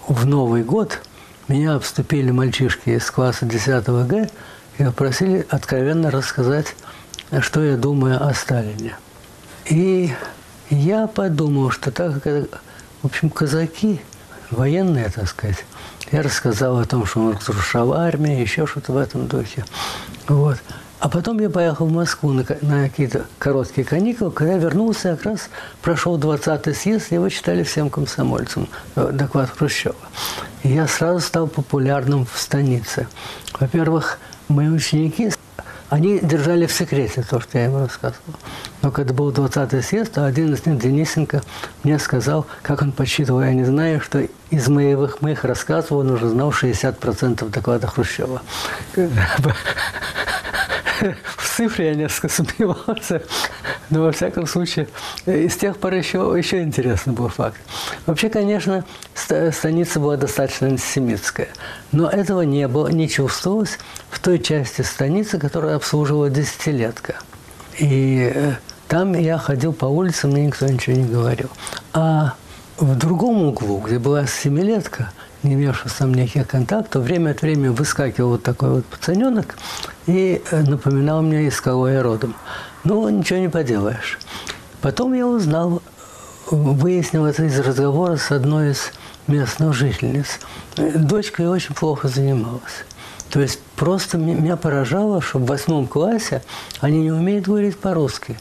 в 0.08 0.26
Новый 0.26 0.62
год 0.62 1.00
меня 1.48 1.74
обступили 1.74 2.30
мальчишки 2.30 2.90
из 2.90 3.10
класса 3.10 3.46
10 3.46 3.86
Г 3.86 4.30
и 4.78 4.84
попросили 4.84 5.46
откровенно 5.50 6.10
рассказать 6.10 6.74
что 7.40 7.62
я 7.62 7.76
думаю 7.76 8.24
о 8.24 8.32
Сталине. 8.34 8.96
И 9.66 10.14
я 10.70 11.06
подумал, 11.06 11.70
что 11.70 11.90
так 11.90 12.22
как 12.22 12.44
в 13.02 13.06
общем, 13.06 13.30
казаки, 13.30 14.00
военные, 14.50 15.10
так 15.10 15.28
сказать, 15.28 15.64
я 16.12 16.22
рассказал 16.22 16.78
о 16.78 16.84
том, 16.84 17.04
что 17.06 17.20
он 17.20 17.36
разрушал 17.36 17.92
армию, 17.92 18.40
еще 18.40 18.66
что-то 18.66 18.92
в 18.92 18.96
этом 18.96 19.26
духе. 19.26 19.64
Вот. 20.28 20.58
А 20.98 21.08
потом 21.08 21.38
я 21.40 21.50
поехал 21.50 21.86
в 21.86 21.92
Москву 21.92 22.32
на, 22.32 22.44
на 22.62 22.88
какие-то 22.88 23.26
короткие 23.38 23.84
каникулы. 23.84 24.30
Когда 24.30 24.54
я 24.54 24.58
вернулся, 24.58 25.16
как 25.16 25.26
раз 25.26 25.50
прошел 25.82 26.18
20-й 26.18 26.74
съезд, 26.74 27.12
его 27.12 27.28
читали 27.28 27.62
всем 27.64 27.90
комсомольцам, 27.90 28.68
э, 28.94 29.10
доклад 29.12 29.50
Хрущева. 29.50 29.94
И 30.62 30.68
я 30.70 30.88
сразу 30.88 31.20
стал 31.20 31.48
популярным 31.48 32.24
в 32.24 32.38
станице. 32.38 33.08
Во-первых, 33.60 34.18
мои 34.48 34.68
ученики 34.68 35.30
они 35.88 36.18
держали 36.18 36.66
в 36.66 36.72
секрете 36.72 37.22
то, 37.22 37.40
что 37.40 37.58
я 37.58 37.66
им 37.66 37.76
рассказывал. 37.76 38.34
Но 38.82 38.90
когда 38.90 39.14
был 39.14 39.30
20-й 39.30 39.82
съезд, 39.82 40.14
то 40.14 40.26
один 40.26 40.52
из 40.52 40.66
них, 40.66 40.78
Денисенко, 40.78 41.42
мне 41.84 41.98
сказал, 41.98 42.46
как 42.62 42.82
он 42.82 42.90
подсчитывал, 42.90 43.42
я 43.42 43.52
не 43.52 43.64
знаю, 43.64 44.00
что 44.00 44.26
из 44.50 44.68
моих, 44.68 45.20
моих 45.22 45.44
рассказов 45.44 45.92
он 45.92 46.10
уже 46.10 46.28
знал 46.28 46.50
60% 46.50 47.48
доклада 47.50 47.86
Хрущева. 47.86 48.42
В 51.36 51.56
цифре 51.56 51.88
я 51.88 51.94
несколько 51.94 52.28
сомневался, 52.28 53.22
но 53.90 54.02
во 54.02 54.12
всяком 54.12 54.46
случае, 54.46 54.88
и 55.26 55.48
с 55.48 55.56
тех 55.56 55.76
пор 55.78 55.94
еще, 55.94 56.34
еще 56.36 56.62
интересный 56.62 57.12
был 57.12 57.28
факт. 57.28 57.60
Вообще, 58.06 58.28
конечно, 58.28 58.84
станица 59.14 60.00
была 60.00 60.16
достаточно 60.16 60.68
антисемитская, 60.68 61.48
но 61.92 62.08
этого 62.08 62.42
не 62.42 62.66
было, 62.68 62.88
не 62.88 63.08
чувствовалось 63.08 63.78
в 64.10 64.20
той 64.20 64.38
части 64.38 64.82
станицы, 64.82 65.38
которая 65.38 65.76
обслуживала 65.76 66.30
десятилетка. 66.30 67.16
И 67.78 68.32
э, 68.34 68.54
там 68.88 69.14
я 69.14 69.38
ходил 69.38 69.72
по 69.72 69.86
улице, 69.86 70.26
мне 70.26 70.46
никто 70.46 70.66
ничего 70.66 70.96
не 70.96 71.04
говорил. 71.04 71.50
А 71.92 72.34
в 72.78 72.96
другом 72.96 73.42
углу, 73.42 73.80
где 73.80 73.98
была 73.98 74.26
семилетка, 74.26 75.12
не 75.42 75.54
имевший 75.54 75.90
там 75.96 76.14
никаких 76.14 76.46
контактов, 76.46 77.02
время 77.02 77.30
от 77.30 77.42
времени 77.42 77.68
выскакивал 77.68 78.30
вот 78.30 78.42
такой 78.42 78.70
вот 78.70 78.84
пацаненок 78.86 79.56
и 80.06 80.42
э, 80.50 80.62
напоминал 80.62 81.22
мне, 81.22 81.46
из 81.46 81.60
кого 81.60 81.88
я 81.88 82.02
родом. 82.02 82.34
Ну, 82.84 83.08
ничего 83.08 83.38
не 83.38 83.48
поделаешь. 83.48 84.18
Потом 84.80 85.12
я 85.12 85.26
узнал, 85.26 85.82
выяснил 86.50 87.26
это 87.26 87.44
из 87.44 87.58
разговора 87.58 88.16
с 88.16 88.30
одной 88.30 88.72
из 88.72 88.92
местных 89.26 89.74
жительниц. 89.74 90.38
Дочка 90.76 91.42
ее 91.42 91.50
очень 91.50 91.74
плохо 91.74 92.08
занималась. 92.08 92.84
То 93.30 93.40
есть 93.40 93.60
просто 93.74 94.18
меня 94.18 94.56
поражало, 94.56 95.20
что 95.20 95.38
в 95.38 95.46
восьмом 95.46 95.86
классе 95.86 96.42
они 96.80 97.00
не 97.00 97.10
умеют 97.10 97.46
говорить 97.46 97.78
по-русски. 97.78 98.38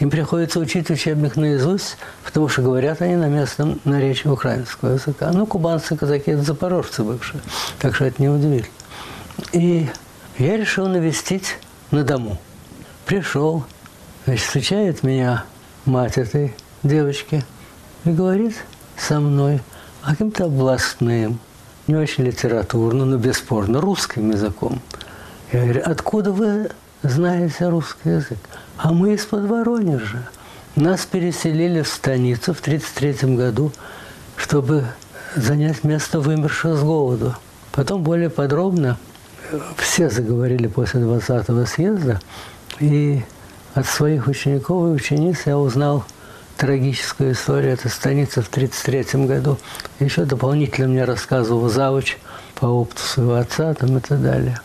Им 0.00 0.10
приходится 0.10 0.58
учить 0.58 0.90
учебник 0.90 1.36
наизусть, 1.36 1.96
потому 2.24 2.48
что 2.48 2.62
говорят 2.62 3.00
они 3.00 3.14
на 3.14 3.28
местном 3.28 3.80
наречии 3.84 4.28
украинского 4.28 4.94
языка. 4.94 5.30
Ну, 5.32 5.46
кубанцы, 5.46 5.96
казаки– 5.96 6.30
это 6.32 6.42
запорожцы 6.42 7.04
бывшие, 7.04 7.40
так 7.78 7.94
что 7.94 8.06
это 8.06 8.20
не 8.20 8.28
удивительно. 8.28 8.74
И 9.52 9.88
я 10.38 10.56
решил 10.56 10.88
навестить 10.88 11.58
на 11.92 12.02
дому. 12.02 12.38
Пришел, 13.06 13.64
значит, 14.24 14.44
встречает 14.44 15.02
меня 15.04 15.44
мать 15.84 16.18
этой 16.18 16.54
девочки 16.82 17.44
и 18.04 18.10
говорит 18.10 18.56
со 18.96 19.20
мной 19.20 19.60
каким-то 20.02 20.46
областным, 20.46 21.38
не 21.86 21.96
очень 21.96 22.24
литературным, 22.24 23.10
но 23.10 23.16
бесспорно 23.16 23.80
русским 23.80 24.30
языком. 24.30 24.80
Я 25.52 25.62
говорю, 25.62 25.82
откуда 25.84 26.32
вы 26.32 26.70
знаете 27.02 27.68
русский 27.68 28.10
язык? 28.10 28.38
А 28.76 28.92
мы 28.92 29.14
из-под 29.14 29.46
Воронежа. 29.46 30.28
Нас 30.74 31.06
переселили 31.06 31.82
в 31.82 31.88
станицу 31.88 32.52
в 32.54 32.60
1933 32.60 33.36
году, 33.36 33.72
чтобы 34.36 34.84
занять 35.36 35.84
место 35.84 36.18
вымерших 36.20 36.76
с 36.76 36.82
голоду. 36.82 37.34
Потом 37.72 38.02
более 38.02 38.30
подробно 38.30 38.98
все 39.76 40.10
заговорили 40.10 40.66
после 40.66 41.00
20-го 41.00 41.66
съезда, 41.66 42.20
и 42.80 43.22
от 43.74 43.86
своих 43.86 44.26
учеников 44.26 44.88
и 44.88 44.90
учениц 44.90 45.42
я 45.46 45.58
узнал 45.58 46.04
трагическую 46.56 47.32
историю 47.32 47.72
этой 47.72 47.90
станицы 47.90 48.42
в 48.42 48.48
1933 48.48 49.26
году. 49.26 49.58
Еще 50.00 50.24
дополнительно 50.24 50.88
мне 50.88 51.04
рассказывал 51.04 51.68
завуч 51.68 52.16
по 52.54 52.66
опыту 52.66 53.02
своего 53.02 53.34
отца 53.34 53.74
там, 53.74 53.98
и 53.98 54.00
так 54.00 54.22
далее. 54.22 54.60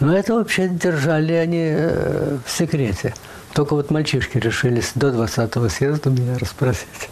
Но 0.00 0.16
это 0.16 0.34
вообще 0.34 0.68
держали 0.68 1.32
они 1.32 1.68
э, 1.70 2.38
в 2.44 2.50
секрете. 2.50 3.14
Только 3.54 3.74
вот 3.74 3.90
мальчишки 3.90 4.38
решились 4.38 4.92
до 4.94 5.08
20-го 5.08 5.68
съезда 5.68 6.10
меня 6.10 6.38
расспросить. 6.38 7.10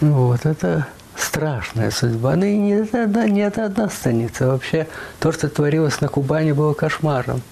Вот, 0.00 0.46
это 0.46 0.86
страшная 1.16 1.90
судьба. 1.90 2.36
Ну 2.36 2.44
и 2.44 2.56
не 2.56 2.72
это, 2.72 3.04
одна, 3.04 3.26
не 3.26 3.40
это 3.40 3.64
одна 3.64 3.88
станица. 3.88 4.48
Вообще, 4.48 4.88
то, 5.20 5.32
что 5.32 5.48
творилось 5.48 6.00
на 6.00 6.08
Кубани, 6.08 6.52
было 6.52 6.74
кошмаром. 6.74 7.42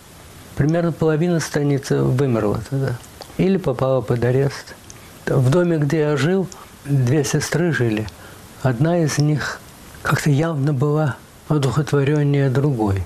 Примерно 0.57 0.93
половина 0.93 1.41
станицы 1.41 2.03
вымерла 2.03 2.61
тогда. 2.68 2.99
Или 3.36 3.57
попала 3.57 4.01
под 4.01 4.24
арест. 4.24 4.74
В 5.26 5.51
доме, 5.51 5.78
где 5.78 6.01
я 6.01 6.16
жил, 6.16 6.49
две 6.84 7.24
сестры 7.24 7.72
жили. 7.72 8.07
Одна 8.62 8.99
из 8.99 9.18
них 9.18 9.61
как-то 10.03 10.30
явно 10.30 10.72
была 10.72 11.16
одухотвореннее 11.49 12.51
другой. 12.51 13.05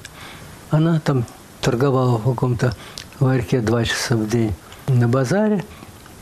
Она 0.70 1.00
там 1.00 1.24
торговала 1.60 2.18
в 2.18 2.24
каком-то 2.24 2.74
ларьке 3.20 3.60
два 3.60 3.84
часа 3.84 4.16
в 4.16 4.28
день 4.28 4.54
на 4.88 5.08
базаре. 5.08 5.64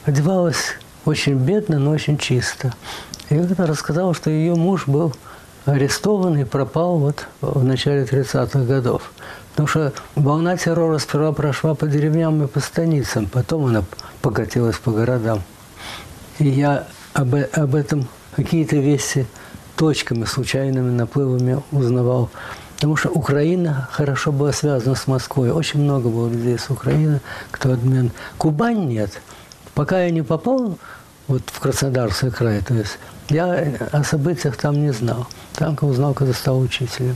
Одевалась 0.05 0.77
очень 1.05 1.35
бедно, 1.35 1.79
но 1.79 1.91
очень 1.91 2.19
чисто. 2.19 2.75
И 3.31 3.37
как-то 3.37 3.67
рассказала, 3.67 4.15
что 4.15 4.31
ее 4.31 4.55
муж 4.55 4.87
был 4.87 5.13
арестован 5.65 6.37
и 6.39 6.45
пропал 6.45 6.99
вот 6.99 7.27
в 7.41 7.65
начале 7.65 8.05
30-х 8.05 8.61
годов. 8.65 9.13
Потому 9.51 9.69
что 9.69 9.93
волна 10.17 10.57
террора 10.57 10.99
сперва 10.99 11.33
прошла 11.33 11.75
по 11.75 11.87
деревням 11.87 12.43
и 12.43 12.47
по 12.47 12.61
станицам, 12.61 13.27
потом 13.27 13.67
она 13.67 13.85
покатилась 14.21 14.77
по 14.77 14.91
городам. 14.91 15.43
И 16.39 16.49
я 16.49 16.87
об, 17.13 17.35
об 17.35 17.75
этом 17.75 18.09
какие-то 18.35 18.77
вести 18.77 19.27
точками, 19.77 20.25
случайными 20.25 20.91
наплывами 20.91 21.63
узнавал 21.71 22.31
Потому 22.83 22.97
что 22.97 23.11
Украина 23.11 23.89
хорошо 23.93 24.33
была 24.33 24.51
связана 24.51 24.97
с 24.97 25.07
Москвой. 25.07 25.53
Очень 25.53 25.85
много 25.85 26.09
было 26.09 26.29
людей 26.29 26.59
с 26.59 26.69
Украины, 26.69 27.21
кто 27.53 27.73
обмен. 27.73 28.11
Кубань 28.39 28.89
нет. 28.89 29.23
Пока 29.73 30.03
я 30.03 30.11
не 30.11 30.23
попал 30.23 30.77
вот 31.29 31.43
в 31.47 31.61
Краснодарский 31.61 32.33
край, 32.33 32.61
то 32.61 32.75
есть 32.75 32.99
я 33.29 33.55
о 33.93 34.03
событиях 34.03 34.57
там 34.57 34.83
не 34.83 34.93
знал. 34.93 35.29
Там 35.55 35.79
узнал, 35.83 36.13
когда 36.13 36.33
стал 36.33 36.59
учителем. 36.59 37.15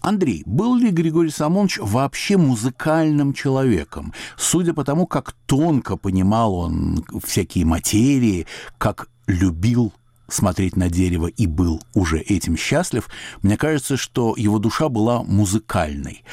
Андрей, 0.00 0.42
был 0.46 0.74
ли 0.74 0.90
Григорий 0.90 1.28
Самонович 1.28 1.80
вообще 1.82 2.38
музыкальным 2.38 3.34
человеком? 3.34 4.14
Судя 4.38 4.72
по 4.72 4.84
тому, 4.84 5.06
как 5.06 5.32
тонко 5.44 5.98
понимал 5.98 6.54
он 6.54 7.04
всякие 7.22 7.66
материи, 7.66 8.46
как 8.78 9.08
любил 9.26 9.92
смотреть 10.28 10.76
на 10.76 10.88
дерево 10.88 11.26
и 11.26 11.46
был 11.46 11.82
уже 11.94 12.18
этим 12.20 12.56
счастлив, 12.56 13.08
мне 13.42 13.56
кажется, 13.56 13.96
что 13.96 14.34
его 14.36 14.58
душа 14.58 14.88
была 14.88 15.22
музыкальной. 15.22 16.24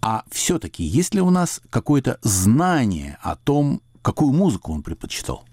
А 0.00 0.24
все-таки 0.30 0.82
есть 0.82 1.14
ли 1.14 1.20
у 1.20 1.30
нас 1.30 1.60
какое-то 1.70 2.18
знание 2.22 3.18
о 3.22 3.36
том, 3.36 3.82
какую 4.02 4.32
музыку 4.32 4.72
он 4.72 4.82
предпочитал? 4.82 5.44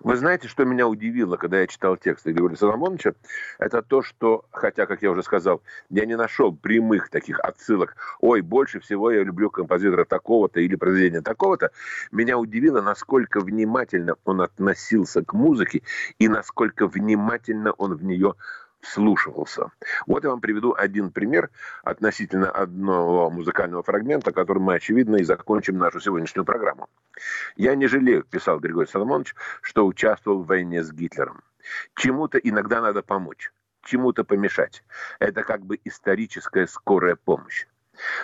Вы 0.00 0.16
знаете, 0.16 0.48
что 0.48 0.64
меня 0.64 0.86
удивило, 0.86 1.36
когда 1.36 1.60
я 1.60 1.66
читал 1.66 1.96
тексты 1.96 2.32
Григория 2.32 2.56
Соломоновича? 2.56 3.14
Это 3.58 3.82
то, 3.82 4.02
что, 4.02 4.44
хотя, 4.50 4.86
как 4.86 5.02
я 5.02 5.10
уже 5.10 5.22
сказал, 5.22 5.62
я 5.88 6.04
не 6.06 6.16
нашел 6.16 6.54
прямых 6.54 7.08
таких 7.08 7.40
отсылок. 7.40 7.96
Ой, 8.20 8.40
больше 8.40 8.80
всего 8.80 9.10
я 9.10 9.22
люблю 9.22 9.50
композитора 9.50 10.04
такого-то 10.04 10.60
или 10.60 10.74
произведения 10.76 11.22
такого-то. 11.22 11.70
Меня 12.12 12.38
удивило, 12.38 12.80
насколько 12.80 13.40
внимательно 13.40 14.16
он 14.24 14.40
относился 14.42 15.22
к 15.24 15.32
музыке 15.32 15.82
и 16.18 16.28
насколько 16.28 16.86
внимательно 16.86 17.72
он 17.72 17.94
в 17.94 18.04
нее 18.04 18.34
вслушивался. 18.86 19.70
Вот 20.06 20.24
я 20.24 20.30
вам 20.30 20.40
приведу 20.40 20.74
один 20.76 21.10
пример 21.10 21.50
относительно 21.82 22.50
одного 22.50 23.30
музыкального 23.30 23.82
фрагмента, 23.82 24.32
которым 24.32 24.64
мы, 24.64 24.74
очевидно, 24.74 25.16
и 25.16 25.24
закончим 25.24 25.78
нашу 25.78 26.00
сегодняшнюю 26.00 26.44
программу. 26.44 26.88
«Я 27.56 27.74
не 27.74 27.86
жалею»,– 27.86 28.24
писал 28.30 28.60
Григорий 28.60 28.88
Соломонович,– 28.88 29.34
«что 29.60 29.86
участвовал 29.86 30.42
в 30.42 30.46
войне 30.46 30.82
с 30.82 30.92
Гитлером. 30.92 31.42
Чему-то 31.94 32.38
иногда 32.38 32.80
надо 32.80 33.02
помочь, 33.02 33.52
чему-то 33.84 34.24
помешать. 34.24 34.84
Это 35.18 35.42
как 35.42 35.64
бы 35.64 35.78
историческая 35.84 36.66
скорая 36.66 37.16
помощь. 37.16 37.66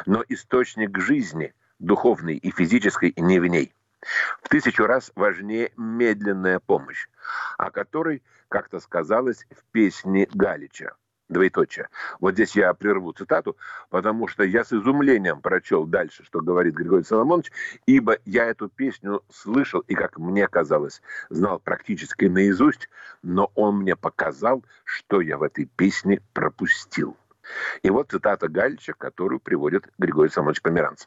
Но 0.07 0.23
источник 0.29 0.99
жизни, 0.99 1.55
духовной 1.79 2.37
и 2.37 2.51
физической, 2.51 3.13
не 3.17 3.41
в 3.41 3.47
ней. 3.47 3.73
В 4.43 4.49
тысячу 4.49 4.87
раз 4.87 5.13
важнее 5.15 5.73
медленная 5.77 6.59
помощь, 6.59 7.09
о 7.59 7.71
которой 7.71 8.23
как-то 8.49 8.81
сказалось 8.81 9.47
в 9.51 9.65
песне 9.73 10.29
Галича. 10.33 10.95
Двоеточие. 11.29 11.89
Вот 12.21 12.35
здесь 12.35 12.55
я 12.57 12.75
прерву 12.75 13.13
цитату, 13.13 13.57
потому 13.89 14.29
что 14.29 14.43
я 14.43 14.65
с 14.65 14.73
изумлением 14.73 15.41
прочел 15.41 15.87
дальше, 15.87 16.25
что 16.25 16.43
говорит 16.43 16.75
Григорий 16.75 17.05
Соломонович, 17.05 17.51
ибо 17.87 18.19
я 18.27 18.45
эту 18.45 18.69
песню 18.69 19.23
слышал 19.33 19.81
и, 19.81 19.95
как 19.95 20.19
мне 20.19 20.47
казалось, 20.47 21.01
знал 21.31 21.59
практически 21.59 22.27
наизусть, 22.27 22.91
но 23.23 23.51
он 23.55 23.79
мне 23.79 23.97
показал, 23.97 24.63
что 24.85 25.23
я 25.23 25.39
в 25.39 25.43
этой 25.43 25.65
песне 25.65 26.21
пропустил. 26.35 27.17
И 27.83 27.91
вот 27.91 28.11
цитата 28.11 28.49
Галича, 28.49 28.95
которую 28.95 29.41
приводит 29.41 29.89
Григорий 29.99 30.31
Самович 30.31 30.63
Померанц. 30.63 31.07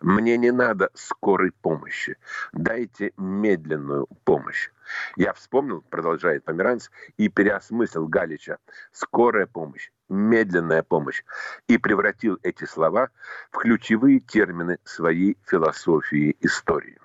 «Мне 0.00 0.36
не 0.36 0.50
надо 0.50 0.90
скорой 0.94 1.52
помощи. 1.52 2.16
Дайте 2.52 3.12
медленную 3.16 4.06
помощь. 4.24 4.70
Я 5.16 5.32
вспомнил, 5.32 5.82
продолжает 5.82 6.44
Померанц, 6.44 6.88
и 7.16 7.28
переосмыслил 7.28 8.06
Галича. 8.06 8.58
Скорая 8.92 9.46
помощь 9.46 9.90
медленная 10.08 10.82
помощь, 10.82 11.22
и 11.66 11.78
превратил 11.78 12.38
эти 12.42 12.64
слова 12.64 13.10
в 13.50 13.58
ключевые 13.58 14.20
термины 14.20 14.78
своей 14.84 15.36
философии 15.44 16.36
истории. 16.40 16.98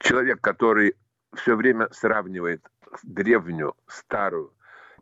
Человек, 0.00 0.40
который 0.40 0.96
все 1.34 1.56
время 1.56 1.88
сравнивает 1.92 2.64
древнюю, 3.02 3.74
старую 3.86 4.52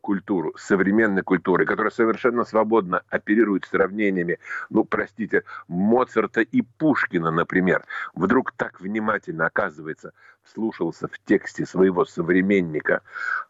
культуру 0.07 0.55
современной 0.57 1.23
культурой, 1.23 1.67
которая 1.67 1.91
совершенно 1.91 2.45
свободно 2.45 3.03
оперирует 3.11 3.65
сравнениями, 3.65 4.39
ну, 4.71 4.85
простите, 4.85 5.43
Моцарта 5.67 6.43
и 6.43 6.63
Пушкина, 6.63 7.33
например, 7.33 7.83
вдруг 8.15 8.53
так 8.53 8.81
внимательно, 8.81 9.47
оказывается, 9.47 10.13
вслушался 10.45 11.09
в 11.09 11.19
тексте 11.25 11.67
своего 11.67 12.05
современника 12.05 13.03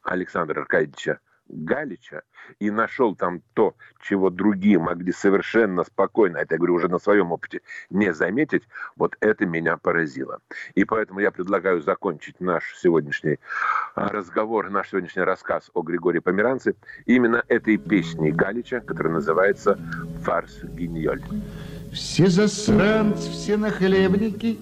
Александра 0.03 0.63
Аркадьевича 0.63 1.19
Галича 1.49 2.23
и 2.59 2.71
нашел 2.71 3.15
там 3.15 3.43
то, 3.55 3.75
чего 4.01 4.31
другие 4.31 4.79
могли 4.79 5.13
совершенно 5.13 5.85
спокойно, 5.85 6.39
это 6.39 6.55
я 6.55 6.59
говорю 6.59 6.75
уже 6.75 6.89
на 6.89 6.99
своем 6.99 7.33
опыте, 7.33 7.61
не 7.91 8.13
заметить, 8.13 8.63
вот 8.97 9.17
это 9.21 9.47
меня 9.47 9.77
поразило. 9.77 10.41
И 10.75 10.85
поэтому 10.85 11.21
я 11.21 11.31
предлагаю 11.31 11.83
закончить 11.83 12.41
наш 12.41 12.77
сегодняшний 12.77 13.39
а, 13.95 14.09
разговор, 14.09 14.71
наш 14.71 14.91
сегодняшний 14.91 15.23
рассказ 15.23 15.71
о 15.75 15.83
Григории 15.83 16.21
Померанце 16.21 16.75
именно 17.05 17.43
этой 17.49 17.77
песней 17.77 18.33
Галича, 18.33 18.81
которая 18.81 19.15
называется 19.15 19.79
«Фарс 20.23 20.63
Гиньоль». 20.63 21.23
Все 21.93 22.27
засранцы, 22.27 23.31
все 23.31 23.57
нахлебники 23.57 24.59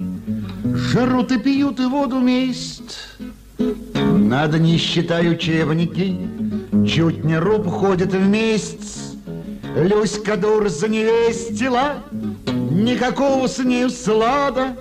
Жарут 0.77 1.33
и 1.33 1.41
пьют 1.41 1.81
и 1.81 1.87
воду 1.87 2.21
месть 2.21 3.19
надо, 3.59 4.59
не 4.59 4.79
считая 4.79 5.31
учебники, 5.31 6.17
Чуть 6.83 7.25
не 7.25 7.39
руб 7.39 7.67
ходит 7.69 8.13
в 8.13 8.29
месяц. 8.29 9.15
Люська 9.77 10.37
дур 10.37 10.69
за 10.69 10.89
невестила, 10.89 12.03
Никакого 12.71 13.47
с 13.47 13.59
нею 13.59 13.91
слада. 13.91 14.77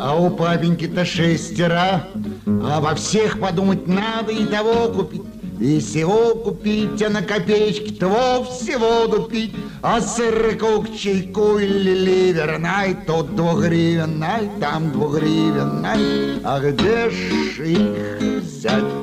А 0.00 0.16
у 0.16 0.30
папеньки-то 0.30 1.04
шестеро, 1.04 2.08
А 2.46 2.80
во 2.80 2.94
всех 2.94 3.38
подумать 3.38 3.86
надо 3.86 4.32
и 4.32 4.46
того 4.46 4.88
купить. 4.88 5.22
И 5.60 5.78
всего 5.78 6.34
купить, 6.34 7.00
а 7.02 7.10
на 7.10 7.22
копеечки 7.22 7.92
того 7.92 8.42
всего 8.44 9.06
дупить. 9.06 9.54
А 9.82 10.00
сырку 10.00 10.82
к 10.82 10.96
чайку 10.96 11.58
или 11.58 11.94
ливерной, 11.94 12.96
тут 13.06 13.36
двухгривенной, 13.36 14.50
там 14.58 14.90
двухгривенной. 14.90 16.40
А 16.42 16.58
где 16.58 17.10
ж 17.10 17.60
их 17.60 18.42
взять? 18.42 19.01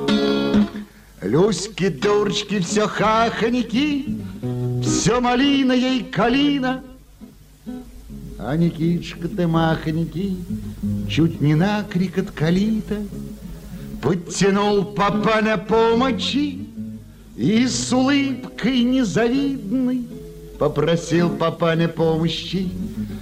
Люськи, 1.22 1.90
дурочки, 1.90 2.60
все 2.60 2.86
хахоньки, 2.86 4.16
все 4.82 5.20
малина 5.20 5.72
ей 5.72 6.02
калина. 6.02 6.82
А 8.38 8.56
Никитушка-то 8.56 9.46
махонький, 9.46 10.38
чуть 11.10 11.42
не 11.42 11.54
накрик 11.54 12.16
от 12.16 12.30
калита, 12.30 12.96
Подтянул 14.00 14.84
папа 14.84 15.42
на 15.42 15.58
помощи 15.58 16.66
И 17.36 17.66
с 17.66 17.92
улыбкой 17.92 18.82
незавидной 18.82 20.06
Попросил 20.58 21.28
папа 21.28 21.74
на 21.76 21.88
помощи 21.88 22.70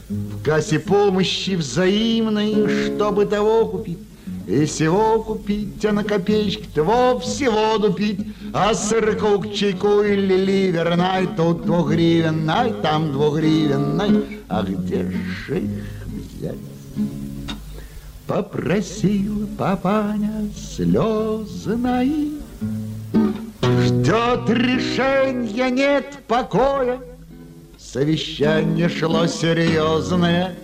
В 0.08 0.40
кассе 0.44 0.78
помощи 0.78 1.56
взаимной 1.56 2.86
Чтобы 2.86 3.26
того 3.26 3.66
купить 3.66 4.07
и 4.48 4.64
всего 4.64 5.22
купить, 5.22 5.84
а 5.84 5.92
на 5.92 6.02
копеечки 6.02 6.66
того 6.74 7.18
всего 7.20 7.76
дупить, 7.76 8.28
а 8.54 8.72
сырку 8.72 9.40
к 9.40 9.52
чайку 9.52 10.00
или 10.00 10.36
ливерной, 10.36 11.26
тут 11.36 11.66
двухгривенной, 11.66 12.72
там 12.82 13.12
двухгривенной, 13.12 14.40
а 14.48 14.62
где 14.62 15.02
же 15.02 15.60
их 15.60 15.84
взять? 16.06 16.56
Попросил 18.26 19.46
папаня 19.58 20.48
слезной. 20.56 22.32
Ждет 23.62 24.48
решения, 24.48 25.70
нет 25.70 26.20
покоя. 26.26 27.00
Совещание 27.78 28.88
шло 28.88 29.26
серьезное, 29.26 30.56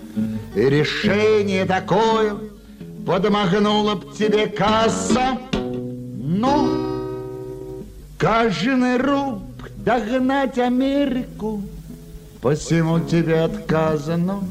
и 0.55 0.61
решение 0.61 1.67
такое 1.67 2.39
Подмахнула 3.07 3.97
б 3.97 4.05
тебе 4.19 4.47
касса. 4.47 5.39
Ну, 5.53 6.69
каждый 8.19 8.97
руб 8.97 9.43
догнать 9.77 10.59
Америку, 10.59 11.63
Посему 12.41 13.01
тебе 13.01 13.41
отказано. 13.41 14.45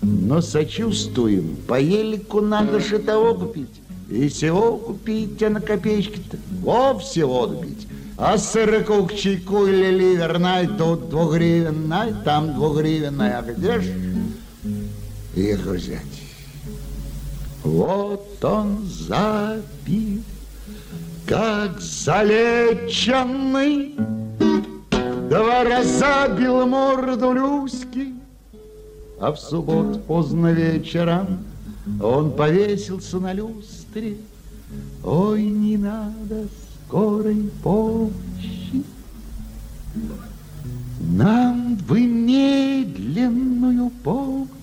Но 0.00 0.40
сочувствуем, 0.40 1.56
по 1.68 1.78
елику 1.78 2.40
надо 2.40 2.80
же 2.80 2.98
того 2.98 3.34
купить. 3.34 3.80
И 4.10 4.28
всего 4.28 4.78
купить, 4.78 5.42
а 5.42 5.50
на 5.50 5.60
копеечки-то 5.60 6.38
во 6.62 6.98
всего 6.98 7.48
купить. 7.48 7.86
А 8.16 8.38
сырку 8.38 9.06
к 9.06 9.14
чайку 9.14 9.66
или 9.66 9.90
ливерной, 9.90 10.66
тут 10.66 11.10
двугривенной, 11.10 12.14
там 12.24 12.54
двугривенной, 12.54 13.34
а 13.34 13.42
где 13.42 13.80
ж 13.80 13.84
их 15.34 15.66
взять? 15.66 16.25
Вот 17.66 18.44
он 18.44 18.86
забит, 18.86 20.22
как 21.26 21.80
залеченный, 21.80 23.26
Два 25.28 25.64
раза 25.64 26.28
бил 26.38 26.64
морду 26.66 27.32
Люськи, 27.32 28.14
а 29.18 29.32
в 29.32 29.40
суббот 29.40 30.04
поздно 30.04 30.52
вечером 30.52 31.44
он 32.00 32.30
повесился 32.30 33.18
на 33.18 33.32
люстре. 33.32 34.18
Ой, 35.02 35.42
не 35.42 35.76
надо 35.76 36.46
скорой 36.86 37.50
помощи. 37.64 38.84
Нам 41.00 41.74
бы 41.74 42.00
медленную 42.00 43.90
помощь. 44.04 44.55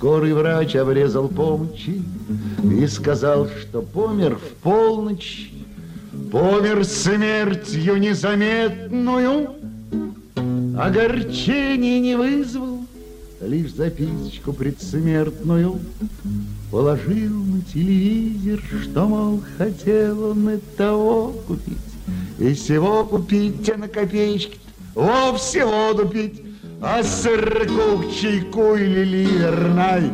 Скорый 0.00 0.32
врач 0.32 0.76
обрезал 0.76 1.28
помощи 1.28 2.02
и 2.64 2.86
сказал, 2.86 3.48
что 3.48 3.82
помер 3.82 4.36
в 4.36 4.62
полночь. 4.62 5.50
Помер 6.32 6.86
смертью 6.86 7.98
незаметную, 7.98 9.50
огорчение 10.78 12.00
не 12.00 12.16
вызвал 12.16 12.80
лишь 13.42 13.74
записочку 13.74 14.54
предсмертную. 14.54 15.78
Положил 16.70 17.44
на 17.44 17.60
телевизор, 17.60 18.60
что, 18.82 19.06
мол, 19.06 19.42
хотел 19.58 20.30
он 20.30 20.48
и 20.48 20.56
того 20.78 21.34
купить, 21.46 21.76
И 22.38 22.54
всего 22.54 23.04
купить, 23.04 23.68
а 23.68 23.76
на 23.76 23.86
копеечки 23.86 24.58
во 24.94 25.34
всего 25.34 25.92
дупить, 25.92 26.40
А 26.82 27.02
сырку 27.02 28.10
чайку 28.10 28.74
или 28.74 29.04
ливерной, 29.04 30.10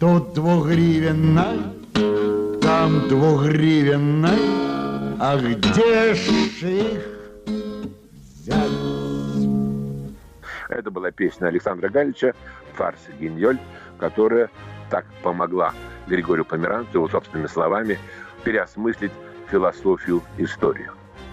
Тут 0.00 0.32
двухгривенной, 0.32 1.60
там 2.62 3.08
двухгривенной, 3.08 4.38
А 5.20 5.36
где 5.36 6.14
ж 6.14 6.28
их 6.28 7.02
взять? 8.40 8.72
Это 10.70 10.90
была 10.90 11.10
песня 11.10 11.48
Александра 11.48 11.90
Галича 11.90 12.32
«Фарс 12.74 13.00
Гиньоль», 13.20 13.58
которая 13.98 14.48
так 14.88 15.04
помогла 15.22 15.74
Григорию 16.06 16.46
Померанцу 16.46 16.90
его 16.94 17.08
собственными 17.10 17.48
словами 17.48 17.98
переосмыслить 18.44 19.12
философию 19.50 20.22
истории. 20.38 20.88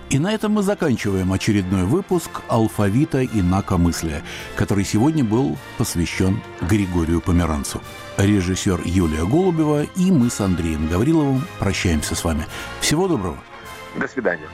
И 0.09 0.17
на 0.17 0.33
этом 0.33 0.53
мы 0.53 0.63
заканчиваем 0.63 1.31
очередной 1.31 1.83
выпуск 1.83 2.41
«Алфавита 2.47 3.23
инакомыслия», 3.23 4.23
который 4.55 4.83
сегодня 4.83 5.23
был 5.23 5.55
посвящен 5.77 6.41
Григорию 6.61 7.21
Померанцу. 7.21 7.79
Режиссер 8.17 8.81
Юлия 8.85 9.23
Голубева 9.23 9.83
и 9.83 10.11
мы 10.11 10.31
с 10.31 10.41
Андреем 10.41 10.87
Гавриловым 10.87 11.43
прощаемся 11.59 12.15
с 12.15 12.23
вами. 12.23 12.45
Всего 12.81 13.07
доброго. 13.07 13.37
До 13.95 14.07
свидания. 14.07 14.47